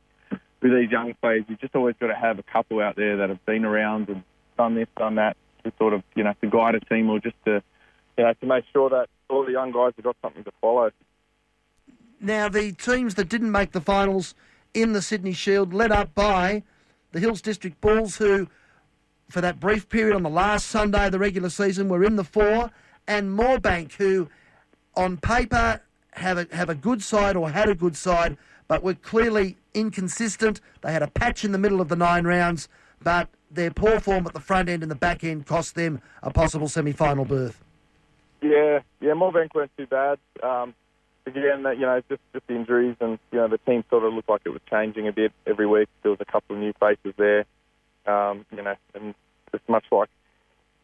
with 0.61 0.73
these 0.73 0.91
young 0.91 1.15
players, 1.21 1.45
you've 1.49 1.61
just 1.61 1.75
always 1.75 1.97
got 2.01 2.09
to 2.09 2.15
have 2.15 2.39
a 2.39 2.43
couple 2.43 2.81
out 2.81 2.97
there 2.97 3.17
that 3.19 3.29
have 3.29 3.45
been 3.45 3.65
around 3.65 4.09
and 4.09 4.23
done 4.57 4.75
this, 4.75 4.89
done 4.97 5.17
that, 5.17 5.37
to 5.65 5.73
sort 5.79 5.93
of, 5.93 6.03
you 6.15 6.25
know, 6.25 6.35
to 6.41 6.49
guide 6.49 6.75
a 6.75 6.81
team 6.81 7.11
or 7.11 7.19
just 7.19 7.37
to, 7.45 7.63
you 8.17 8.25
know, 8.25 8.33
to 8.35 8.47
make 8.47 8.65
sure 8.73 8.89
that 8.91 9.09
all 9.29 9.45
the 9.45 9.53
young 9.53 9.73
guys 9.73 9.93
have 9.97 10.05
got 10.05 10.17
something 10.23 10.45
to 10.45 10.53
follow. 10.61 10.91
Now, 12.21 12.49
the 12.49 12.73
teams 12.73 13.17
that 13.17 13.29
didn't 13.29 13.51
make 13.51 13.73
the 13.73 13.81
finals 13.81 14.35
in 14.75 14.93
the 14.93 15.03
Sydney 15.03 15.33
Shield, 15.33 15.75
led 15.75 15.91
up 15.93 16.15
by 16.15 16.63
the 17.11 17.21
Hills 17.21 17.43
District 17.43 17.81
Bulls, 17.81 18.17
who, 18.17 18.49
for 19.29 19.41
that 19.41 19.61
brief 19.61 19.89
period 19.89 20.15
on 20.15 20.23
the 20.23 20.31
last 20.31 20.67
Sunday 20.67 21.07
of 21.07 21.13
the 21.13 21.19
regular 21.19 21.51
season, 21.51 21.89
were 21.89 22.05
in 22.05 22.17
the 22.17 22.25
four, 22.25 22.71
and 23.07 23.37
Moorebank, 23.37 23.93
who, 23.95 24.29
on 24.95 25.17
paper, 25.17 25.81
have 26.13 26.39
a, 26.39 26.47
have 26.55 26.69
a 26.69 26.75
good 26.75 27.03
side 27.03 27.37
or 27.37 27.51
had 27.51 27.69
a 27.69 27.75
good 27.75 27.97
side, 27.97 28.37
but 28.69 28.83
were 28.83 28.95
clearly 28.95 29.57
inconsistent. 29.75 30.61
They 30.83 30.93
had 30.93 31.03
a 31.03 31.09
patch 31.09 31.45
in 31.45 31.53
the 31.53 31.59
middle 31.59 31.81
of 31.81 31.89
the 31.89 31.97
nine 31.97 32.25
rounds, 32.25 32.69
but 33.03 33.29
their 33.51 33.71
poor 33.71 34.01
form 34.01 34.27
at 34.27 34.33
the 34.33 34.41
front 34.41 34.69
end 34.69 34.83
and 34.83 34.91
the 34.91 34.97
back 34.97 35.25
end 35.25 35.47
cost 35.47 35.75
them 35.75 36.01
a 36.23 36.31
possible 36.31 36.69
semi 36.69 36.93
final 36.93 37.25
berth. 37.25 37.63
Yeah, 38.41 38.81
yeah, 39.01 39.13
Moorebank 39.13 39.55
weren't 39.55 39.71
too 39.77 39.87
bad. 39.87 40.19
Um, 40.43 40.75
again, 41.27 41.65
you 41.79 41.87
know, 41.87 42.03
just 42.09 42.21
just 42.33 42.45
injuries 42.49 42.97
and 43.01 43.19
you 43.31 43.39
know 43.39 43.49
the 43.49 43.59
team 43.59 43.85
sort 43.91 44.05
of 44.05 44.13
looked 44.13 44.29
like 44.29 44.43
it 44.45 44.51
was 44.51 44.63
changing 44.69 45.07
a 45.09 45.13
bit 45.13 45.33
every 45.47 45.67
week. 45.67 45.89
There 46.03 46.11
was 46.11 46.21
a 46.21 46.25
couple 46.25 46.57
of 46.57 46.63
new 46.63 46.73
faces 46.81 47.15
there, 47.17 47.45
um, 48.07 48.45
you 48.51 48.63
know, 48.63 48.75
and 48.95 49.15
just 49.53 49.69
much 49.69 49.85
like 49.93 50.09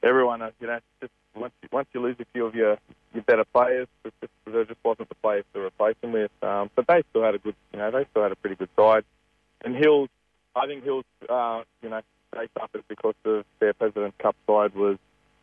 everyone, 0.03 0.43
uh, 0.43 0.51
you 0.61 0.67
know, 0.67 0.79
just 1.01 1.13
once 1.35 1.53
you, 1.63 1.69
once 1.73 1.89
you 1.93 2.01
lose 2.01 2.17
a 2.21 2.25
few 2.33 2.47
of 2.47 2.55
your 2.55 2.79
your 3.15 3.23
better 3.23 3.45
players, 3.45 3.89
there 4.03 4.65
just 4.65 4.85
wasn't 4.85 5.09
the 5.09 5.15
players 5.17 5.45
to 5.55 5.61
replace 5.61 5.97
them 6.01 6.13
with. 6.13 6.31
Um, 6.43 6.71
but 6.75 6.87
they 6.87 7.03
still 7.11 7.23
had 7.23 7.35
a 7.35 7.39
good, 7.39 7.55
you 7.73 7.79
know, 7.79 7.91
they 7.91 8.07
still 8.11 8.23
had 8.23 8.33
a 8.33 8.37
pretty 8.37 8.57
good 8.57 8.69
side. 8.77 9.05
And 9.65 9.75
Hills, 9.75 10.09
I 10.55 10.67
think 10.67 10.85
Hills, 10.85 11.05
uh, 11.29 11.63
you 11.83 11.89
know, 11.89 12.01
they 12.33 12.49
suffered 12.59 12.85
because 12.89 13.15
of 13.25 13.45
their 13.61 13.73
President's 13.73 14.17
Cup 14.19 14.37
side 14.47 14.75
was 14.75 14.99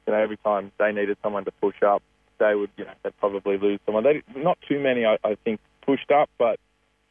you 0.05 0.13
know, 0.13 0.19
every 0.19 0.37
time 0.37 0.71
they 0.77 0.91
needed 0.91 1.17
someone 1.23 1.45
to 1.45 1.51
push 1.51 1.81
up, 1.83 2.03
they 2.37 2.53
would, 2.53 2.69
you 2.77 2.85
know, 2.85 2.91
they'd 3.03 3.17
probably 3.17 3.57
lose 3.57 3.79
someone. 3.85 4.03
They 4.03 4.21
not 4.35 4.57
too 4.67 4.79
many, 4.79 5.05
I, 5.05 5.17
I 5.23 5.35
think, 5.43 5.59
pushed 5.85 6.11
up, 6.11 6.29
but 6.37 6.59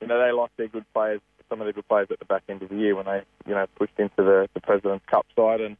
you 0.00 0.07
know, 0.07 0.18
they 0.24 0.33
lost 0.33 0.52
their 0.57 0.68
good 0.68 0.85
players, 0.92 1.20
some 1.48 1.61
of 1.61 1.66
their 1.66 1.72
good 1.72 1.88
players 1.88 2.09
at 2.11 2.18
the 2.18 2.24
back 2.24 2.42
end 2.48 2.62
of 2.62 2.68
the 2.68 2.76
year 2.76 2.94
when 2.94 3.07
they, 3.07 3.22
you 3.46 3.54
know, 3.54 3.66
pushed 3.76 3.98
into 3.98 4.16
the, 4.18 4.48
the 4.54 4.61
President's 4.61 5.04
Cup 5.07 5.26
side, 5.35 5.61
and 5.61 5.76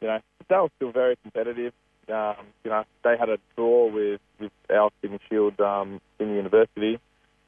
you 0.00 0.08
know, 0.08 0.20
they 0.48 0.56
were 0.56 0.68
still 0.76 0.92
very 0.92 1.16
competitive. 1.22 1.72
Um, 2.08 2.36
you 2.64 2.70
know, 2.70 2.84
they 3.04 3.16
had 3.18 3.28
a 3.28 3.38
draw 3.54 3.86
with 3.86 4.20
with 4.40 4.52
our 4.70 4.90
Sydney 5.00 5.18
Shield 5.28 5.60
um, 5.60 6.00
in 6.18 6.28
the 6.28 6.34
university, 6.34 6.98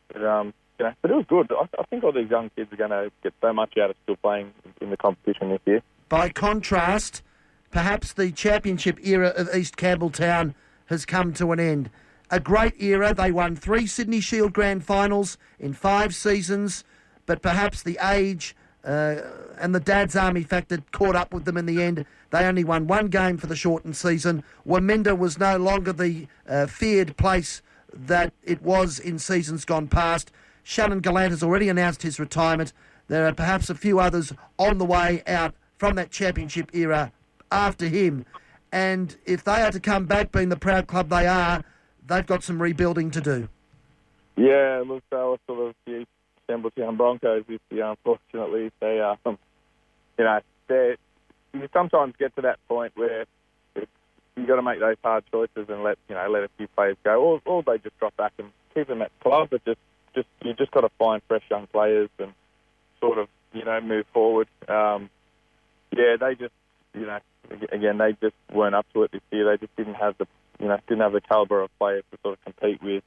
but, 0.08 0.24
um, 0.24 0.52
you 0.78 0.84
know, 0.84 0.92
but 1.00 1.10
it 1.10 1.14
was 1.14 1.24
good. 1.28 1.50
I, 1.52 1.66
I 1.78 1.84
think 1.84 2.04
all 2.04 2.12
these 2.12 2.28
young 2.28 2.50
kids 2.56 2.72
are 2.72 2.76
going 2.76 2.90
to 2.90 3.10
get 3.22 3.32
so 3.40 3.52
much 3.52 3.78
out 3.78 3.90
of 3.90 3.96
still 4.02 4.16
playing 4.16 4.52
in 4.80 4.90
the 4.90 4.96
competition 4.96 5.50
this 5.50 5.60
year. 5.64 5.82
By 6.08 6.28
contrast, 6.28 7.22
perhaps 7.70 8.12
the 8.12 8.32
championship 8.32 8.98
era 9.02 9.28
of 9.28 9.54
East 9.54 9.76
Campbelltown 9.76 10.54
has 10.86 11.06
come 11.06 11.32
to 11.34 11.52
an 11.52 11.60
end. 11.60 11.88
A 12.30 12.40
great 12.40 12.80
era. 12.82 13.14
They 13.14 13.32
won 13.32 13.56
three 13.56 13.86
Sydney 13.86 14.20
Shield 14.20 14.52
Grand 14.52 14.84
Finals 14.84 15.38
in 15.58 15.72
five 15.72 16.14
seasons, 16.14 16.84
but 17.26 17.42
perhaps 17.42 17.82
the 17.82 17.98
age 18.02 18.54
uh, 18.84 19.16
and 19.58 19.74
the 19.74 19.80
Dad's 19.80 20.16
Army 20.16 20.42
factor 20.42 20.78
caught 20.92 21.16
up 21.16 21.34
with 21.34 21.44
them 21.44 21.56
in 21.56 21.66
the 21.66 21.82
end. 21.82 22.06
They 22.30 22.44
only 22.44 22.64
won 22.64 22.86
one 22.86 23.08
game 23.08 23.36
for 23.36 23.46
the 23.46 23.56
shortened 23.56 23.96
season. 23.96 24.42
Waminda 24.66 25.16
was 25.16 25.38
no 25.38 25.56
longer 25.56 25.92
the 25.92 26.26
uh, 26.48 26.66
feared 26.66 27.16
place 27.16 27.62
that 27.92 28.32
it 28.42 28.62
was 28.62 28.98
in 28.98 29.18
seasons 29.18 29.64
gone 29.64 29.88
past. 29.88 30.30
Shannon 30.62 31.00
Gallant 31.00 31.30
has 31.30 31.42
already 31.42 31.68
announced 31.68 32.02
his 32.02 32.20
retirement. 32.20 32.72
There 33.08 33.26
are 33.26 33.34
perhaps 33.34 33.68
a 33.68 33.74
few 33.74 33.98
others 33.98 34.32
on 34.58 34.78
the 34.78 34.84
way 34.84 35.22
out 35.26 35.54
from 35.78 35.96
that 35.96 36.10
championship 36.10 36.70
era 36.72 37.12
after 37.50 37.86
him. 37.86 38.24
And 38.72 39.16
if 39.24 39.42
they 39.42 39.62
are 39.62 39.72
to 39.72 39.80
come 39.80 40.06
back 40.06 40.30
being 40.30 40.48
the 40.48 40.56
proud 40.56 40.86
club 40.86 41.08
they 41.08 41.26
are, 41.26 41.64
they've 42.06 42.26
got 42.26 42.44
some 42.44 42.62
rebuilding 42.62 43.10
to 43.10 43.20
do. 43.20 43.48
Yeah, 44.36 44.84
look, 44.86 45.02
they 45.10 45.16
were 45.16 45.38
sort 45.48 45.68
of 45.68 45.74
Campbelltown 46.50 46.96
Broncos 46.96 47.44
this 47.48 47.60
year, 47.70 47.84
unfortunately. 47.84 48.70
They, 48.80 49.00
um, 49.00 49.38
you 50.18 50.24
know, 50.24 50.40
they 50.68 50.96
you 51.52 51.68
sometimes 51.72 52.14
get 52.18 52.34
to 52.36 52.42
that 52.42 52.58
point 52.68 52.92
where 52.96 53.26
you 53.74 54.46
got 54.46 54.56
to 54.56 54.62
make 54.62 54.80
those 54.80 54.96
hard 55.02 55.24
choices 55.30 55.68
and 55.68 55.82
let 55.82 55.98
you 56.08 56.14
know 56.14 56.28
let 56.30 56.44
a 56.44 56.48
few 56.56 56.68
players 56.68 56.96
go, 57.04 57.22
or, 57.22 57.40
or 57.44 57.62
they 57.62 57.78
just 57.78 57.98
drop 57.98 58.16
back 58.16 58.32
and 58.38 58.50
keep 58.74 58.88
them 58.88 59.02
at 59.02 59.10
club. 59.20 59.48
But 59.50 59.64
just 59.64 59.80
just 60.14 60.28
you 60.42 60.54
just 60.54 60.70
got 60.70 60.82
to 60.82 60.90
find 60.98 61.22
fresh 61.28 61.42
young 61.50 61.66
players 61.66 62.08
and 62.18 62.32
sort 63.00 63.18
of 63.18 63.28
you 63.52 63.64
know 63.64 63.80
move 63.80 64.06
forward. 64.12 64.48
Um, 64.68 65.10
yeah, 65.92 66.16
they 66.18 66.34
just 66.34 66.54
you 66.94 67.06
know 67.06 67.18
again 67.72 67.98
they 67.98 68.12
just 68.20 68.36
weren't 68.52 68.74
up 68.74 68.86
to 68.94 69.02
it 69.04 69.12
this 69.12 69.22
year. 69.30 69.50
They 69.50 69.58
just 69.64 69.76
didn't 69.76 69.94
have 69.94 70.16
the 70.18 70.26
you 70.58 70.68
know 70.68 70.78
didn't 70.88 71.02
have 71.02 71.12
the 71.12 71.20
caliber 71.20 71.62
of 71.62 71.70
players 71.78 72.04
to 72.12 72.18
sort 72.22 72.38
of 72.38 72.44
compete 72.44 72.82
with 72.82 73.02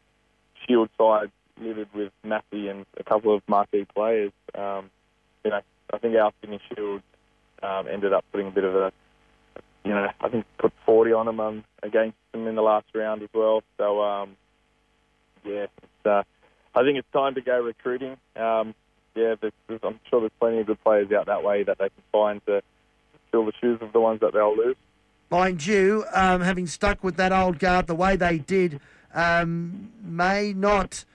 Shield 0.68 0.90
sides 0.98 1.32
littered 1.64 1.90
with 1.94 2.12
Matthew 2.24 2.70
and 2.70 2.86
a 2.98 3.04
couple 3.04 3.34
of 3.36 3.42
marquee 3.48 3.86
players. 3.94 4.32
Um, 4.56 4.90
you 5.44 5.52
know, 5.52 5.62
I 5.94 5.98
think 5.98 6.16
our 6.16 6.32
Sydney 6.42 6.60
Shield 6.70 7.02
um, 7.62 7.88
ended 7.88 8.14
up 8.14 8.26
putting 8.32 8.48
a 8.48 8.52
bit 8.52 8.64
of 8.64 8.76
a, 8.76 8.92
you 9.84 9.92
know, 9.92 10.08
I 10.22 10.30
think 10.30 10.46
put 10.58 10.74
40 10.86 11.14
on 11.14 11.26
them 11.26 11.40
um, 11.40 11.64
against 11.82 12.18
them 12.32 12.48
in 12.48 12.56
the 12.56 12.62
last 12.62 12.86
round 12.94 13.22
as 13.22 13.30
well. 13.34 13.64
So, 13.78 14.02
um, 14.02 14.36
yeah, 15.46 15.68
it's, 15.82 16.06
uh, 16.06 16.24
I 16.76 16.84
think 16.84 16.98
it's 16.98 17.12
time 17.12 17.36
to 17.36 17.42
go 17.42 17.60
recruiting. 17.62 18.18
Um, 18.36 18.74
yeah, 19.16 19.36
there's, 19.40 19.54
there's, 19.68 19.82
I'm 19.84 20.00
sure 20.10 20.22
there's 20.22 20.32
plenty 20.40 20.60
of 20.60 20.68
good 20.68 20.84
players 20.84 21.12
out 21.12 21.28
that 21.28 21.44
way 21.44 21.64
that 21.64 21.78
they 21.78 21.90
can 21.90 22.04
find 22.12 22.46
to 22.48 22.62
fill 23.32 23.46
the 23.46 23.54
shoes 23.60 23.80
of 23.82 23.94
the 23.94 24.00
ones 24.00 24.22
that 24.22 24.34
they'll 24.34 24.56
lose. 24.56 24.76
Mind 25.30 25.66
you, 25.66 26.06
um, 26.14 26.42
having 26.42 26.68
stuck 26.68 27.04
with 27.04 27.16
that 27.18 27.32
old 27.32 27.60
guard 27.60 27.88
the 27.88 27.96
way 27.96 28.16
they 28.16 28.38
did, 28.38 28.80
um, 29.14 29.92
may 30.02 30.54
not 30.54 31.06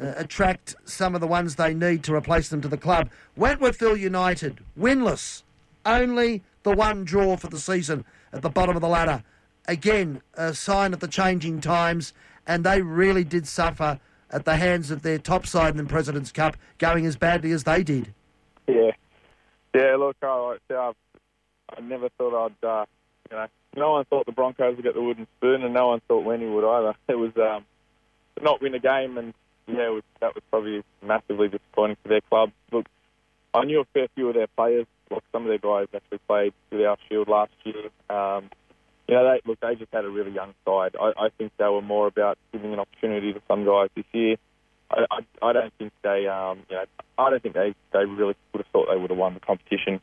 uh, 0.00 0.14
attract 0.16 0.76
some 0.84 1.14
of 1.14 1.20
the 1.20 1.26
ones 1.26 1.56
they 1.56 1.74
need 1.74 2.04
to 2.04 2.14
replace 2.14 2.48
them 2.48 2.60
to 2.60 2.68
the 2.68 2.76
club. 2.76 3.10
Wentworthville 3.36 3.98
United, 3.98 4.60
winless, 4.78 5.42
only 5.84 6.42
the 6.62 6.72
one 6.72 7.04
draw 7.04 7.36
for 7.36 7.48
the 7.48 7.58
season 7.58 8.04
at 8.32 8.42
the 8.42 8.50
bottom 8.50 8.76
of 8.76 8.82
the 8.82 8.88
ladder. 8.88 9.22
Again, 9.66 10.22
a 10.34 10.54
sign 10.54 10.92
of 10.92 11.00
the 11.00 11.08
changing 11.08 11.60
times, 11.60 12.12
and 12.46 12.64
they 12.64 12.80
really 12.80 13.24
did 13.24 13.46
suffer 13.46 14.00
at 14.30 14.44
the 14.44 14.56
hands 14.56 14.90
of 14.90 15.02
their 15.02 15.18
top 15.18 15.46
side 15.46 15.70
in 15.70 15.76
the 15.78 15.84
President's 15.84 16.32
Cup, 16.32 16.56
going 16.78 17.06
as 17.06 17.16
badly 17.16 17.52
as 17.52 17.64
they 17.64 17.82
did. 17.82 18.12
Yeah, 18.66 18.90
yeah. 19.74 19.96
Look, 19.96 20.16
I, 20.22 20.56
I, 20.70 20.92
never 21.80 22.08
thought 22.10 22.46
I'd, 22.46 22.66
uh, 22.66 22.84
you 23.30 23.36
know, 23.36 23.46
no 23.76 23.92
one 23.92 24.04
thought 24.04 24.26
the 24.26 24.32
Broncos 24.32 24.76
would 24.76 24.84
get 24.84 24.94
the 24.94 25.02
wooden 25.02 25.26
spoon, 25.38 25.62
and 25.62 25.72
no 25.72 25.88
one 25.88 26.00
thought 26.08 26.24
Wenny 26.24 26.52
would 26.52 26.64
either. 26.64 26.94
It 27.08 27.14
was 27.14 27.32
um, 27.36 27.64
not 28.42 28.60
win 28.60 28.74
a 28.74 28.78
game, 28.78 29.16
and 29.16 29.32
yeah, 29.68 29.88
was, 29.90 30.02
that 30.20 30.34
was 30.34 30.42
probably 30.50 30.82
massively 31.02 31.48
disappointing 31.48 31.96
for 32.02 32.08
their 32.08 32.22
club. 32.22 32.50
Look, 32.72 32.86
I 33.54 33.64
knew 33.64 33.80
a 33.80 33.84
fair 33.92 34.08
few 34.14 34.28
of 34.28 34.34
their 34.34 34.46
players. 34.46 34.86
Like 35.10 35.22
some 35.32 35.42
of 35.42 35.48
their 35.48 35.58
guys 35.58 35.88
actually 35.94 36.20
played 36.26 36.52
with 36.70 36.84
our 36.84 36.96
Shield 37.08 37.28
last 37.28 37.52
year. 37.64 37.88
Um, 38.10 38.50
you 39.06 39.14
know, 39.14 39.24
they 39.24 39.40
look, 39.46 39.60
they 39.60 39.74
just 39.74 39.92
had 39.92 40.04
a 40.04 40.10
really 40.10 40.32
young 40.32 40.52
side. 40.66 40.96
I, 41.00 41.12
I 41.16 41.28
think 41.36 41.52
they 41.58 41.64
were 41.64 41.80
more 41.80 42.06
about 42.06 42.36
giving 42.52 42.72
an 42.74 42.78
opportunity 42.78 43.32
to 43.32 43.40
some 43.48 43.64
guys 43.64 43.88
this 43.94 44.04
year. 44.12 44.36
I, 44.90 45.06
I, 45.10 45.46
I 45.48 45.52
don't 45.52 45.72
think 45.78 45.92
they, 46.02 46.26
um, 46.26 46.60
you 46.68 46.76
know, 46.76 46.84
I 47.16 47.30
don't 47.30 47.42
think 47.42 47.54
they, 47.54 47.74
they 47.92 48.04
really 48.04 48.34
would 48.52 48.64
have 48.64 48.66
thought 48.72 48.88
they 48.90 49.00
would 49.00 49.10
have 49.10 49.18
won 49.18 49.34
the 49.34 49.40
competition 49.40 50.00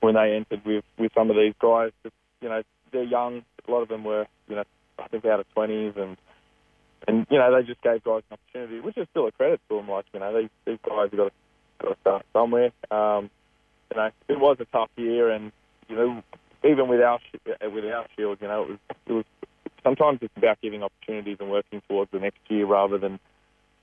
when 0.00 0.14
they 0.14 0.34
entered 0.34 0.64
with, 0.64 0.84
with 0.98 1.12
some 1.14 1.30
of 1.30 1.36
these 1.36 1.54
guys. 1.60 1.92
You 2.40 2.48
know, 2.48 2.62
they're 2.90 3.04
young. 3.04 3.44
A 3.66 3.70
lot 3.70 3.82
of 3.82 3.88
them 3.88 4.02
were, 4.02 4.26
you 4.48 4.56
know, 4.56 4.64
I 4.98 5.08
think 5.08 5.24
out 5.24 5.40
of 5.40 5.48
twenties, 5.54 5.94
and 5.96 6.16
and 7.08 7.26
you 7.30 7.38
know 7.38 7.54
they 7.54 7.66
just 7.66 7.82
gave 7.82 8.02
guys 8.04 8.22
an 8.30 8.38
opportunity, 8.38 8.80
which 8.80 8.96
is 8.96 9.06
still 9.10 9.26
a 9.26 9.32
credit 9.32 9.60
to 9.68 9.76
them. 9.76 9.88
Like 9.88 10.06
you 10.12 10.20
know, 10.20 10.40
these 10.40 10.50
these 10.64 10.78
guys 10.86 11.10
have 11.10 11.16
got 11.16 11.24
to, 11.24 11.32
got 11.80 11.88
to 11.88 12.00
start 12.00 12.26
somewhere. 12.32 12.70
Um, 12.90 13.30
you 13.90 13.96
know, 13.96 14.10
it 14.28 14.38
was 14.38 14.56
a 14.60 14.66
tough 14.66 14.90
year, 14.96 15.30
and 15.30 15.52
you 15.88 15.96
know, 15.96 16.22
even 16.64 16.88
with 16.88 17.00
our 17.00 17.18
with 17.62 17.84
our 17.84 18.06
shield, 18.16 18.38
you 18.40 18.48
know, 18.48 18.62
it 18.62 18.68
was 18.68 18.78
it 19.06 19.12
was 19.12 19.24
sometimes 19.82 20.18
it's 20.22 20.36
about 20.36 20.60
giving 20.60 20.82
opportunities 20.82 21.38
and 21.40 21.50
working 21.50 21.82
towards 21.88 22.10
the 22.10 22.18
next 22.18 22.40
year 22.48 22.66
rather 22.66 22.98
than 22.98 23.18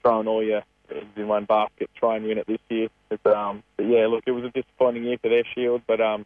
throwing 0.01 0.27
all 0.27 0.43
your 0.43 0.63
eggs 0.89 1.05
in 1.15 1.27
one 1.27 1.45
basket, 1.45 1.89
try 1.95 2.15
and 2.15 2.25
win 2.25 2.37
it 2.37 2.47
this 2.47 2.59
year. 2.69 2.87
But, 3.09 3.25
um, 3.35 3.63
but 3.75 3.87
yeah, 3.87 4.07
look, 4.07 4.23
it 4.25 4.31
was 4.31 4.43
a 4.43 4.49
disappointing 4.49 5.03
year 5.03 5.17
for 5.21 5.29
their 5.29 5.43
shield, 5.55 5.81
but 5.87 5.99
um, 5.99 6.25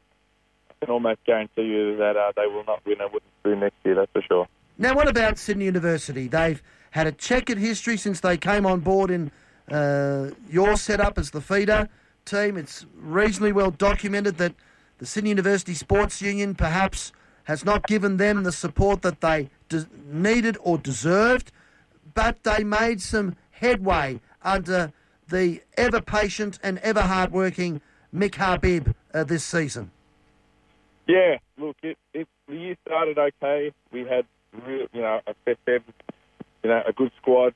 I 0.70 0.86
can 0.86 0.94
almost 0.94 1.24
guarantee 1.26 1.64
you 1.64 1.98
that 1.98 2.16
uh, 2.18 2.32
they 2.36 2.48
will 2.48 2.64
not 2.66 2.86
win 2.86 3.02
a 3.02 3.08
wooden 3.08 3.28
spoon 3.40 3.60
next 3.62 3.76
year. 3.84 3.96
That's 3.96 4.12
for 4.12 4.22
sure. 4.22 4.48
Now, 4.78 4.96
what 4.96 5.08
about 5.08 5.38
Sydney 5.38 5.66
University? 5.66 6.28
They've 6.28 6.62
had 6.92 7.08
a 7.08 7.12
checkered 7.12 7.58
history 7.58 7.98
since 7.98 8.20
they 8.20 8.38
came 8.38 8.66
on 8.66 8.80
board 8.80 9.12
in 9.12 9.32
uh, 9.70 10.30
your 10.50 10.78
setup 10.78 11.18
as 11.18 11.32
the 11.32 11.42
feeder 11.42 11.90
team. 12.26 12.58
It's 12.58 12.86
reasonably 12.96 13.52
well 13.52 13.72
documented 13.72 14.38
that 14.38 14.54
the 15.00 15.06
Sydney 15.06 15.30
University 15.32 15.74
Sports 15.74 16.22
Union 16.22 16.54
perhaps 16.56 17.12
has 17.46 17.66
not 17.66 17.88
given 17.88 18.18
them 18.18 18.44
the 18.44 18.52
support 18.52 19.02
that 19.02 19.22
they 19.22 19.50
de- 19.68 19.88
needed 20.06 20.58
or 20.62 20.78
deserved, 20.78 21.52
but 22.14 22.44
they 22.44 22.64
made 22.64 23.02
some 23.02 23.36
headway 23.52 24.20
under 24.44 24.92
the 25.30 25.62
ever 25.78 26.02
patient 26.02 26.60
and 26.62 26.78
ever 26.80 27.02
hard-working 27.02 27.82
Mick 28.14 28.36
Habib 28.36 28.90
uh, 29.14 29.24
this 29.24 29.44
season. 29.44 29.92
Yeah, 31.08 31.38
look, 31.58 31.78
it, 31.82 31.98
it, 32.14 32.28
the 32.48 32.56
year 32.56 32.78
started 32.86 33.18
okay. 33.18 33.72
We 33.92 34.02
had, 34.02 34.26
real, 34.68 34.88
you 34.94 35.02
know, 35.02 35.22
a 35.26 35.34
fair, 35.66 35.80
you 36.64 36.70
know, 36.70 36.82
a 36.88 36.94
good 36.94 37.12
squad 37.22 37.54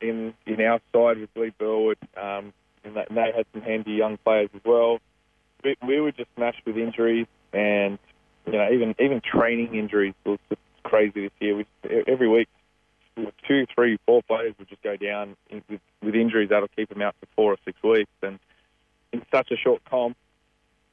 in 0.00 0.34
in 0.46 0.60
our 0.60 0.80
side 0.92 1.18
with 1.18 1.32
Glebe 1.34 1.54
Burwood, 1.58 1.98
um, 2.16 2.52
and, 2.84 2.96
that, 2.96 3.08
and 3.08 3.16
they 3.16 3.32
had 3.34 3.46
some 3.52 3.62
handy 3.62 3.92
young 3.92 4.18
players 4.18 4.50
as 4.54 4.60
well. 4.64 4.98
We, 5.64 5.76
we 5.86 6.00
were 6.00 6.12
just 6.12 6.28
smashed 6.36 6.62
with 6.66 6.76
injuries, 6.76 7.26
and 7.52 7.98
you 8.46 8.52
know, 8.52 8.68
even 8.72 8.94
even 8.98 9.20
training 9.20 9.74
injuries 9.74 10.14
was 10.24 10.38
just 10.48 10.60
crazy 10.82 11.22
this 11.22 11.32
year. 11.40 11.56
We, 11.56 11.66
every 12.06 12.28
week, 12.28 12.48
two, 13.46 13.66
three, 13.74 13.98
four 14.06 14.22
players 14.22 14.54
would 14.58 14.68
just 14.68 14.82
go 14.82 14.96
down 14.96 15.36
with, 15.50 15.80
with 16.02 16.14
injuries 16.14 16.50
that'll 16.50 16.68
keep 16.68 16.88
them 16.88 17.02
out 17.02 17.14
for 17.20 17.26
four 17.36 17.52
or 17.52 17.58
six 17.64 17.82
weeks, 17.82 18.10
and 18.22 18.38
in 19.12 19.22
such 19.30 19.50
a 19.50 19.56
short 19.56 19.82
comp, 19.84 20.16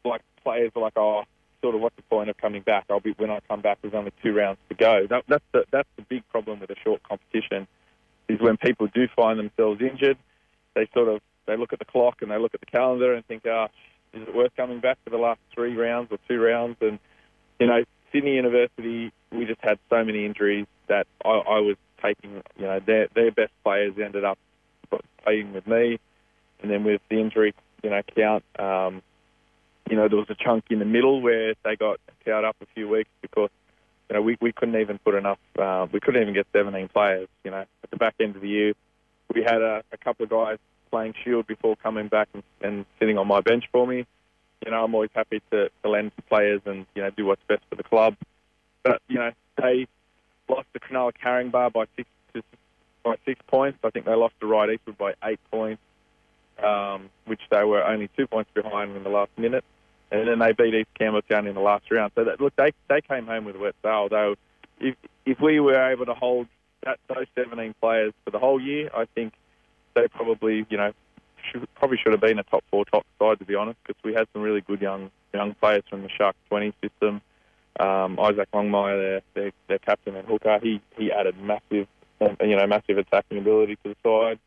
like 0.03 0.21
players 0.43 0.71
are 0.75 0.81
like, 0.81 0.97
oh, 0.97 1.23
sort 1.61 1.75
of 1.75 1.81
what's 1.81 1.95
the 1.95 2.03
point 2.03 2.29
of 2.29 2.37
coming 2.37 2.61
back? 2.61 2.85
I'll 2.89 2.99
be 2.99 3.13
when 3.17 3.29
I 3.29 3.39
come 3.47 3.61
back. 3.61 3.79
There's 3.81 3.93
only 3.93 4.13
two 4.23 4.33
rounds 4.33 4.59
to 4.69 4.75
go. 4.75 5.07
That, 5.09 5.23
that's 5.27 5.43
the 5.51 5.65
that's 5.71 5.89
the 5.95 6.03
big 6.03 6.27
problem 6.29 6.59
with 6.59 6.69
a 6.69 6.75
short 6.83 7.01
competition, 7.03 7.67
is 8.27 8.39
when 8.39 8.57
people 8.57 8.87
do 8.87 9.07
find 9.15 9.39
themselves 9.39 9.81
injured, 9.81 10.17
they 10.75 10.87
sort 10.93 11.09
of 11.09 11.21
they 11.45 11.57
look 11.57 11.73
at 11.73 11.79
the 11.79 11.85
clock 11.85 12.21
and 12.21 12.31
they 12.31 12.37
look 12.37 12.53
at 12.53 12.59
the 12.59 12.65
calendar 12.65 13.13
and 13.13 13.25
think, 13.25 13.43
ah, 13.47 13.67
oh, 13.69 14.17
is 14.17 14.27
it 14.27 14.35
worth 14.35 14.55
coming 14.55 14.79
back 14.79 14.97
for 15.03 15.09
the 15.09 15.17
last 15.17 15.39
three 15.53 15.75
rounds 15.75 16.11
or 16.11 16.17
two 16.27 16.39
rounds? 16.39 16.77
And 16.81 16.99
you 17.59 17.67
know, 17.67 17.83
Sydney 18.11 18.35
University, 18.35 19.11
we 19.31 19.45
just 19.45 19.61
had 19.61 19.79
so 19.89 20.03
many 20.03 20.25
injuries 20.25 20.67
that 20.87 21.07
I, 21.25 21.29
I 21.29 21.59
was 21.59 21.75
taking, 22.03 22.41
you 22.57 22.65
know, 22.65 22.79
their 22.79 23.07
their 23.13 23.31
best 23.31 23.51
players 23.63 23.93
ended 24.03 24.23
up 24.23 24.37
playing 25.23 25.53
with 25.53 25.67
me, 25.67 25.99
and 26.61 26.71
then 26.71 26.83
with 26.83 27.01
the 27.09 27.19
injury, 27.19 27.53
you 27.83 27.89
know, 27.89 28.01
count. 28.15 28.43
Um, 28.57 29.01
you 29.89 29.95
know, 29.95 30.07
there 30.07 30.17
was 30.17 30.29
a 30.29 30.35
chunk 30.35 30.65
in 30.69 30.79
the 30.79 30.85
middle 30.85 31.21
where 31.21 31.53
they 31.63 31.75
got 31.75 31.99
towed 32.25 32.43
up 32.43 32.55
a 32.61 32.65
few 32.73 32.89
weeks 32.89 33.09
because, 33.21 33.49
you 34.09 34.15
know, 34.15 34.21
we, 34.21 34.37
we 34.41 34.51
couldn't 34.51 34.79
even 34.79 34.97
put 34.99 35.15
enough, 35.15 35.39
uh, 35.57 35.87
we 35.91 35.99
couldn't 35.99 36.21
even 36.21 36.33
get 36.33 36.47
17 36.53 36.89
players, 36.89 37.27
you 37.43 37.51
know. 37.51 37.65
At 37.83 37.89
the 37.89 37.97
back 37.97 38.15
end 38.19 38.35
of 38.35 38.41
the 38.41 38.49
year, 38.49 38.73
we 39.33 39.43
had 39.43 39.61
a, 39.61 39.83
a 39.91 39.97
couple 39.97 40.23
of 40.23 40.29
guys 40.29 40.57
playing 40.91 41.13
Shield 41.23 41.47
before 41.47 41.75
coming 41.77 42.07
back 42.07 42.29
and, 42.33 42.43
and 42.61 42.85
sitting 42.99 43.17
on 43.17 43.27
my 43.27 43.41
bench 43.41 43.65
for 43.71 43.85
me. 43.85 44.05
You 44.65 44.71
know, 44.71 44.83
I'm 44.83 44.93
always 44.93 45.11
happy 45.13 45.41
to, 45.51 45.69
to 45.83 45.89
lend 45.89 46.15
to 46.15 46.21
players 46.23 46.61
and, 46.65 46.85
you 46.95 47.03
know, 47.03 47.09
do 47.11 47.25
what's 47.25 47.43
best 47.47 47.61
for 47.69 47.75
the 47.75 47.83
club. 47.83 48.15
But, 48.83 49.01
you 49.07 49.15
know, 49.15 49.31
they 49.61 49.87
lost 50.49 50.67
the 50.73 50.79
Cronulla 50.79 51.11
Caringbah 51.23 51.73
by 51.73 51.85
six, 51.95 52.09
by 53.03 53.15
six 53.25 53.39
points. 53.47 53.79
I 53.83 53.89
think 53.91 54.05
they 54.05 54.15
lost 54.15 54.33
to 54.39 54.47
Ryde 54.47 54.71
Eastwood 54.71 54.97
by 54.97 55.13
eight 55.23 55.39
points, 55.51 55.81
um, 56.63 57.09
which 57.25 57.41
they 57.51 57.63
were 57.63 57.83
only 57.83 58.09
two 58.17 58.27
points 58.27 58.49
behind 58.53 58.95
in 58.95 59.03
the 59.03 59.09
last 59.09 59.31
minute 59.37 59.63
and 60.11 60.27
then 60.27 60.39
they 60.39 60.53
beat 60.53 60.73
East 60.73 60.89
Campbelltown 60.99 61.47
in 61.47 61.55
the 61.55 61.61
last 61.61 61.89
round. 61.91 62.11
So 62.15 62.23
that, 62.23 62.39
look, 62.39 62.55
they 62.55 62.71
they 62.89 63.01
came 63.01 63.25
home 63.25 63.45
with 63.45 63.55
a 63.55 63.59
wet 63.59 63.75
sail. 63.83 64.07
Though, 64.09 64.35
if 64.79 64.95
if 65.25 65.39
we 65.39 65.59
were 65.59 65.91
able 65.91 66.05
to 66.05 66.13
hold 66.13 66.47
that, 66.83 66.99
those 67.07 67.25
17 67.35 67.75
players 67.81 68.13
for 68.23 68.31
the 68.31 68.39
whole 68.39 68.61
year, 68.61 68.89
I 68.95 69.05
think 69.15 69.33
they 69.95 70.07
probably 70.07 70.65
you 70.69 70.77
know 70.77 70.93
should, 71.51 71.67
probably 71.75 71.97
should 71.97 72.13
have 72.13 72.21
been 72.21 72.39
a 72.39 72.43
top 72.43 72.63
four 72.71 72.85
top 72.85 73.05
side 73.19 73.39
to 73.39 73.45
be 73.45 73.55
honest, 73.55 73.79
because 73.85 74.01
we 74.03 74.13
had 74.13 74.27
some 74.33 74.41
really 74.41 74.61
good 74.61 74.81
young 74.81 75.11
young 75.33 75.53
players 75.55 75.83
from 75.89 76.03
the 76.03 76.09
Shark 76.09 76.35
20 76.49 76.73
system. 76.81 77.21
Um, 77.79 78.19
Isaac 78.19 78.49
Longmire, 78.53 78.97
their, 78.97 79.21
their 79.33 79.51
their 79.67 79.79
captain 79.79 80.15
and 80.15 80.27
hooker, 80.27 80.59
he 80.61 80.81
he 80.97 81.11
added 81.11 81.37
massive 81.41 81.87
you 82.41 82.55
know 82.55 82.65
massive 82.67 82.97
attacking 82.97 83.37
ability 83.37 83.77
to 83.83 83.93
the 83.93 83.95
side. 84.03 84.39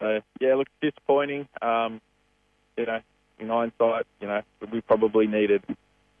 Uh, 0.00 0.20
yeah, 0.40 0.54
look, 0.54 0.68
disappointing. 0.82 1.48
Um, 1.62 2.00
you 2.76 2.86
know, 2.86 3.00
in 3.38 3.48
hindsight, 3.48 4.06
you 4.20 4.28
know, 4.28 4.42
we 4.72 4.80
probably 4.80 5.26
needed 5.26 5.62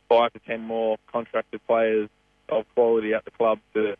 five 0.08 0.32
to 0.32 0.38
ten 0.40 0.62
more 0.62 0.98
contracted 1.10 1.60
players 1.66 2.08
of 2.48 2.64
quality 2.74 3.14
at 3.14 3.24
the 3.24 3.30
club 3.30 3.58
to, 3.74 3.96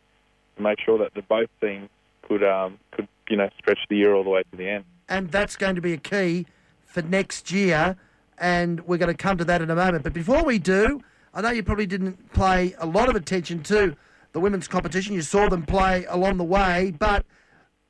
make 0.59 0.79
sure 0.79 0.97
that 0.97 1.13
the 1.13 1.21
both 1.21 1.49
teams 1.61 1.87
could 2.23 2.43
um, 2.43 2.79
could 2.89 3.07
you 3.29 3.37
know 3.37 3.47
stretch 3.59 3.77
the 3.91 3.95
year 3.95 4.15
all 4.15 4.23
the 4.23 4.29
way 4.31 4.41
to 4.49 4.57
the 4.57 4.67
end. 4.67 4.83
And 5.07 5.29
that's 5.29 5.55
going 5.55 5.75
to 5.75 5.81
be 5.81 5.93
a 5.93 5.97
key 5.97 6.47
for 6.83 7.03
next 7.03 7.51
year, 7.51 7.95
and 8.39 8.79
we're 8.87 8.97
going 8.97 9.15
to 9.15 9.17
come 9.17 9.37
to 9.37 9.45
that 9.45 9.61
in 9.61 9.69
a 9.69 9.75
moment. 9.75 10.03
But 10.03 10.13
before 10.13 10.43
we 10.43 10.57
do, 10.57 11.03
I 11.31 11.41
know 11.41 11.51
you 11.51 11.61
probably 11.61 11.85
didn't 11.85 12.33
play 12.33 12.73
a 12.79 12.87
lot 12.87 13.07
of 13.07 13.15
attention 13.15 13.61
to 13.63 13.95
the 14.31 14.39
women's 14.39 14.67
competition. 14.67 15.13
You 15.13 15.21
saw 15.21 15.47
them 15.47 15.63
play 15.63 16.05
along 16.05 16.37
the 16.37 16.43
way, 16.43 16.95
but 16.97 17.23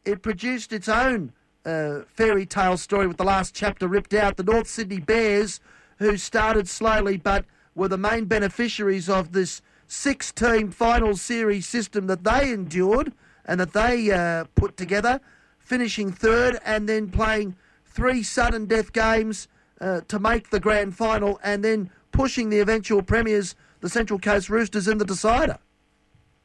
it 0.03 0.21
produced 0.21 0.73
its 0.73 0.89
own 0.89 1.32
uh, 1.68 2.03
fairy 2.07 2.45
tale 2.45 2.78
story 2.78 3.07
with 3.07 3.18
the 3.18 3.26
last 3.26 3.53
chapter 3.53 3.88
ripped 3.88 4.13
out. 4.13 4.38
The 4.38 4.43
North 4.43 4.68
Sydney 4.68 4.99
Bears, 4.99 5.59
who 5.99 6.18
started 6.18 6.70
slowly 6.70 7.18
but 7.18 7.45
were 7.76 7.89
the 7.89 7.97
main 7.97 8.26
beneficiaries 8.26 9.09
of 9.09 9.34
this 9.34 9.61
six 9.88 10.32
team 10.32 10.72
final 10.72 11.15
series 11.15 11.68
system 11.68 12.07
that 12.07 12.24
they 12.24 12.51
endured 12.51 13.11
and 13.45 13.59
that 13.59 13.74
they 13.74 14.11
uh, 14.11 14.45
put 14.55 14.78
together, 14.78 15.20
finishing 15.59 16.11
third 16.11 16.59
and 16.65 16.88
then 16.88 17.09
playing 17.09 17.55
three 17.86 18.24
sudden 18.24 18.65
death 18.65 18.93
games 18.93 19.47
uh, 19.82 20.01
to 20.07 20.20
make 20.20 20.49
the 20.49 20.59
grand 20.59 20.95
final 20.95 21.39
and 21.43 21.63
then 21.63 21.89
pushing 22.11 22.49
the 22.49 22.59
eventual 22.59 23.01
premiers, 23.01 23.55
the 23.82 23.89
Central 23.89 24.20
Coast 24.20 24.49
Roosters, 24.49 24.88
in 24.88 24.97
the 24.97 25.05
decider. 25.05 25.57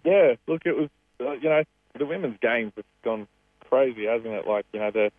Yeah, 0.04 0.34
look, 0.48 0.62
it 0.66 0.76
was, 0.76 0.88
uh, 1.20 1.32
you 1.32 1.48
know, 1.48 1.62
the 1.96 2.06
women's 2.06 2.38
games 2.40 2.72
have 2.76 2.84
gone 3.04 3.28
crazy, 3.72 4.04
hasn't 4.04 4.26
it? 4.26 4.46
Like, 4.46 4.66
you 4.72 4.80
know, 4.80 4.90
the, 4.90 5.10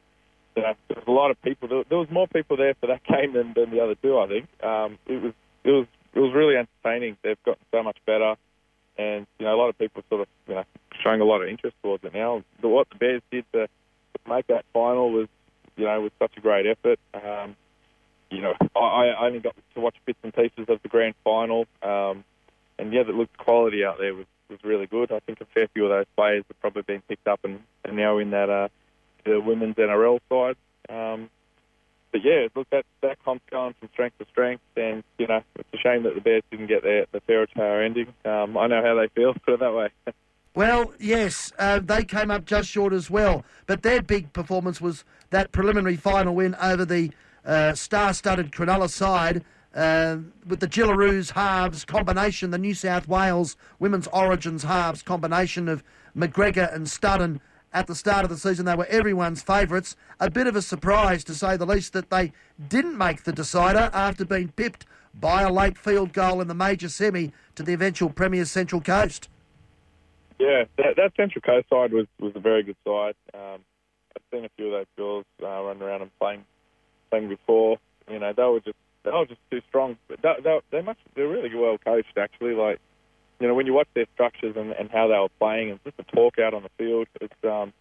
you 0.56 0.62
there 0.62 0.76
was 0.96 1.08
a 1.08 1.12
lot 1.12 1.32
of 1.32 1.42
people. 1.42 1.68
There, 1.68 1.84
there 1.90 1.98
was 1.98 2.10
more 2.12 2.28
people 2.28 2.56
there 2.56 2.76
for 2.80 2.88
that 2.88 3.04
game 3.08 3.34
than, 3.34 3.54
than 3.56 3.72
the 3.72 3.82
other 3.84 3.96
two, 3.96 4.20
I 4.20 4.28
think. 4.28 4.48
Um, 4.64 5.00
it 5.08 5.22
was, 5.22 5.34
it 5.64 5.72
was, 5.72 5.88
it 6.14 6.20
was 6.20 6.34
really 6.36 6.56
entertaining. 6.56 7.18
They've 7.24 7.42
gotten 7.44 7.66
so 7.72 7.82
much 7.82 7.98
better, 8.06 8.36
and 8.98 9.26
you 9.40 9.46
know, 9.46 9.56
a 9.56 9.60
lot 9.60 9.70
of 9.70 9.78
people 9.80 10.04
sort 10.10 10.22
of, 10.22 10.28
you 10.48 10.54
know, 10.54 10.64
showing 11.04 11.22
a 11.22 11.26
lot 11.26 11.42
of 11.42 11.50
interest 11.50 11.76
towards 11.82 12.04
it 12.04 12.14
now. 12.14 12.44
The, 12.62 12.68
what 12.68 12.88
the 12.90 12.98
Bears 12.98 13.24
did 13.32 13.46
to 13.54 13.68
make 14.30 14.46
that 14.48 14.66
final 14.72 15.12
was, 15.12 15.28
you 15.76 15.86
know, 15.86 16.02
was 16.02 16.12
such 16.20 16.38
a 16.38 16.40
great 16.40 16.68
effort. 16.68 17.00
Um, 17.16 17.56
you 18.30 18.42
know, 18.42 18.54
I, 18.76 19.16
I 19.18 19.26
only 19.26 19.40
got 19.40 19.56
to 19.74 19.80
watch 19.80 19.96
bits 20.06 20.20
and 20.24 20.34
pieces 20.34 20.66
of 20.68 20.80
the 20.84 20.90
grand 20.90 21.16
final, 21.24 21.66
um, 21.82 22.24
and 22.78 22.94
yeah, 22.94 23.02
the 23.04 23.14
looked 23.14 23.38
quality 23.38 23.84
out 23.84 23.98
there 24.00 24.14
was 24.14 24.26
was 24.50 24.60
really 24.64 24.88
good. 24.88 25.12
I 25.12 25.20
think 25.20 25.42
a 25.42 25.46
fair 25.46 25.68
few 25.74 25.86
of 25.86 25.90
those 25.90 26.06
players 26.16 26.44
have 26.48 26.60
probably 26.60 26.84
been 26.84 27.02
picked 27.02 27.28
up 27.28 27.40
and, 27.44 27.60
and 27.86 27.96
now 27.98 28.18
in 28.18 28.32
that 28.32 28.50
uh, 28.50 28.68
the 29.26 29.40
women's 29.40 29.76
NRL 29.76 30.20
side. 30.30 30.56
Um, 30.90 31.30
but 32.12 32.24
yeah, 32.24 32.48
look, 32.56 32.70
that 32.70 32.86
that 33.02 33.24
comp's 33.26 33.44
going 33.50 33.74
from 33.80 33.90
strength 33.92 34.20
to 34.20 34.26
strength, 34.32 34.62
and 34.78 35.04
you 35.18 35.28
know 35.28 35.42
it's 35.56 35.70
a 35.74 35.78
shame 35.78 36.04
that 36.04 36.14
the 36.14 36.22
Bears 36.22 36.44
didn't 36.52 36.68
get 36.68 36.84
their 36.84 37.06
the 37.12 37.20
tale 37.20 37.48
ending. 37.58 38.14
Um, 38.24 38.56
I 38.56 38.68
know 38.68 38.84
how 38.84 38.96
they 38.96 39.08
feel, 39.08 39.34
put 39.46 39.56
it 39.56 39.60
that 39.60 39.74
way. 39.74 39.90
Well, 40.56 40.94
yes, 41.00 41.52
uh, 41.58 41.80
they 41.80 42.06
came 42.06 42.30
up 42.30 42.46
just 42.46 42.70
short 42.70 42.94
as 42.94 43.10
well, 43.10 43.44
but 43.66 43.82
their 43.82 44.04
big 44.04 44.32
performance 44.32 44.80
was 44.80 45.04
that 45.32 45.52
preliminary 45.52 45.96
final 45.96 46.36
win 46.36 46.54
over 46.62 46.86
the 46.86 47.12
uh, 47.44 47.74
star-studded 47.74 48.52
Cronulla 48.52 48.88
side. 48.88 49.44
Uh, 49.74 50.18
with 50.46 50.60
the 50.60 50.68
Jillaroos 50.68 51.32
halves 51.32 51.84
combination, 51.84 52.52
the 52.52 52.58
New 52.58 52.76
South 52.76 53.08
Wales 53.08 53.58
women's 53.80 54.08
origins 54.08 54.64
halves 54.64 55.02
combination 55.02 55.68
of 55.68 55.84
McGregor 56.16 56.74
and 56.74 56.86
Studdon 56.86 57.40
at 57.74 57.88
the 57.88 57.96
start 57.96 58.24
of 58.24 58.30
the 58.30 58.38
season. 58.38 58.66
They 58.66 58.76
were 58.76 58.86
everyone's 58.86 59.42
favourites. 59.42 59.96
A 60.20 60.30
bit 60.30 60.46
of 60.46 60.56
a 60.56 60.62
surprise, 60.62 61.24
to 61.24 61.34
say 61.34 61.58
the 61.58 61.66
least, 61.66 61.94
that 61.94 62.12
they 62.12 62.32
didn't 62.68 62.98
make 62.98 63.24
the 63.24 63.34
decider 63.34 63.90
after 63.94 64.26
being 64.26 64.50
pipped 64.50 64.86
by 65.14 65.42
a 65.42 65.52
late 65.52 65.78
field 65.78 66.14
goal 66.14 66.40
in 66.40 66.48
the 66.48 66.54
major 66.54 66.90
semi 66.90 67.32
to 67.56 67.64
the 67.64 67.74
eventual 67.74 68.10
Premier's 68.10 68.52
Central 68.52 68.82
Coast. 68.82 69.28
Yeah, 70.40 70.66
that, 70.78 70.96
that 70.98 71.14
Central 71.16 71.42
Coast 71.42 71.70
side 71.70 71.94
was, 71.94 72.06
was 72.20 72.34
a 72.36 72.40
very 72.40 72.64
good 72.64 72.78
side. 72.86 73.16
Um, 73.34 73.62
I've 74.16 74.24
seen 74.32 74.46
a 74.46 74.50
few 74.56 74.68
of 74.68 74.72
those 74.72 74.86
girls 74.98 75.26
uh, 75.42 75.64
run 75.64 75.82
around 75.82 76.02
and 76.04 76.12
playing 76.20 76.46
playing 77.10 77.30
before. 77.30 77.78
You 78.10 78.20
know, 78.20 78.34
they 78.36 78.44
were 78.44 78.60
just 78.60 78.76
they 79.04 79.12
were 79.12 79.26
just 79.26 79.42
too 79.52 79.62
strong. 79.70 79.98
But 80.08 80.22
they, 80.22 80.36
they, 80.44 80.60
they 80.72 80.82
must 80.82 81.00
they're 81.16 81.28
really 81.28 81.54
well 81.56 81.78
coached 81.78 82.18
actually. 82.18 82.54
Like 82.54 82.80
you 83.40 83.48
know, 83.48 83.54
when 83.54 83.66
you 83.66 83.74
watch 83.74 83.88
their 83.94 84.06
structures 84.14 84.56
and, 84.56 84.72
and 84.72 84.90
how 84.90 85.08
they 85.08 85.18
were 85.18 85.30
playing 85.40 85.72
and 85.72 85.80
just 85.84 85.98
the 85.98 86.04
talk 86.04 86.40
out 86.40 86.54
on 86.54 86.64
the 86.64 86.70
field, 86.78 87.08
it's 87.20 87.34
um 87.44 87.74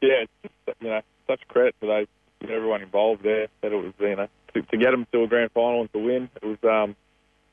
yeah, 0.00 0.24
it's 0.24 0.32
just 0.42 0.80
you 0.80 0.88
know 0.88 1.00
such 1.26 1.40
credit 1.48 1.74
to 1.80 1.86
those 1.86 2.06
know, 2.48 2.54
everyone 2.54 2.82
involved 2.82 3.22
there 3.22 3.48
that 3.62 3.72
it 3.72 3.76
was 3.76 3.92
you 3.98 4.16
know 4.16 4.28
to, 4.54 4.62
to 4.62 4.76
get 4.76 4.90
them 4.90 5.06
to 5.12 5.22
a 5.22 5.26
grand 5.26 5.50
final 5.52 5.80
and 5.80 5.92
to 5.92 5.98
win. 5.98 6.28
It 6.42 6.46
was 6.46 6.58
um 6.64 6.96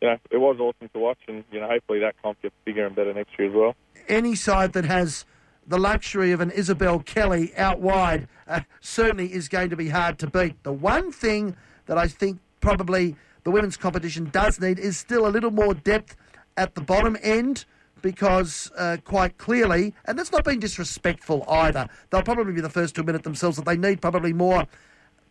you 0.01 0.09
know 0.09 0.17
it 0.31 0.37
was 0.37 0.57
awesome 0.59 0.89
to 0.93 0.99
watch 0.99 1.19
and 1.27 1.43
you 1.51 1.59
know 1.59 1.67
hopefully 1.67 1.99
that 1.99 2.15
comp 2.21 2.41
gets 2.41 2.55
bigger 2.65 2.85
and 2.85 2.95
better 2.95 3.13
next 3.13 3.37
year 3.37 3.49
as 3.49 3.55
well. 3.55 3.75
Any 4.07 4.35
side 4.35 4.73
that 4.73 4.85
has 4.85 5.25
the 5.65 5.77
luxury 5.77 6.31
of 6.31 6.41
an 6.41 6.51
Isabelle 6.51 6.99
Kelly 6.99 7.55
out 7.55 7.79
wide 7.79 8.27
uh, 8.47 8.61
certainly 8.81 9.33
is 9.33 9.47
going 9.47 9.69
to 9.69 9.77
be 9.77 9.89
hard 9.89 10.19
to 10.19 10.27
beat. 10.27 10.61
The 10.63 10.73
one 10.73 11.11
thing 11.11 11.55
that 11.85 11.97
I 11.97 12.07
think 12.07 12.39
probably 12.63 13.15
the 13.43 13.51
women's 13.51 13.75
competition 13.75 14.29
does 14.31 14.59
need 14.59 14.79
is 14.79 14.97
still 14.97 15.27
a 15.27 15.29
little 15.29 15.51
more 15.51 15.73
depth 15.73 16.15
at 16.55 16.73
the 16.75 16.81
bottom 16.81 17.17
end 17.21 17.65
because 18.01 18.71
uh, 18.77 18.97
quite 19.03 19.37
clearly, 19.37 19.93
and 20.05 20.17
that's 20.17 20.31
not 20.31 20.45
being 20.45 20.59
disrespectful 20.59 21.45
either, 21.49 21.87
they'll 22.09 22.23
probably 22.23 22.53
be 22.53 22.61
the 22.61 22.69
first 22.69 22.95
to 22.95 23.01
admit 23.01 23.15
it 23.15 23.23
themselves 23.23 23.57
that 23.57 23.65
they 23.65 23.77
need 23.77 24.01
probably 24.01 24.33
more 24.33 24.65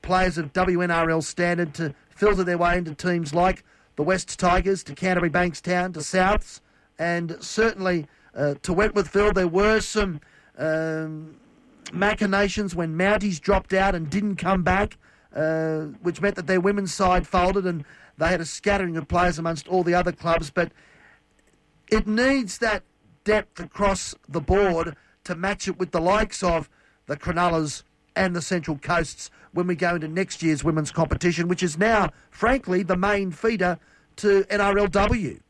players 0.03 0.37
of 0.37 0.53
WNRL 0.53 1.23
standard 1.23 1.73
to 1.75 1.95
filter 2.11 2.45
their 2.45 2.59
way 2.59 2.77
into 2.77 2.95
teams 2.95 3.35
like 3.35 3.65
the 3.97 4.03
West 4.03 4.39
Tigers, 4.39 4.83
to 4.85 4.95
Canterbury 4.95 5.31
Bankstown, 5.31 5.93
to 5.95 6.01
Souths, 6.01 6.61
and 6.99 7.37
certainly 7.41 8.07
uh, 8.35 8.55
to 8.63 8.75
Wentworthville. 8.75 9.35
There 9.35 9.49
were 9.49 9.81
some 9.81 10.21
um, 10.59 11.37
machinations 11.93 12.75
when 12.75 12.97
Mounties 12.97 13.41
dropped 13.41 13.73
out 13.73 13.95
and 13.95 14.09
didn't 14.09 14.37
come 14.37 14.63
back, 14.63 14.97
uh, 15.35 15.81
which 16.03 16.21
meant 16.21 16.37
that 16.37 16.47
their 16.47 16.61
women's 16.61 16.93
side 16.93 17.27
folded 17.27 17.67
and 17.67 17.85
they 18.19 18.29
had 18.29 18.41
a 18.41 18.47
scattering 18.47 18.97
of 18.97 19.09
players 19.09 19.39
amongst 19.39 19.69
all 19.69 19.83
the 19.83 19.95
other 19.95 20.13
clubs. 20.13 20.51
But 20.51 20.73
it 21.91 22.07
needs 22.07 22.59
that 22.59 22.83
depth 23.25 23.61
across 23.61 24.15
the 24.29 24.41
board 24.41 24.97
to 25.25 25.35
match 25.35 25.69
it 25.69 25.79
with 25.79 25.93
the 25.93 26.01
likes 26.01 26.43
of 26.43 26.69
the 27.07 27.17
Cronulla's 27.17 27.85
and 28.15 28.37
the 28.37 28.43
Central 28.43 28.79
Coasts 28.79 29.31
when 29.53 29.67
we 29.67 29.75
go 29.75 29.95
into 29.95 30.09
next 30.09 30.43
year's 30.43 30.65
women's 30.65 30.91
competition, 30.91 31.49
which 31.49 31.63
is 31.63 31.79
now, 31.79 32.11
frankly, 32.31 32.83
the 32.83 32.97
main 32.97 33.31
feeder 33.31 33.79
to 34.17 34.43
NRLW. 34.45 35.41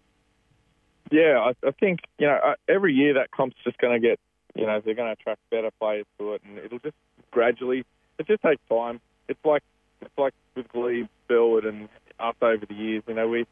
Yeah, 1.11 1.39
I, 1.39 1.67
I 1.67 1.71
think 1.73 2.01
you 2.19 2.27
know 2.27 2.39
uh, 2.43 2.55
every 2.69 2.95
year 2.95 3.15
that 3.15 3.31
comp's 3.33 3.57
just 3.65 3.79
going 3.79 4.01
to 4.01 4.09
get 4.09 4.19
you 4.55 4.67
know 4.67 4.81
they're 4.81 4.95
going 4.95 5.09
to 5.09 5.21
attract 5.21 5.41
better 5.51 5.71
players 5.79 6.07
to 6.19 6.35
it, 6.35 6.43
and 6.47 6.59
it'll 6.59 6.79
just 6.79 6.97
gradually. 7.31 7.85
It 8.19 8.27
just 8.27 8.43
takes 8.43 8.63
time. 8.69 9.01
It's 9.29 9.45
like 9.45 9.63
it's 10.03 10.19
like 10.19 10.35
with 10.55 10.69
Glebe, 10.69 11.09
Burwood, 11.29 11.65
and 11.65 11.89
us 12.19 12.35
over 12.41 12.67
the 12.67 12.75
years. 12.75 13.03
You 13.07 13.15
know, 13.15 13.29
we 13.29 13.47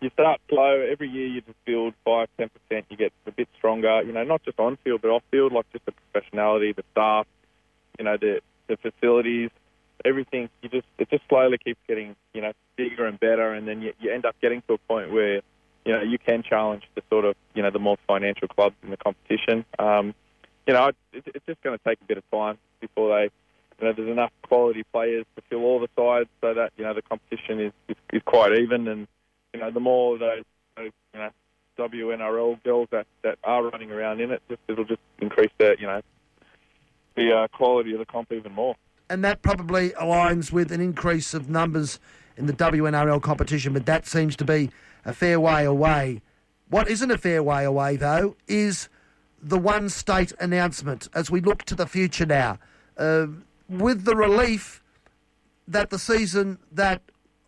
you 0.00 0.10
start 0.10 0.40
slow. 0.48 0.80
Every 0.80 1.08
year 1.08 1.26
you 1.26 1.40
just 1.40 1.64
build 1.64 1.94
five, 2.04 2.28
ten 2.38 2.50
percent. 2.50 2.86
You 2.90 2.96
get 2.96 3.12
a 3.26 3.32
bit 3.32 3.48
stronger. 3.56 4.02
You 4.02 4.12
know, 4.12 4.24
not 4.24 4.42
just 4.44 4.58
on 4.60 4.76
field 4.84 5.02
but 5.02 5.08
off 5.08 5.22
field, 5.30 5.52
like 5.52 5.66
just 5.72 5.84
the 5.86 5.92
professionality, 5.92 6.74
the 6.74 6.84
staff, 6.92 7.26
you 7.98 8.04
know, 8.04 8.16
the 8.16 8.40
the 8.68 8.76
facilities, 8.76 9.50
everything. 10.04 10.48
You 10.62 10.68
just 10.68 10.86
it 10.98 11.10
just 11.10 11.22
slowly 11.28 11.58
keeps 11.58 11.80
getting 11.88 12.16
you 12.34 12.42
know 12.42 12.52
bigger 12.76 13.06
and 13.06 13.18
better, 13.18 13.52
and 13.52 13.66
then 13.66 13.82
you, 13.82 13.92
you 14.00 14.12
end 14.12 14.26
up 14.26 14.36
getting 14.40 14.62
to 14.68 14.74
a 14.74 14.78
point 14.78 15.12
where 15.12 15.40
you 15.84 15.92
know 15.92 16.02
you 16.02 16.18
can 16.18 16.42
challenge 16.42 16.82
the 16.94 17.02
sort 17.08 17.24
of 17.24 17.34
you 17.54 17.62
know 17.62 17.70
the 17.70 17.78
more 17.78 17.96
financial 18.06 18.48
clubs 18.48 18.76
in 18.82 18.90
the 18.90 18.96
competition. 18.96 19.64
Um, 19.78 20.14
you 20.66 20.74
know, 20.74 20.88
it, 21.12 21.22
it's 21.26 21.46
just 21.46 21.62
going 21.62 21.78
to 21.78 21.84
take 21.84 22.00
a 22.00 22.04
bit 22.04 22.18
of 22.18 22.30
time 22.30 22.58
before 22.80 23.18
they. 23.18 23.30
You 23.80 23.86
know, 23.86 23.92
there's 23.92 24.08
enough 24.08 24.32
quality 24.42 24.84
players 24.92 25.26
to 25.36 25.42
fill 25.50 25.64
all 25.64 25.80
the 25.80 25.88
sides, 25.96 26.28
so 26.40 26.54
that 26.54 26.72
you 26.76 26.84
know 26.84 26.94
the 26.94 27.02
competition 27.02 27.60
is, 27.60 27.72
is, 27.88 27.96
is 28.12 28.22
quite 28.24 28.52
even, 28.58 28.88
and 28.88 29.06
you 29.52 29.60
know 29.60 29.70
the 29.70 29.80
more 29.80 30.18
those, 30.18 30.44
those 30.76 30.92
you 31.12 31.20
know 31.20 31.30
WNRL 31.78 32.62
girls 32.62 32.88
that, 32.90 33.06
that 33.22 33.38
are 33.44 33.64
running 33.64 33.90
around 33.90 34.20
in 34.20 34.30
it, 34.30 34.42
just 34.48 34.60
it'll 34.68 34.84
just 34.84 35.00
increase 35.18 35.50
the 35.58 35.76
you 35.78 35.86
know 35.86 36.00
the 37.16 37.32
uh, 37.32 37.48
quality 37.48 37.92
of 37.92 37.98
the 37.98 38.06
comp 38.06 38.32
even 38.32 38.52
more. 38.52 38.76
And 39.08 39.24
that 39.24 39.42
probably 39.42 39.90
aligns 39.90 40.52
with 40.52 40.72
an 40.72 40.80
increase 40.80 41.34
of 41.34 41.48
numbers 41.48 42.00
in 42.36 42.46
the 42.46 42.52
WNRL 42.52 43.22
competition, 43.22 43.72
but 43.72 43.86
that 43.86 44.06
seems 44.06 44.36
to 44.36 44.44
be 44.44 44.70
a 45.04 45.12
fair 45.12 45.38
way 45.40 45.64
away. 45.64 46.22
What 46.68 46.88
isn't 46.88 47.10
a 47.10 47.18
fair 47.18 47.42
way 47.42 47.64
away, 47.64 47.96
though, 47.96 48.36
is 48.48 48.88
the 49.40 49.58
one 49.58 49.88
state 49.88 50.32
announcement 50.40 51.08
as 51.14 51.30
we 51.30 51.40
look 51.40 51.62
to 51.64 51.74
the 51.74 51.86
future 51.86 52.26
now. 52.26 52.58
Uh, 52.98 53.28
with 53.68 54.04
the 54.04 54.16
relief 54.16 54.82
that 55.66 55.90
the 55.90 55.98
season 55.98 56.58
that 56.70 57.02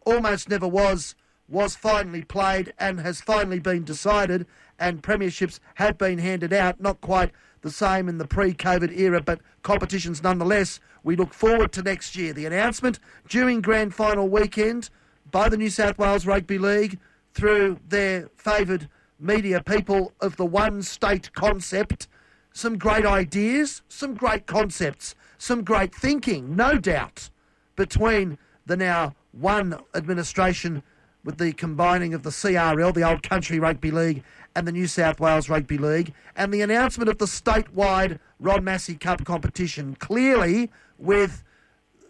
almost 0.05 0.49
never 0.49 0.67
was 0.67 1.15
was 1.49 1.75
finally 1.75 2.23
played 2.23 2.75
and 2.79 3.01
has 3.01 3.21
finally 3.21 3.59
been 3.59 3.83
decided, 3.83 4.47
and 4.79 5.03
premierships 5.03 5.61
have 5.77 5.97
been 5.97 6.19
handed 6.19 6.53
out, 6.53 6.81
not 6.81 7.01
quite 7.01 7.31
the 7.63 7.71
same 7.71 8.09
in 8.09 8.19
the 8.19 8.27
pre 8.27 8.53
COVID 8.53 8.97
era, 8.97 9.21
but 9.21 9.41
competitions 9.63 10.23
nonetheless. 10.23 10.79
We 11.03 11.17
look 11.17 11.33
forward 11.33 11.73
to 11.73 11.83
next 11.83 12.17
year. 12.17 12.33
The 12.33 12.47
announcement 12.47 12.99
during 13.29 13.61
grand 13.61 13.95
final 13.95 14.29
weekend 14.29 14.91
by 15.31 15.49
the 15.49 15.57
New 15.57 15.71
South 15.71 15.99
Wales 15.99 16.27
Rugby 16.27 16.59
League 16.59 16.99
through 17.35 17.79
their 17.89 18.29
favoured 18.37 18.89
media 19.19 19.63
people 19.63 20.13
of 20.21 20.37
the 20.37 20.47
one 20.47 20.83
state 20.83 21.33
concept. 21.33 22.09
Some 22.53 22.79
great 22.79 23.07
ideas, 23.07 23.83
some 23.89 24.15
great 24.15 24.47
concepts, 24.47 25.15
some 25.39 25.65
great 25.65 25.95
thinking, 25.95 26.55
no 26.57 26.79
doubt, 26.79 27.31
between 27.77 28.37
the 28.67 28.77
now 28.77 29.15
one 29.33 29.81
administration 29.95 30.83
with 31.25 31.39
the 31.39 31.53
combining 31.53 32.15
of 32.15 32.23
the 32.23 32.31
CRL, 32.31 32.93
the 32.95 33.09
Old 33.09 33.23
Country 33.23 33.59
Rugby 33.59 33.91
League, 33.91 34.23
and 34.55 34.67
the 34.67 34.73
New 34.73 34.87
South 34.87 35.21
Wales 35.21 35.49
Rugby 35.49 35.79
League, 35.79 36.13
and 36.37 36.53
the 36.53 36.61
announcement 36.61 37.09
of 37.09 37.19
the 37.19 37.27
statewide 37.27 38.19
Ron 38.41 38.65
Massey 38.65 38.95
Cup 38.95 39.25
competition. 39.25 39.95
Clearly, 39.97 40.71
with 40.99 41.45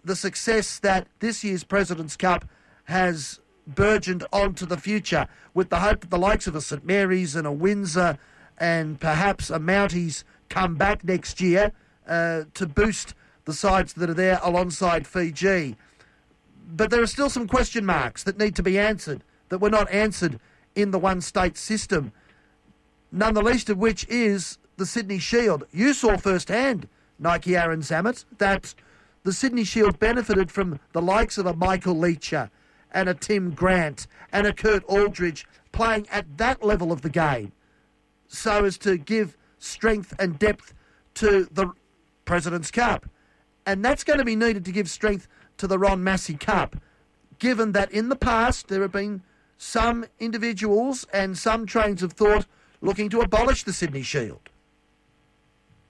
the 0.05 0.16
success 0.16 0.79
that 0.81 1.07
this 1.20 1.45
year's 1.45 1.64
President's 1.64 2.16
Cup 2.16 2.49
has 2.85 3.41
burgeoned 3.66 4.24
onto 4.33 4.64
the 4.64 4.79
future, 4.79 5.26
with 5.53 5.68
the 5.68 5.81
hope 5.81 6.01
that 6.01 6.11
the 6.11 6.18
likes 6.18 6.47
of 6.47 6.55
a 6.55 6.61
St 6.61 6.85
Mary's 6.85 7.37
and 7.37 7.47
a 7.47 7.53
Windsor 7.53 8.18
and 8.57 8.99
perhaps 8.99 9.51
a 9.51 9.59
Mounties 9.59 10.24
come 10.49 10.76
back 10.76 11.05
next 11.05 11.41
year 11.41 11.72
uh, 12.07 12.45
to 12.55 12.66
boost 12.66 13.14
the 13.49 13.55
sides 13.55 13.94
that 13.94 14.11
are 14.11 14.14
there 14.14 14.38
alongside 14.42 15.07
Fiji. 15.07 15.74
But 16.70 16.90
there 16.90 17.01
are 17.01 17.07
still 17.07 17.30
some 17.30 17.49
question 17.49 17.86
marks 17.86 18.22
that 18.24 18.36
need 18.36 18.55
to 18.57 18.62
be 18.62 18.78
answered 18.78 19.24
that 19.49 19.57
were 19.57 19.70
not 19.70 19.90
answered 19.90 20.38
in 20.74 20.90
the 20.90 20.99
one 20.99 21.22
state 21.22 21.57
system. 21.57 22.12
None 23.11 23.32
the 23.32 23.42
least 23.42 23.70
of 23.70 23.78
which 23.78 24.07
is 24.07 24.59
the 24.76 24.84
Sydney 24.84 25.18
Shield. 25.18 25.64
You 25.72 25.94
saw 25.94 26.18
firsthand, 26.18 26.88
Nike 27.18 27.57
Aaron 27.57 27.80
Zammit, 27.80 28.26
that 28.36 28.74
the 29.22 29.32
Sydney 29.32 29.64
Shield 29.64 29.99
benefited 29.99 30.51
from 30.53 30.78
the 30.92 31.01
likes 31.01 31.38
of 31.38 31.46
a 31.46 31.57
Michael 31.57 31.96
Leccia 31.96 32.51
and 32.92 33.09
a 33.09 33.14
Tim 33.14 33.53
Grant 33.53 34.07
and 34.30 34.46
a 34.46 34.53
Kurt 34.53 34.84
Aldridge 34.84 35.46
playing 35.72 36.07
at 36.11 36.36
that 36.36 36.62
level 36.62 36.92
of 36.92 37.01
the 37.01 37.09
game 37.09 37.53
so 38.26 38.66
as 38.66 38.76
to 38.76 38.99
give 38.99 39.38
strength 39.59 40.14
and 40.18 40.38
depth 40.38 40.74
to 41.14 41.49
the 41.51 41.72
President's 42.26 42.70
Cup. 42.70 43.07
And 43.68 43.84
that's 43.84 44.02
going 44.02 44.18
to 44.18 44.24
be 44.24 44.34
needed 44.34 44.64
to 44.64 44.72
give 44.72 44.88
strength 44.88 45.28
to 45.58 45.66
the 45.66 45.78
Ron 45.78 46.02
Massey 46.02 46.32
Cup, 46.32 46.76
given 47.38 47.72
that 47.72 47.92
in 47.92 48.08
the 48.08 48.16
past 48.16 48.68
there 48.68 48.80
have 48.80 48.92
been 48.92 49.20
some 49.58 50.06
individuals 50.18 51.06
and 51.12 51.36
some 51.36 51.66
trains 51.66 52.02
of 52.02 52.14
thought 52.14 52.46
looking 52.80 53.10
to 53.10 53.20
abolish 53.20 53.64
the 53.64 53.74
Sydney 53.74 54.00
Shield. 54.00 54.48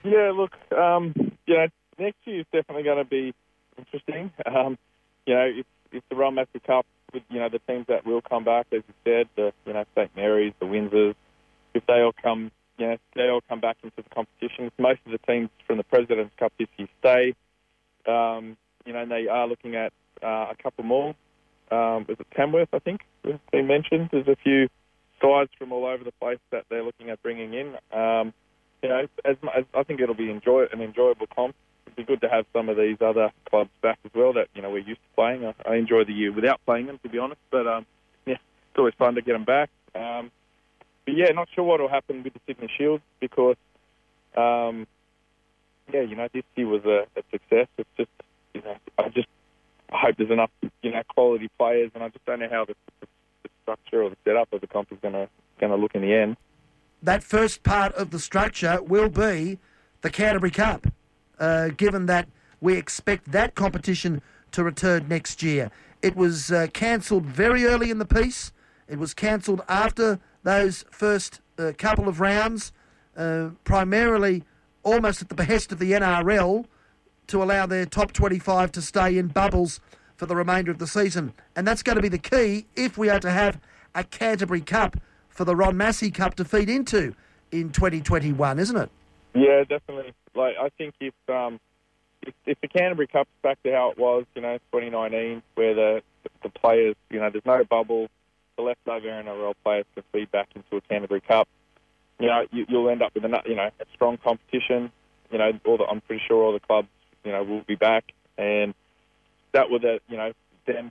Yeah, 0.03 0.33
look, 0.35 0.57
um, 0.77 1.15
you 1.47 1.55
know, 1.55 1.69
next 2.01 2.17
year 2.25 2.41
is 2.41 2.47
definitely 2.53 2.83
going 2.83 2.99
to 2.99 3.05
be 3.05 3.33
interesting. 3.77 4.33
Um, 4.45 4.77
you 5.25 5.35
know, 5.35 5.45
it's, 5.45 5.69
it's 5.93 6.07
the 6.09 6.17
Ron 6.17 6.35
Massey 6.35 6.59
Cup 6.67 6.85
with, 7.15 7.23
you 7.31 7.39
know, 7.39 7.49
the 7.49 7.61
teams 7.61 7.87
that 7.87 8.05
will 8.05 8.23
come 8.23 8.43
back, 8.43 8.67
as 8.73 8.83
you 8.89 8.95
said, 9.05 9.29
the, 9.37 9.53
you 9.67 9.73
know, 9.73 9.85
St. 9.95 10.11
Mary's, 10.17 10.53
the 10.59 10.67
Windsors, 10.67 11.15
if 11.75 11.87
they 11.87 12.01
all 12.01 12.15
come, 12.21 12.51
you 12.77 12.89
know, 12.89 12.97
they 13.15 13.29
all 13.29 13.43
come 13.49 13.61
back 13.61 13.77
into 13.85 14.03
the 14.03 14.13
competition. 14.13 14.73
Most 14.79 14.99
of 15.07 15.13
the 15.13 15.19
teams 15.19 15.51
from 15.65 15.77
the 15.77 15.85
President's 15.85 16.35
Cup 16.41 16.53
this 16.59 16.67
year 16.77 16.89
stay. 16.99 17.35
Um, 18.07 18.57
you 18.85 18.93
know, 18.93 19.01
and 19.01 19.11
they 19.11 19.29
are 19.29 19.47
looking 19.47 19.75
at 19.75 19.93
uh, 20.23 20.47
a 20.51 20.55
couple 20.63 20.85
more. 20.85 21.15
Um, 21.71 22.07
was 22.09 22.17
it 22.19 22.27
Tamworth, 22.35 22.71
I 22.73 22.79
think, 22.79 23.03
they 23.53 23.63
mentioned? 23.63 24.09
There's 24.11 24.29
a 24.29 24.37
few 24.43 24.69
sides 25.21 25.51
from 25.59 25.73
all 25.73 25.85
over 25.85 26.05
the 26.05 26.13
place 26.13 26.39
that 26.51 26.65
they're 26.71 26.83
looking 26.83 27.11
at 27.11 27.23
bringing 27.23 27.53
in. 27.53 27.75
Um, 27.93 28.33
you 28.83 28.89
know, 28.89 29.07
as, 29.25 29.37
as 29.55 29.65
I 29.75 29.83
think 29.83 30.01
it'll 30.01 30.15
be 30.15 30.31
enjoy 30.31 30.67
an 30.73 30.81
enjoyable 30.81 31.27
comp. 31.35 31.55
It'd 31.87 31.97
be 31.97 32.05
good 32.05 32.21
to 32.21 32.29
have 32.29 32.47
some 32.53 32.69
of 32.69 32.77
these 32.77 32.99
other 33.01 33.31
clubs 33.49 33.71
back 33.83 33.99
as 34.05 34.13
well 34.15 34.33
that 34.35 34.49
you 34.55 34.63
know 34.63 34.71
we're 34.71 34.79
used 34.79 35.01
to 35.01 35.15
playing. 35.15 35.45
I, 35.45 35.55
I 35.67 35.77
enjoy 35.77 36.05
the 36.05 36.13
year 36.13 36.33
without 36.33 36.61
playing 36.65 36.87
them, 36.87 36.99
to 37.03 37.09
be 37.09 37.19
honest. 37.19 37.41
But 37.51 37.67
um, 37.67 37.87
yeah, 38.27 38.35
it's 38.35 38.79
always 38.79 38.95
fun 38.99 39.15
to 39.17 39.23
get 39.23 39.33
them 39.33 39.45
back. 39.45 39.71
Um, 39.95 40.31
but 41.05 41.17
yeah, 41.17 41.31
not 41.33 41.49
sure 41.55 41.65
what 41.65 41.81
will 41.81 41.89
happen 41.89 42.23
with 42.23 42.35
the 42.35 42.41
Sydney 42.47 42.69
Shield 42.77 43.01
because, 43.19 43.57
um, 44.37 44.87
yeah, 45.93 46.03
you 46.03 46.17
know, 46.17 46.29
this 46.33 46.45
year 46.55 46.67
was 46.67 46.85
a, 46.85 47.07
a 47.17 47.23
success. 47.31 47.67
It's 47.77 47.89
just, 47.97 48.11
you 48.55 48.63
know, 48.63 48.77
I 48.99 49.09
just 49.09 49.29
hope 49.91 50.17
there's 50.17 50.31
enough, 50.31 50.51
you 50.83 50.91
know, 50.91 51.03
quality 51.09 51.49
players, 51.59 51.91
and 51.95 52.03
I 52.03 52.09
just 52.09 52.25
don't 52.25 52.41
know 52.41 52.49
how 52.51 52.65
the, 52.65 52.75
the 53.01 53.49
structure 53.63 54.03
or 54.03 54.11
the 54.11 54.17
setup 54.25 54.53
of 54.53 54.61
the 54.61 54.67
comp 54.67 54.93
is 54.93 54.99
going 55.01 55.15
to 55.15 55.29
going 55.59 55.73
to 55.73 55.77
look 55.77 55.95
in 55.95 56.03
the 56.03 56.15
end. 56.15 56.37
That 57.03 57.23
first 57.23 57.63
part 57.63 57.95
of 57.95 58.11
the 58.11 58.19
structure 58.19 58.81
will 58.83 59.09
be 59.09 59.59
the 60.03 60.11
Canterbury 60.11 60.51
Cup, 60.51 60.87
uh, 61.39 61.69
given 61.69 62.07
that 62.07 62.29
we 62.61 62.77
expect 62.77 63.33
that 63.33 63.55
competition 63.55 64.23
to 64.53 64.65
return 64.65 65.09
next 65.09 65.43
year. 65.43 65.71
It 66.03 66.17
was 66.17 66.53
uh, 66.53 66.69
cancelled 66.73 67.25
very 67.25 67.65
early 67.65 67.91
in 67.91 67.99
the 67.99 68.05
piece. 68.05 68.53
It 68.89 68.99
was 68.99 69.15
cancelled 69.15 69.63
after 69.69 70.19
those 70.43 70.85
first 70.91 71.41
uh, 71.59 71.73
couple 71.77 72.09
of 72.09 72.21
rounds, 72.21 72.73
uh, 73.17 73.51
primarily 73.65 74.45
almost 74.83 75.23
at 75.23 75.29
the 75.29 75.35
behest 75.35 75.73
of 75.73 75.79
the 75.79 75.93
NRL 75.93 76.67
to 77.29 77.43
allow 77.43 77.67
their 77.67 77.87
top 77.87 78.13
25 78.13 78.73
to 78.73 78.83
stay 78.83 79.19
in 79.19 79.29
bubbles 79.29 79.81
for 80.17 80.27
the 80.27 80.35
remainder 80.35 80.71
of 80.71 80.79
the 80.79 80.87
season. 80.87 81.33
And 81.55 81.67
that's 81.67 81.83
going 81.83 81.97
to 81.97 82.03
be 82.03 82.09
the 82.09 82.19
key 82.19 82.67
if 82.75 82.99
we 82.99 83.09
are 83.09 83.21
to 83.21 83.31
have 83.31 83.61
a 83.95 84.05
Canterbury 84.05 84.61
Cup 84.61 84.97
for 85.29 85.45
the 85.45 85.55
Ron 85.55 85.77
Massey 85.77 86.11
Cup 86.11 86.35
to 86.37 86.45
feed 86.45 86.69
into 86.69 87.15
in 87.53 87.71
2021, 87.71 88.59
isn't 88.59 88.77
it? 88.77 88.91
Yeah, 89.35 89.65
definitely. 89.65 90.13
Like 90.35 90.57
I 90.61 90.69
think 90.71 90.95
if 91.01 91.15
um, 91.29 91.61
if, 92.23 92.35
if 92.47 92.61
the 92.61 92.69
Canterbury 92.69 93.07
Cup's 93.07 93.31
back 93.43 93.63
to 93.63 93.73
how 93.73 93.91
it 93.91 93.99
was, 93.99 94.25
you 94.35 94.43
know, 94.43 94.59
2019, 94.73 95.43
where 95.55 95.75
the 95.75 96.03
the 96.43 96.49
players, 96.49 96.97
you 97.11 97.21
know, 97.21 97.31
there's 97.31 97.47
no 97.47 97.65
bubble, 97.65 98.09
the 98.57 98.63
leftover 98.63 99.07
NRL 99.07 99.55
players 99.65 99.87
can 99.95 100.03
feed 100.13 100.31
back 100.31 100.49
into 100.55 100.77
a 100.77 100.81
Canterbury 100.83 101.21
Cup. 101.21 101.49
You 102.19 102.27
know, 102.27 102.47
you, 102.51 102.67
you'll 102.69 102.91
end 102.91 103.03
up 103.03 103.15
with 103.15 103.25
a 103.25 103.43
you 103.47 103.55
know 103.55 103.71
a 103.81 103.85
strong 103.95 104.19
competition. 104.19 104.91
You 105.31 105.39
know, 105.39 105.53
all 105.67 105.77
the, 105.77 105.85
I'm 105.85 106.01
pretty 106.01 106.23
sure 106.27 106.43
all 106.43 106.53
the 106.53 106.61
clubs 106.61 106.89
you 107.25 107.33
know 107.33 107.43
will 107.43 107.63
be 107.63 107.75
back, 107.75 108.05
and 108.37 108.75
that 109.53 109.71
would 109.71 109.83
you 109.83 110.17
know 110.17 110.33
then 110.67 110.91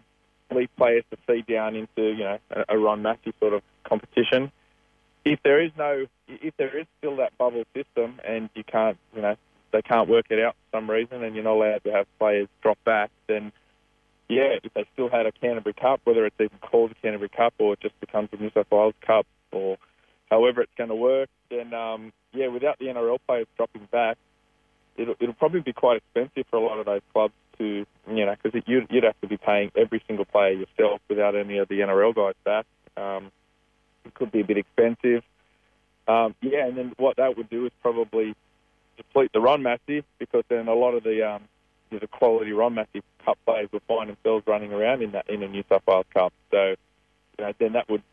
leave 0.53 0.69
players 0.77 1.03
to 1.11 1.17
feed 1.27 1.45
down 1.47 1.75
into 1.75 2.01
you 2.01 2.23
know 2.23 2.37
a, 2.51 2.75
a 2.75 2.77
Ron 2.77 3.01
Massey 3.01 3.33
sort 3.39 3.53
of 3.53 3.61
competition. 3.83 4.51
If 5.25 5.39
there 5.43 5.61
is 5.61 5.71
no, 5.77 6.05
if 6.27 6.55
there 6.57 6.77
is 6.77 6.85
still 6.99 7.17
that 7.17 7.37
bubble 7.37 7.65
system, 7.75 8.21
and 8.25 8.49
you 8.55 8.63
can't, 8.63 8.97
you 9.13 9.21
know, 9.21 9.35
they 9.73 9.81
can't 9.81 10.07
work 10.07 10.27
it 10.29 10.39
out 10.39 10.55
for 10.55 10.77
some 10.77 10.89
reason, 10.89 11.23
and 11.23 11.35
you're 11.35 11.43
not 11.43 11.55
allowed 11.55 11.83
to 11.83 11.91
have 11.91 12.05
players 12.17 12.47
drop 12.61 12.77
back, 12.85 13.11
then 13.27 13.51
yeah, 14.29 14.57
if 14.63 14.73
they 14.73 14.85
still 14.93 15.09
had 15.09 15.25
a 15.25 15.31
Canterbury 15.31 15.73
Cup, 15.73 16.01
whether 16.03 16.25
it's 16.25 16.35
even 16.39 16.57
called 16.61 16.91
the 16.91 16.95
Canterbury 16.95 17.29
Cup 17.29 17.53
or 17.59 17.73
it 17.73 17.79
just 17.79 17.99
becomes 17.99 18.29
the 18.31 18.37
New 18.37 18.51
South 18.53 18.67
Wales 18.69 18.93
Cup 19.05 19.25
or 19.51 19.77
however 20.29 20.61
it's 20.61 20.71
going 20.77 20.89
to 20.89 20.95
work, 20.95 21.29
then 21.49 21.73
um, 21.73 22.11
yeah, 22.33 22.47
without 22.47 22.79
the 22.79 22.85
NRL 22.85 23.19
players 23.25 23.47
dropping 23.55 23.87
back, 23.91 24.17
it'll, 24.97 25.15
it'll 25.19 25.35
probably 25.35 25.61
be 25.61 25.73
quite 25.73 25.97
expensive 25.97 26.45
for 26.49 26.57
a 26.57 26.61
lot 26.61 26.79
of 26.79 26.85
those 26.85 27.01
clubs 27.13 27.33
to, 27.57 27.85
you 28.09 28.25
know, 28.25 28.35
because 28.41 28.61
you'd, 28.67 28.87
you'd 28.89 29.03
have 29.03 29.19
to 29.21 29.27
be 29.27 29.37
paying 29.37 29.71
every 29.75 30.03
single 30.07 30.25
player 30.25 30.51
yourself 30.51 31.01
without 31.09 31.35
any 31.35 31.57
of 31.57 31.67
the 31.67 31.79
NRL 31.79 32.15
guys 32.15 32.35
back. 32.43 32.65
Um, 32.95 33.31
it 34.05 34.13
could 34.13 34.31
be 34.31 34.41
a 34.41 34.45
bit 34.45 34.57
expensive. 34.57 35.23
Um, 36.07 36.35
yeah, 36.41 36.67
and 36.67 36.77
then 36.77 36.93
what 36.97 37.17
that 37.17 37.37
would 37.37 37.49
do 37.49 37.65
is 37.65 37.71
probably 37.81 38.35
deplete 38.95 39.31
the 39.33 39.41
Ron 39.41 39.61
Massey 39.61 40.03
because 40.19 40.43
then 40.49 40.67
a 40.67 40.73
lot 40.73 40.93
of 40.93 41.03
the 41.03 41.27
um, 41.27 41.43
you 41.89 41.97
know, 41.97 41.99
the 41.99 42.07
quality 42.07 42.51
Ron 42.51 42.75
Massey 42.75 43.03
Cup 43.23 43.37
players 43.45 43.69
will 43.71 43.81
find 43.87 44.09
themselves 44.09 44.45
running 44.47 44.73
around 44.73 45.03
in 45.03 45.11
that 45.11 45.29
in 45.29 45.43
a 45.43 45.47
New 45.47 45.63
South 45.69 45.83
Wales 45.87 46.05
Cup. 46.13 46.33
So, 46.51 46.75
you 47.37 47.45
know, 47.45 47.53
then 47.59 47.73
that 47.73 47.89
would 47.89 48.03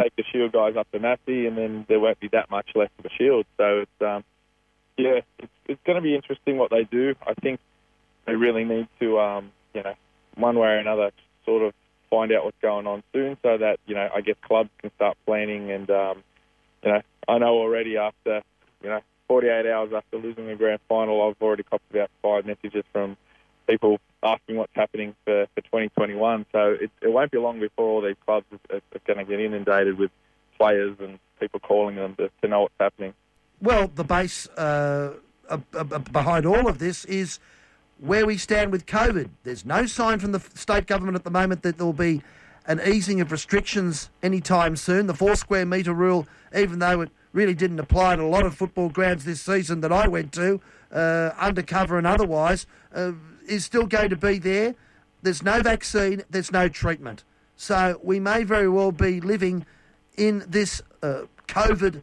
take 0.00 0.14
the 0.16 0.24
Shield 0.32 0.52
guys 0.52 0.76
up 0.76 0.90
to 0.92 0.98
Massey, 0.98 1.46
and 1.46 1.56
then 1.56 1.84
there 1.88 2.00
won't 2.00 2.20
be 2.20 2.28
that 2.28 2.50
much 2.50 2.70
left 2.74 2.92
of 2.98 3.04
a 3.04 3.10
Shield. 3.10 3.46
So 3.56 3.80
it's 3.80 4.02
um, 4.02 4.24
yeah, 4.96 5.20
it's, 5.38 5.52
it's 5.66 5.80
going 5.84 5.96
to 5.96 6.02
be 6.02 6.14
interesting 6.14 6.58
what 6.58 6.70
they 6.70 6.84
do. 6.84 7.14
I 7.26 7.34
think 7.34 7.60
they 8.26 8.34
really 8.34 8.64
need 8.64 8.88
to, 9.00 9.18
um, 9.18 9.52
you 9.74 9.82
know, 9.82 9.94
one 10.36 10.58
way 10.58 10.68
or 10.68 10.78
another, 10.78 11.10
sort 11.44 11.62
of 11.62 11.74
find 12.08 12.32
out 12.32 12.44
what's 12.44 12.60
going 12.60 12.86
on 12.86 13.02
soon, 13.12 13.36
so 13.42 13.58
that 13.58 13.78
you 13.86 13.94
know, 13.94 14.08
I 14.14 14.20
guess 14.20 14.36
clubs 14.42 14.70
can 14.80 14.90
start 14.96 15.16
planning. 15.26 15.70
And 15.70 15.90
um, 15.90 16.22
you 16.82 16.92
know, 16.92 17.00
I 17.28 17.38
know 17.38 17.58
already 17.58 17.96
after 17.96 18.42
you 18.82 18.88
know 18.88 19.00
48 19.28 19.66
hours 19.66 19.92
after 19.94 20.18
losing 20.18 20.46
the 20.46 20.56
grand 20.56 20.80
final, 20.88 21.28
I've 21.28 21.40
already 21.42 21.62
copped 21.62 21.90
about 21.90 22.10
five 22.22 22.46
messages 22.46 22.84
from 22.92 23.16
people 23.70 23.98
asking 24.22 24.56
what's 24.56 24.74
happening 24.74 25.14
for, 25.24 25.46
for 25.54 25.60
2021. 25.62 26.46
So 26.52 26.76
it, 26.80 26.90
it 27.00 27.12
won't 27.12 27.30
be 27.30 27.38
long 27.38 27.60
before 27.60 27.86
all 27.86 28.02
these 28.02 28.16
clubs 28.24 28.46
are, 28.70 28.76
are 28.76 29.00
going 29.06 29.18
to 29.18 29.24
get 29.24 29.40
inundated 29.40 29.98
with 29.98 30.10
players 30.58 30.96
and 31.00 31.18
people 31.38 31.60
calling 31.60 31.96
them 31.96 32.14
to, 32.16 32.30
to 32.42 32.48
know 32.48 32.62
what's 32.62 32.74
happening. 32.78 33.14
Well, 33.62 33.88
the 33.88 34.04
base 34.04 34.48
uh, 34.48 35.14
behind 36.12 36.46
all 36.46 36.68
of 36.68 36.78
this 36.78 37.04
is 37.06 37.38
where 37.98 38.26
we 38.26 38.36
stand 38.36 38.72
with 38.72 38.86
COVID. 38.86 39.28
There's 39.44 39.64
no 39.64 39.86
sign 39.86 40.18
from 40.18 40.32
the 40.32 40.40
state 40.54 40.86
government 40.86 41.16
at 41.16 41.24
the 41.24 41.30
moment 41.30 41.62
that 41.62 41.76
there 41.76 41.86
will 41.86 41.92
be 41.92 42.22
an 42.66 42.80
easing 42.86 43.20
of 43.20 43.32
restrictions 43.32 44.10
anytime 44.22 44.76
soon. 44.76 45.06
The 45.06 45.14
four 45.14 45.34
square 45.36 45.66
metre 45.66 45.92
rule, 45.92 46.26
even 46.54 46.78
though 46.78 47.02
it 47.02 47.10
really 47.32 47.54
didn't 47.54 47.78
apply 47.78 48.16
to 48.16 48.22
a 48.22 48.24
lot 48.24 48.44
of 48.44 48.54
football 48.54 48.88
grounds 48.88 49.24
this 49.24 49.40
season 49.40 49.80
that 49.80 49.92
I 49.92 50.08
went 50.08 50.32
to, 50.32 50.60
uh, 50.92 51.30
undercover 51.38 51.98
and 51.98 52.06
otherwise, 52.06 52.66
uh, 52.94 53.12
is 53.50 53.64
still 53.64 53.86
going 53.86 54.10
to 54.10 54.16
be 54.16 54.38
there. 54.38 54.74
There's 55.22 55.42
no 55.42 55.60
vaccine, 55.60 56.22
there's 56.30 56.52
no 56.52 56.68
treatment. 56.68 57.24
So 57.56 58.00
we 58.02 58.20
may 58.20 58.44
very 58.44 58.68
well 58.68 58.92
be 58.92 59.20
living 59.20 59.66
in 60.16 60.44
this 60.48 60.80
uh, 61.02 61.22
COVID 61.48 62.02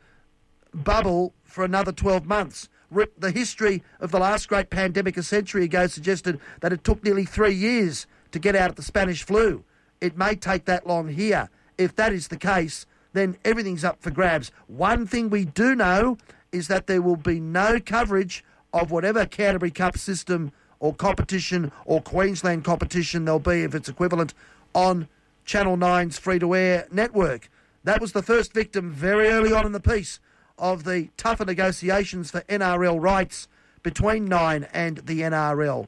bubble 0.74 1.34
for 1.44 1.64
another 1.64 1.92
12 1.92 2.26
months. 2.26 2.70
The 3.18 3.32
history 3.32 3.84
of 4.00 4.12
the 4.12 4.20
last 4.20 4.48
great 4.48 4.70
pandemic 4.70 5.18
a 5.18 5.24
century 5.24 5.66
ago 5.66 5.88
suggested 5.88 6.40
that 6.62 6.72
it 6.72 6.84
took 6.84 7.04
nearly 7.04 7.26
three 7.26 7.54
years 7.54 8.06
to 8.32 8.40
get 8.40 8.56
out 8.56 8.70
of 8.70 8.76
the 8.76 8.84
Spanish 8.84 9.24
flu. 9.24 9.64
it 10.00 10.16
may 10.16 10.36
take 10.36 10.66
that 10.66 10.86
long 10.86 11.08
here. 11.10 11.50
If 11.78 11.96
that 11.96 12.14
is 12.14 12.28
the 12.28 12.38
case, 12.38 12.86
then 13.14 13.38
everything's 13.44 13.84
up 13.84 14.02
for 14.02 14.12
grabs. 14.12 14.52
One 14.68 15.08
thing 15.08 15.30
we 15.30 15.46
do 15.46 15.76
know 15.76 16.18
is 16.52 16.68
that 16.68 16.88
there 16.88 17.02
will 17.02 17.16
be 17.16 17.40
no 17.40 17.80
coverage 17.80 18.44
of 18.74 18.92
whatever 18.92 19.26
Canterbury 19.26 19.72
Cup 19.72 19.98
system 19.98 20.52
or 20.80 20.94
competition 20.94 21.72
or 21.86 22.02
Queensland 22.02 22.64
competition 22.64 23.26
there'll 23.26 23.40
be, 23.40 23.64
if 23.64 23.74
it's 23.74 23.90
equivalent, 23.90 24.34
on 24.74 25.08
Channel 25.46 25.78
9's 25.78 26.20
free 26.20 26.40
to 26.40 26.56
air 26.56 26.88
network. 26.92 27.50
That 27.84 28.02
was 28.02 28.12
the 28.12 28.22
first 28.22 28.54
victim 28.54 28.92
very 28.92 29.30
early 29.30 29.54
on 29.54 29.66
in 29.66 29.72
the 29.72 29.80
piece 29.80 30.20
of 30.58 30.84
the 30.84 31.10
tougher 31.18 31.46
negotiations 31.46 32.32
for 32.32 32.42
NRL 32.42 33.00
rights 33.00 33.48
between 33.84 34.26
Nine 34.26 34.68
and 34.74 34.98
the 34.98 35.22
NRL. 35.22 35.88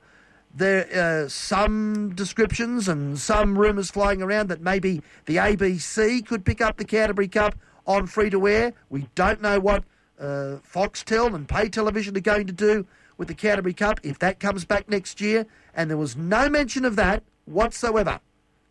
There 0.55 0.87
are 0.95 1.25
uh, 1.25 1.27
some 1.27 2.15
descriptions 2.15 2.87
and 2.87 3.19
some 3.19 3.57
rumours 3.57 3.91
flying 3.91 4.21
around 4.21 4.47
that 4.47 4.61
maybe 4.61 5.01
the 5.25 5.35
ABC 5.35 6.25
could 6.25 6.45
pick 6.45 6.61
up 6.61 6.77
the 6.77 6.85
Canterbury 6.85 7.27
Cup 7.27 7.55
on 7.85 8.07
free 8.07 8.29
to 8.29 8.47
air. 8.47 8.73
We 8.89 9.07
don't 9.15 9.41
know 9.41 9.59
what 9.59 9.83
uh, 10.19 10.57
Foxtel 10.73 11.35
and 11.35 11.47
pay 11.47 11.69
television 11.69 12.15
are 12.17 12.21
going 12.21 12.47
to 12.47 12.53
do 12.53 12.87
with 13.19 13.27
the 13.27 13.35
Canterbury 13.35 13.73
Cup 13.73 13.99
if 14.01 14.17
that 14.17 14.39
comes 14.39 14.65
back 14.65 14.89
next 14.89 15.21
year. 15.21 15.45
And 15.75 15.91
there 15.91 15.97
was 15.97 16.15
no 16.15 16.49
mention 16.49 16.85
of 16.85 16.95
that 16.95 17.21
whatsoever 17.45 18.21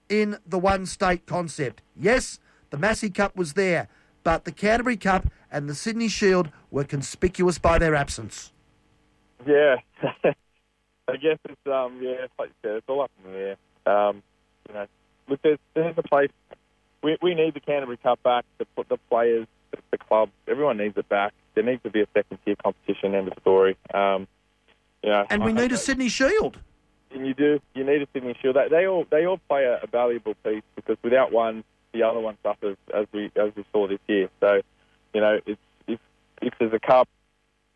in 0.08 0.38
the 0.46 0.58
one 0.58 0.86
state 0.86 1.26
concept. 1.26 1.82
Yes, 1.94 2.40
the 2.70 2.78
Massey 2.78 3.10
Cup 3.10 3.36
was 3.36 3.52
there, 3.52 3.88
but 4.24 4.44
the 4.44 4.52
Canterbury 4.52 4.96
Cup 4.96 5.28
and 5.52 5.68
the 5.68 5.74
Sydney 5.74 6.08
Shield 6.08 6.50
were 6.70 6.84
conspicuous 6.84 7.58
by 7.58 7.78
their 7.78 7.94
absence. 7.94 8.52
Yeah, 9.46 9.76
I 10.24 11.16
guess 11.16 11.38
it's 11.44 11.66
um 11.66 12.00
yeah, 12.02 12.26
like 12.38 12.48
you 12.48 12.54
said, 12.62 12.76
it's 12.76 12.88
all 12.88 13.02
up 13.02 13.10
in 13.24 13.32
the 13.32 13.38
air. 13.38 13.56
Um, 13.86 14.22
you 14.66 14.74
know, 14.74 14.86
look, 15.28 15.42
there's 15.42 15.58
there's 15.74 15.94
a 15.96 16.02
place. 16.02 16.30
We 17.02 17.16
we 17.22 17.34
need 17.34 17.54
the 17.54 17.60
Canterbury 17.60 17.98
Cup 17.98 18.22
back 18.22 18.44
to 18.58 18.64
put 18.76 18.88
the 18.88 18.96
players, 19.08 19.46
the, 19.70 19.78
the 19.90 19.98
club, 19.98 20.30
everyone 20.48 20.78
needs 20.78 20.96
it 20.96 21.08
back. 21.08 21.32
There 21.54 21.64
needs 21.64 21.82
to 21.82 21.90
be 21.90 22.00
a 22.00 22.06
second 22.14 22.38
tier 22.44 22.56
competition. 22.56 23.14
End 23.14 23.28
of 23.28 23.34
story. 23.40 23.76
Um, 23.92 24.26
know, 25.08 25.26
and 25.30 25.44
we 25.44 25.50
I, 25.50 25.54
need 25.54 25.72
a 25.72 25.76
Sydney 25.76 26.08
Shield. 26.08 26.58
And 27.10 27.26
you 27.26 27.34
do. 27.34 27.60
You 27.74 27.84
need 27.84 28.02
a 28.02 28.08
Sydney 28.12 28.36
Shield. 28.40 28.56
They, 28.56 28.68
they 28.68 28.86
all 28.86 29.06
they 29.10 29.26
all 29.26 29.40
play 29.48 29.64
a, 29.64 29.80
a 29.82 29.86
valuable 29.86 30.34
piece 30.44 30.62
because 30.76 30.96
without 31.02 31.32
one, 31.32 31.64
the 31.92 32.02
other 32.02 32.20
one 32.20 32.36
suffers 32.42 32.76
as 32.94 33.06
we 33.12 33.30
as 33.36 33.52
we 33.56 33.64
saw 33.72 33.86
this 33.88 34.00
year. 34.06 34.28
So, 34.40 34.60
you 35.14 35.20
know, 35.20 35.40
it's, 35.46 35.60
if 35.86 36.00
if 36.42 36.54
there's 36.58 36.72
a 36.72 36.78
cup 36.78 37.08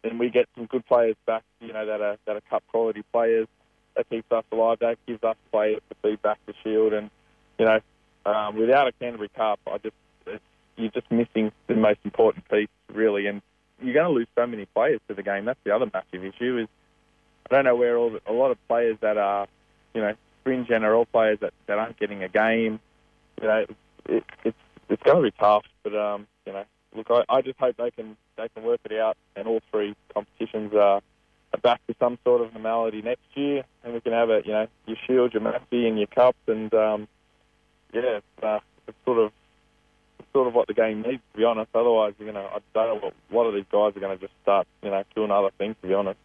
and 0.04 0.18
we 0.18 0.30
get 0.30 0.48
some 0.54 0.66
good 0.66 0.84
players 0.86 1.16
back, 1.26 1.44
you 1.60 1.72
know, 1.72 1.86
that 1.86 2.00
are 2.00 2.16
that 2.26 2.36
are 2.36 2.42
cup 2.42 2.62
quality 2.68 3.04
players, 3.12 3.46
that 3.96 4.08
keeps 4.10 4.30
us 4.30 4.44
alive. 4.52 4.78
That 4.80 4.98
gives 5.06 5.22
us 5.22 5.36
players 5.50 5.80
to 5.88 5.96
feed 6.02 6.20
back 6.22 6.38
the 6.46 6.54
Shield. 6.62 6.92
And 6.92 7.10
you 7.58 7.66
know, 7.66 7.80
um, 8.26 8.56
without 8.56 8.88
a 8.88 8.92
Canterbury 8.92 9.30
Cup, 9.30 9.60
I 9.66 9.78
just 9.78 9.94
it's, 10.26 10.42
you're 10.76 10.90
just 10.90 11.10
missing 11.10 11.52
the 11.66 11.74
most 11.74 12.00
important 12.04 12.48
piece, 12.48 12.68
really. 12.92 13.26
And 13.26 13.42
you're 13.82 13.94
going 13.94 14.06
to 14.06 14.12
lose 14.12 14.28
so 14.36 14.46
many 14.46 14.66
players 14.66 15.00
to 15.08 15.14
the 15.14 15.22
game. 15.22 15.44
That's 15.44 15.58
the 15.64 15.74
other 15.74 15.90
massive 15.92 16.24
issue. 16.24 16.58
Is 16.58 16.68
I 17.50 17.54
don't 17.54 17.64
know 17.64 17.76
where 17.76 17.96
all 17.96 18.10
the, 18.10 18.20
a 18.26 18.32
lot 18.32 18.50
of 18.50 18.68
players 18.68 18.96
that 19.00 19.18
are, 19.18 19.46
you 19.94 20.00
know, 20.00 20.14
fringe 20.44 20.68
NRL 20.68 21.06
players 21.10 21.38
that, 21.40 21.52
that 21.66 21.78
aren't 21.78 21.98
getting 21.98 22.22
a 22.22 22.28
game. 22.28 22.80
You 23.40 23.48
know, 23.48 23.66
it, 24.08 24.24
it's 24.44 24.56
it's 24.88 25.02
going 25.02 25.16
to 25.16 25.22
be 25.22 25.34
tough. 25.38 25.64
But 25.82 25.94
um, 25.94 26.26
you 26.46 26.52
know, 26.52 26.64
look, 26.94 27.06
I, 27.10 27.24
I 27.28 27.42
just 27.42 27.58
hope 27.58 27.76
they 27.76 27.90
can 27.90 28.16
they 28.36 28.48
can 28.48 28.62
work 28.62 28.80
it 28.84 28.92
out, 28.92 29.16
and 29.36 29.46
all 29.46 29.60
three 29.70 29.94
competitions 30.14 30.72
are, 30.74 31.00
are 31.52 31.60
back 31.62 31.84
to 31.86 31.94
some 31.98 32.18
sort 32.24 32.40
of 32.40 32.52
normality 32.52 33.02
next 33.02 33.24
year, 33.34 33.64
and 33.84 33.94
we 33.94 34.00
can 34.00 34.12
have 34.12 34.30
it. 34.30 34.46
You 34.46 34.52
know, 34.52 34.66
your 34.86 34.96
Shield, 35.06 35.34
your 35.34 35.42
Massey, 35.42 35.86
and 35.88 35.98
your 35.98 36.06
Cups, 36.08 36.38
and 36.46 36.72
um, 36.74 37.08
yeah, 37.92 38.18
it's, 38.18 38.44
uh, 38.44 38.60
it's 38.86 38.96
sort 39.04 39.18
of 39.18 39.32
sort 40.32 40.48
of 40.48 40.54
what 40.54 40.66
the 40.66 40.74
game 40.74 41.02
needs, 41.02 41.22
to 41.32 41.38
be 41.38 41.44
honest. 41.44 41.70
Otherwise, 41.74 42.14
you 42.18 42.32
know, 42.32 42.48
I 42.52 42.58
don't 42.74 43.02
know 43.02 43.06
what 43.06 43.14
a 43.30 43.34
lot 43.34 43.46
of 43.48 43.54
these 43.54 43.66
guys 43.70 43.96
are 43.96 44.00
going 44.00 44.18
to 44.18 44.24
just 44.24 44.32
start, 44.42 44.66
you 44.82 44.90
know, 44.90 45.02
doing 45.14 45.30
other 45.30 45.50
things, 45.58 45.76
to 45.82 45.88
be 45.88 45.94
honest. 45.94 46.18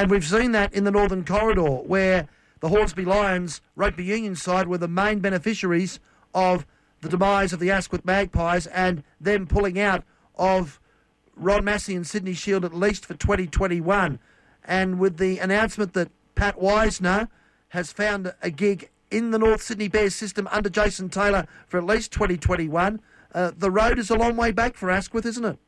And 0.00 0.10
we've 0.10 0.24
seen 0.24 0.52
that 0.52 0.72
in 0.72 0.84
the 0.84 0.90
Northern 0.90 1.26
Corridor, 1.26 1.82
where 1.82 2.26
the 2.60 2.70
Hornsby 2.70 3.04
Lions 3.04 3.60
rugby 3.76 4.02
union 4.02 4.34
side 4.34 4.66
were 4.66 4.78
the 4.78 4.88
main 4.88 5.18
beneficiaries 5.18 6.00
of 6.34 6.64
the 7.02 7.10
demise 7.10 7.52
of 7.52 7.60
the 7.60 7.70
Asquith 7.70 8.06
Magpies 8.06 8.66
and 8.68 9.02
them 9.20 9.46
pulling 9.46 9.78
out 9.78 10.02
of 10.36 10.80
Ron 11.36 11.66
Massey 11.66 11.94
and 11.94 12.06
Sydney 12.06 12.32
Shield 12.32 12.64
at 12.64 12.72
least 12.72 13.04
for 13.04 13.12
2021. 13.12 14.18
And 14.64 14.98
with 14.98 15.18
the 15.18 15.36
announcement 15.38 15.92
that 15.92 16.10
Pat 16.34 16.58
Wisner 16.58 17.28
has 17.68 17.92
found 17.92 18.32
a 18.40 18.50
gig 18.50 18.88
in 19.10 19.32
the 19.32 19.38
North 19.38 19.60
Sydney 19.60 19.88
Bears 19.88 20.14
system 20.14 20.48
under 20.50 20.70
Jason 20.70 21.10
Taylor 21.10 21.46
for 21.66 21.76
at 21.76 21.84
least 21.84 22.10
2021, 22.12 23.02
uh, 23.34 23.52
the 23.54 23.70
road 23.70 23.98
is 23.98 24.08
a 24.08 24.16
long 24.16 24.38
way 24.38 24.50
back 24.50 24.76
for 24.76 24.90
Asquith, 24.90 25.26
isn't 25.26 25.44
it? 25.44 25.58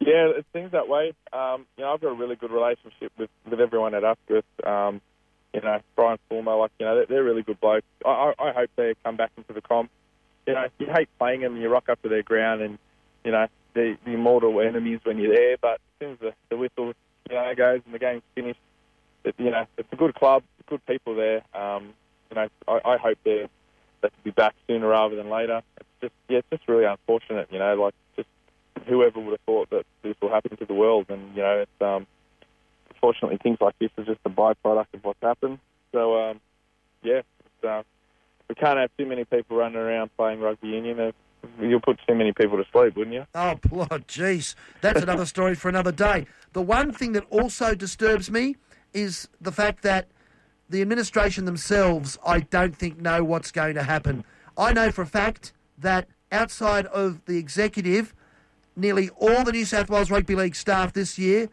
Yeah, 0.00 0.30
it 0.30 0.46
seems 0.54 0.72
that 0.72 0.88
way. 0.88 1.12
Um, 1.32 1.66
you 1.76 1.84
know, 1.84 1.92
I've 1.92 2.00
got 2.00 2.08
a 2.08 2.14
really 2.14 2.36
good 2.36 2.50
relationship 2.50 3.12
with, 3.18 3.28
with 3.48 3.60
everyone 3.60 3.94
at 3.94 4.02
Asquith. 4.02 4.46
Um, 4.64 5.00
you 5.52 5.60
know, 5.60 5.80
Brian 5.94 6.18
Fulmer, 6.28 6.54
like, 6.56 6.70
you 6.78 6.86
know, 6.86 6.96
they're, 6.96 7.06
they're 7.06 7.24
really 7.24 7.42
good 7.42 7.60
blokes. 7.60 7.86
I, 8.04 8.32
I, 8.38 8.48
I 8.48 8.52
hope 8.52 8.70
they 8.76 8.94
come 9.04 9.16
back 9.16 9.30
into 9.36 9.52
the 9.52 9.60
comp. 9.60 9.90
You 10.46 10.54
know, 10.54 10.66
you 10.78 10.86
hate 10.86 11.08
playing 11.18 11.42
them, 11.42 11.56
you 11.58 11.68
rock 11.68 11.88
up 11.88 12.00
to 12.02 12.08
their 12.08 12.22
ground 12.22 12.62
and, 12.62 12.78
you 13.24 13.32
know, 13.32 13.46
the, 13.74 13.96
the 14.04 14.16
mortal 14.16 14.60
enemies 14.60 15.00
when 15.04 15.18
you're 15.18 15.34
there, 15.34 15.56
but 15.60 15.74
as 15.74 15.78
soon 16.00 16.12
as 16.12 16.18
the, 16.18 16.32
the 16.48 16.56
whistle, 16.56 16.94
you 17.28 17.36
know, 17.36 17.54
goes 17.54 17.82
and 17.84 17.94
the 17.94 17.98
game's 17.98 18.22
finished, 18.34 18.58
it, 19.24 19.34
you 19.38 19.50
know, 19.50 19.66
it's 19.76 19.92
a 19.92 19.96
good 19.96 20.14
club, 20.14 20.42
good 20.66 20.84
people 20.86 21.14
there. 21.14 21.42
Um, 21.54 21.92
you 22.30 22.36
know, 22.36 22.48
I, 22.66 22.80
I 22.84 22.96
hope 22.96 23.18
they 23.24 23.46
they 24.02 24.08
can 24.08 24.18
be 24.24 24.30
back 24.30 24.54
sooner 24.66 24.88
rather 24.88 25.14
than 25.14 25.28
later. 25.28 25.60
It's 25.76 25.88
just, 26.00 26.14
yeah, 26.28 26.38
it's 26.38 26.48
just 26.50 26.66
really 26.68 26.84
unfortunate, 26.86 27.48
you 27.52 27.58
know, 27.58 27.74
like 27.74 27.94
just 28.16 28.28
whoever 28.86 29.20
would 29.20 29.32
have 29.32 29.40
thought 29.46 29.70
that 29.70 29.84
this 30.02 30.14
will 30.20 30.30
happen 30.30 30.56
to 30.56 30.64
the 30.64 30.74
world, 30.74 31.06
and 31.08 31.34
you 31.34 31.42
know, 31.42 31.58
it's 31.60 31.82
um, 31.82 32.06
unfortunately 32.90 33.38
things 33.42 33.58
like 33.60 33.78
this 33.78 33.90
are 33.98 34.04
just 34.04 34.20
a 34.24 34.30
byproduct 34.30 34.94
of 34.94 35.04
what's 35.04 35.20
happened. 35.22 35.58
So, 35.92 36.30
um, 36.30 36.40
yeah, 37.02 37.22
uh, 37.66 37.82
we 38.48 38.54
can't 38.54 38.78
have 38.78 38.90
too 38.98 39.06
many 39.06 39.24
people 39.24 39.56
running 39.56 39.78
around 39.78 40.10
playing 40.16 40.40
rugby 40.40 40.68
union. 40.68 41.12
You'll 41.58 41.80
put 41.80 41.98
too 42.06 42.14
many 42.14 42.32
people 42.32 42.58
to 42.58 42.64
sleep, 42.70 42.96
wouldn't 42.96 43.14
you? 43.14 43.26
Oh, 43.34 43.54
blood, 43.68 44.06
jeez. 44.06 44.54
That's 44.80 45.02
another 45.02 45.24
story 45.24 45.54
for 45.54 45.68
another 45.68 45.92
day. 45.92 46.26
The 46.52 46.62
one 46.62 46.92
thing 46.92 47.12
that 47.12 47.24
also 47.30 47.74
disturbs 47.74 48.30
me 48.30 48.56
is 48.92 49.28
the 49.40 49.52
fact 49.52 49.82
that 49.82 50.08
the 50.68 50.82
administration 50.82 51.46
themselves, 51.46 52.18
I 52.24 52.40
don't 52.40 52.76
think, 52.76 53.00
know 53.00 53.24
what's 53.24 53.50
going 53.50 53.74
to 53.74 53.82
happen. 53.82 54.24
I 54.56 54.72
know 54.72 54.90
for 54.90 55.02
a 55.02 55.06
fact 55.06 55.52
that 55.78 56.08
outside 56.30 56.86
of 56.86 57.24
the 57.24 57.38
executive, 57.38 58.14
nearly 58.80 59.10
all 59.10 59.44
the 59.44 59.52
New 59.52 59.64
South 59.64 59.90
Wales 59.90 60.10
Rugby 60.10 60.34
League 60.34 60.56
staff 60.56 60.92
this 60.92 61.18
year 61.18 61.48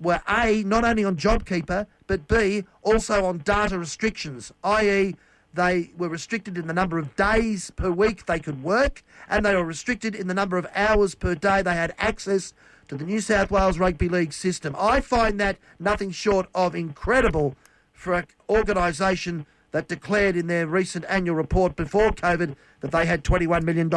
were 0.00 0.20
A, 0.28 0.62
not 0.64 0.84
only 0.84 1.04
on 1.04 1.16
JobKeeper, 1.16 1.86
but 2.06 2.28
B, 2.28 2.64
also 2.82 3.24
on 3.24 3.38
data 3.38 3.78
restrictions, 3.78 4.52
i.e., 4.62 5.16
they 5.54 5.92
were 5.96 6.08
restricted 6.08 6.58
in 6.58 6.66
the 6.66 6.72
number 6.74 6.98
of 6.98 7.14
days 7.14 7.70
per 7.70 7.90
week 7.90 8.26
they 8.26 8.40
could 8.40 8.62
work, 8.62 9.04
and 9.28 9.46
they 9.46 9.54
were 9.54 9.64
restricted 9.64 10.14
in 10.14 10.26
the 10.26 10.34
number 10.34 10.58
of 10.58 10.66
hours 10.74 11.14
per 11.14 11.36
day 11.36 11.62
they 11.62 11.74
had 11.74 11.94
access 11.96 12.52
to 12.88 12.96
the 12.96 13.04
New 13.04 13.20
South 13.20 13.52
Wales 13.52 13.78
Rugby 13.78 14.08
League 14.08 14.32
system. 14.32 14.74
I 14.76 15.00
find 15.00 15.38
that 15.40 15.58
nothing 15.78 16.10
short 16.10 16.48
of 16.54 16.74
incredible 16.74 17.54
for 17.92 18.14
an 18.14 18.26
organisation 18.48 19.46
that 19.70 19.88
declared 19.88 20.36
in 20.36 20.48
their 20.48 20.66
recent 20.66 21.04
annual 21.08 21.36
report 21.36 21.76
before 21.76 22.10
COVID 22.10 22.56
that 22.84 22.90
they 22.90 23.06
had 23.06 23.24
$21 23.24 23.62
million 23.62 23.90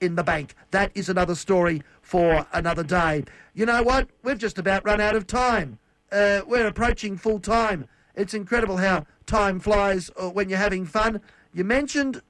in 0.00 0.14
the 0.14 0.22
bank. 0.22 0.54
That 0.70 0.92
is 0.94 1.08
another 1.08 1.34
story 1.34 1.82
for 2.02 2.46
another 2.52 2.84
day. 2.84 3.24
You 3.52 3.66
know 3.66 3.82
what? 3.82 4.08
We've 4.22 4.38
just 4.38 4.58
about 4.58 4.84
run 4.84 5.00
out 5.00 5.16
of 5.16 5.26
time. 5.26 5.80
Uh, 6.12 6.42
we're 6.46 6.68
approaching 6.68 7.16
full 7.16 7.40
time. 7.40 7.88
It's 8.14 8.34
incredible 8.34 8.76
how 8.76 9.06
time 9.26 9.58
flies 9.58 10.12
uh, 10.16 10.28
when 10.28 10.48
you're 10.48 10.58
having 10.58 10.86
fun. 10.86 11.20
You 11.52 11.64
mentioned 11.64 12.22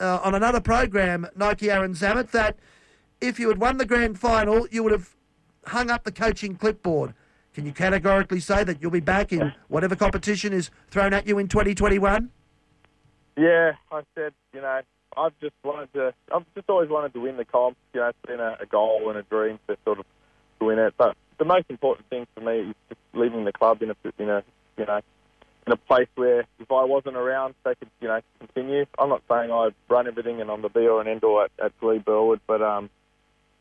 uh, 0.00 0.20
on 0.24 0.34
another 0.34 0.62
program, 0.62 1.26
Nike 1.36 1.70
Aaron 1.70 1.92
Zammit, 1.92 2.30
that 2.30 2.56
if 3.20 3.38
you 3.38 3.48
had 3.48 3.58
won 3.58 3.76
the 3.76 3.84
grand 3.84 4.18
final, 4.18 4.66
you 4.70 4.82
would 4.82 4.92
have 4.92 5.14
hung 5.66 5.90
up 5.90 6.04
the 6.04 6.12
coaching 6.12 6.56
clipboard. 6.56 7.12
Can 7.52 7.66
you 7.66 7.72
categorically 7.72 8.40
say 8.40 8.64
that 8.64 8.80
you'll 8.80 8.90
be 8.90 9.00
back 9.00 9.30
in 9.30 9.52
whatever 9.68 9.94
competition 9.94 10.54
is 10.54 10.70
thrown 10.90 11.12
at 11.12 11.26
you 11.26 11.38
in 11.38 11.48
2021? 11.48 12.30
Yeah, 13.36 13.72
I 13.92 14.02
said, 14.14 14.32
you 14.54 14.62
know, 14.62 14.80
I've 15.16 15.38
just 15.40 15.54
wanted 15.64 15.92
to, 15.94 16.14
I've 16.32 16.44
just 16.54 16.68
always 16.68 16.88
wanted 16.88 17.12
to 17.14 17.20
win 17.20 17.36
the 17.36 17.44
comp. 17.44 17.76
You 17.92 18.00
know, 18.00 18.08
it's 18.08 18.18
been 18.26 18.40
a, 18.40 18.56
a 18.60 18.66
goal 18.66 19.08
and 19.08 19.18
a 19.18 19.22
dream 19.22 19.58
to 19.68 19.76
sort 19.84 19.98
of 19.98 20.06
to 20.58 20.66
win 20.66 20.78
it. 20.78 20.94
But 20.96 21.16
the 21.38 21.44
most 21.44 21.66
important 21.68 22.08
thing 22.08 22.26
for 22.34 22.40
me 22.40 22.70
is 22.70 22.74
just 22.88 23.00
leaving 23.12 23.44
the 23.44 23.52
club 23.52 23.82
in 23.82 23.90
a, 23.90 23.96
in 24.18 24.30
a, 24.30 24.42
you 24.76 24.86
know, 24.86 25.00
in 25.66 25.72
a 25.72 25.76
place 25.76 26.08
where 26.14 26.40
if 26.58 26.70
I 26.70 26.84
wasn't 26.84 27.16
around, 27.16 27.54
they 27.64 27.74
could, 27.74 27.90
you 28.00 28.08
know, 28.08 28.20
continue. 28.38 28.86
I'm 28.98 29.08
not 29.08 29.22
saying 29.28 29.50
I 29.50 29.70
run 29.88 30.06
everything 30.06 30.40
and 30.40 30.50
I'm 30.50 30.62
the 30.62 30.68
be 30.68 30.86
all 30.88 31.00
and 31.00 31.08
end 31.08 31.24
all 31.24 31.42
at, 31.42 31.50
at 31.62 31.78
Glebe 31.80 32.04
Burwood, 32.04 32.40
but 32.46 32.62
um, 32.62 32.90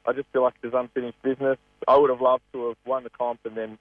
I 0.06 0.14
just 0.14 0.28
feel 0.32 0.44
like 0.44 0.56
there's 0.62 0.74
unfinished 0.74 1.22
business. 1.22 1.58
I 1.88 1.98
would 1.98 2.10
have 2.10 2.22
loved 2.22 2.44
to 2.54 2.70
have 2.70 2.78
won 2.86 3.04
the 3.04 3.10
comp 3.10 3.40
and 3.46 3.56
then 3.56 3.78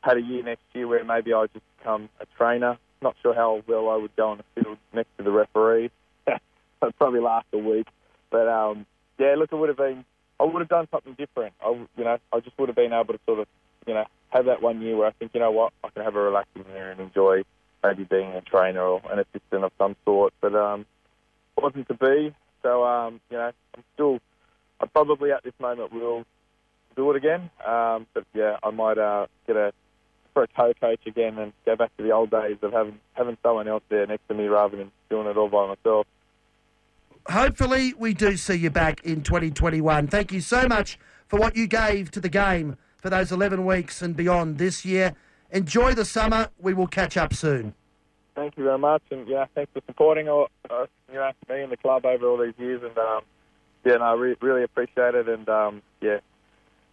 had 0.00 0.16
a 0.16 0.20
year 0.20 0.42
next 0.42 0.64
year 0.72 0.88
where 0.88 1.04
maybe 1.04 1.32
I 1.32 1.46
just 1.52 1.64
become 1.78 2.08
a 2.20 2.26
trainer. 2.36 2.78
Not 3.00 3.16
sure 3.22 3.34
how 3.34 3.62
well 3.66 3.88
I 3.88 3.96
would 3.96 4.14
go 4.16 4.30
on 4.30 4.38
the 4.38 4.62
field 4.62 4.78
next 4.92 5.10
to 5.18 5.24
the 5.24 5.30
referee. 5.30 5.90
probably 6.98 7.20
last 7.20 7.46
a 7.52 7.58
week. 7.58 7.86
But 8.30 8.48
um, 8.48 8.86
yeah, 9.18 9.34
look, 9.36 9.52
it 9.52 9.56
would 9.56 9.68
have 9.68 9.78
been. 9.78 10.04
I 10.40 10.44
would 10.44 10.60
have 10.60 10.68
done 10.68 10.88
something 10.90 11.14
different. 11.14 11.54
I, 11.64 11.70
you 11.70 12.04
know, 12.04 12.18
I 12.32 12.40
just 12.40 12.58
would 12.58 12.68
have 12.68 12.76
been 12.76 12.92
able 12.92 13.14
to 13.14 13.20
sort 13.26 13.38
of, 13.38 13.46
you 13.86 13.94
know, 13.94 14.04
have 14.30 14.46
that 14.46 14.60
one 14.60 14.80
year 14.80 14.96
where 14.96 15.06
I 15.06 15.12
think, 15.12 15.32
you 15.34 15.40
know 15.40 15.52
what, 15.52 15.72
I 15.84 15.90
can 15.90 16.02
have 16.02 16.16
a 16.16 16.20
relaxing 16.20 16.64
year 16.74 16.90
and 16.90 17.00
enjoy 17.00 17.42
maybe 17.84 18.04
being 18.04 18.32
a 18.32 18.40
trainer 18.40 18.80
or 18.80 19.00
an 19.10 19.20
assistant 19.20 19.64
of 19.64 19.72
some 19.78 19.94
sort. 20.04 20.32
But 20.40 20.54
um, 20.54 20.86
it 21.56 21.62
wasn't 21.62 21.88
to 21.88 21.94
be. 21.94 22.34
So 22.62 22.84
um, 22.84 23.20
you 23.30 23.36
know, 23.36 23.52
I'm 23.76 23.84
still. 23.94 24.18
I 24.80 24.86
probably 24.86 25.30
at 25.30 25.44
this 25.44 25.54
moment 25.60 25.92
will 25.92 26.24
do 26.96 27.10
it 27.10 27.16
again. 27.16 27.50
Um, 27.64 28.06
but 28.14 28.24
yeah, 28.34 28.56
I 28.62 28.70
might 28.70 28.98
uh, 28.98 29.26
get 29.46 29.56
a 29.56 29.72
for 30.34 30.44
a 30.44 30.48
co-coach 30.48 31.00
again 31.06 31.38
and 31.38 31.52
go 31.66 31.76
back 31.76 31.94
to 31.96 32.02
the 32.02 32.12
old 32.12 32.30
days 32.30 32.56
of 32.62 32.72
having 32.72 32.98
having 33.14 33.36
someone 33.42 33.68
else 33.68 33.82
there 33.88 34.06
next 34.06 34.26
to 34.28 34.34
me 34.34 34.46
rather 34.46 34.76
than 34.76 34.90
doing 35.10 35.26
it 35.26 35.36
all 35.36 35.48
by 35.48 35.68
myself. 35.68 36.06
Hopefully, 37.30 37.94
we 37.96 38.14
do 38.14 38.36
see 38.36 38.54
you 38.54 38.70
back 38.70 39.04
in 39.04 39.22
2021. 39.22 40.08
Thank 40.08 40.32
you 40.32 40.40
so 40.40 40.66
much 40.66 40.98
for 41.28 41.38
what 41.38 41.56
you 41.56 41.66
gave 41.66 42.10
to 42.12 42.20
the 42.20 42.28
game 42.28 42.76
for 42.98 43.10
those 43.10 43.30
11 43.30 43.64
weeks 43.64 44.02
and 44.02 44.16
beyond 44.16 44.58
this 44.58 44.84
year. 44.84 45.14
Enjoy 45.50 45.94
the 45.94 46.04
summer. 46.04 46.48
We 46.58 46.74
will 46.74 46.86
catch 46.86 47.16
up 47.16 47.34
soon. 47.34 47.74
Thank 48.34 48.56
you 48.56 48.64
very 48.64 48.78
much, 48.78 49.02
and 49.10 49.28
yeah, 49.28 49.44
thanks 49.54 49.70
for 49.74 49.82
supporting 49.86 50.28
all, 50.28 50.48
uh, 50.70 50.86
you 51.08 51.16
know 51.16 51.30
me 51.50 51.62
and 51.62 51.70
the 51.70 51.76
club 51.76 52.06
over 52.06 52.26
all 52.26 52.38
these 52.38 52.54
years, 52.56 52.82
and 52.82 52.96
um, 52.96 53.20
yeah, 53.84 53.96
no, 53.96 54.04
I 54.04 54.14
re- 54.14 54.36
really 54.40 54.62
appreciate 54.62 55.14
it, 55.14 55.28
and 55.28 55.46
um, 55.50 55.82
yeah, 56.00 56.20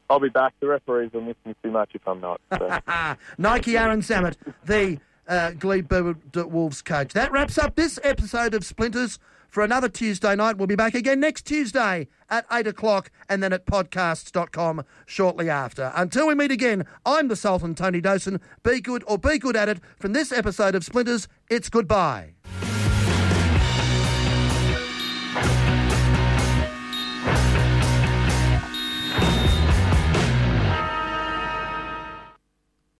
I'll 0.09 0.19
be 0.19 0.27
back. 0.27 0.53
The 0.59 0.67
referees 0.67 1.13
will 1.13 1.21
miss 1.21 1.37
me 1.45 1.55
too 1.63 1.71
much 1.71 1.91
if 1.93 2.05
I'm 2.05 2.19
not. 2.19 2.41
So. 2.51 2.79
Nike 3.37 3.77
Aaron 3.77 4.01
Sammut, 4.01 4.35
the 4.65 4.99
uh, 5.29 5.51
Glebe 5.51 6.17
Wolves 6.35 6.81
coach. 6.81 7.13
That 7.13 7.31
wraps 7.31 7.57
up 7.57 7.75
this 7.75 7.99
episode 8.03 8.53
of 8.53 8.65
Splinters 8.65 9.17
for 9.49 9.63
another 9.63 9.89
Tuesday 9.89 10.35
night. 10.35 10.57
We'll 10.57 10.67
be 10.67 10.75
back 10.75 10.93
again 10.93 11.19
next 11.19 11.43
Tuesday 11.45 12.07
at 12.29 12.45
8 12.51 12.67
o'clock 12.67 13.11
and 13.27 13.41
then 13.41 13.53
at 13.53 13.65
podcasts.com 13.65 14.83
shortly 15.05 15.49
after. 15.49 15.91
Until 15.95 16.27
we 16.27 16.35
meet 16.35 16.51
again, 16.51 16.85
I'm 17.05 17.27
the 17.27 17.35
Sultan 17.35 17.75
Tony 17.75 18.01
Dawson. 18.01 18.39
Be 18.63 18.79
good 18.81 19.03
or 19.07 19.17
be 19.17 19.37
good 19.37 19.55
at 19.55 19.69
it. 19.69 19.79
From 19.97 20.13
this 20.13 20.31
episode 20.31 20.75
of 20.75 20.83
Splinters, 20.85 21.27
it's 21.49 21.69
goodbye. 21.69 22.33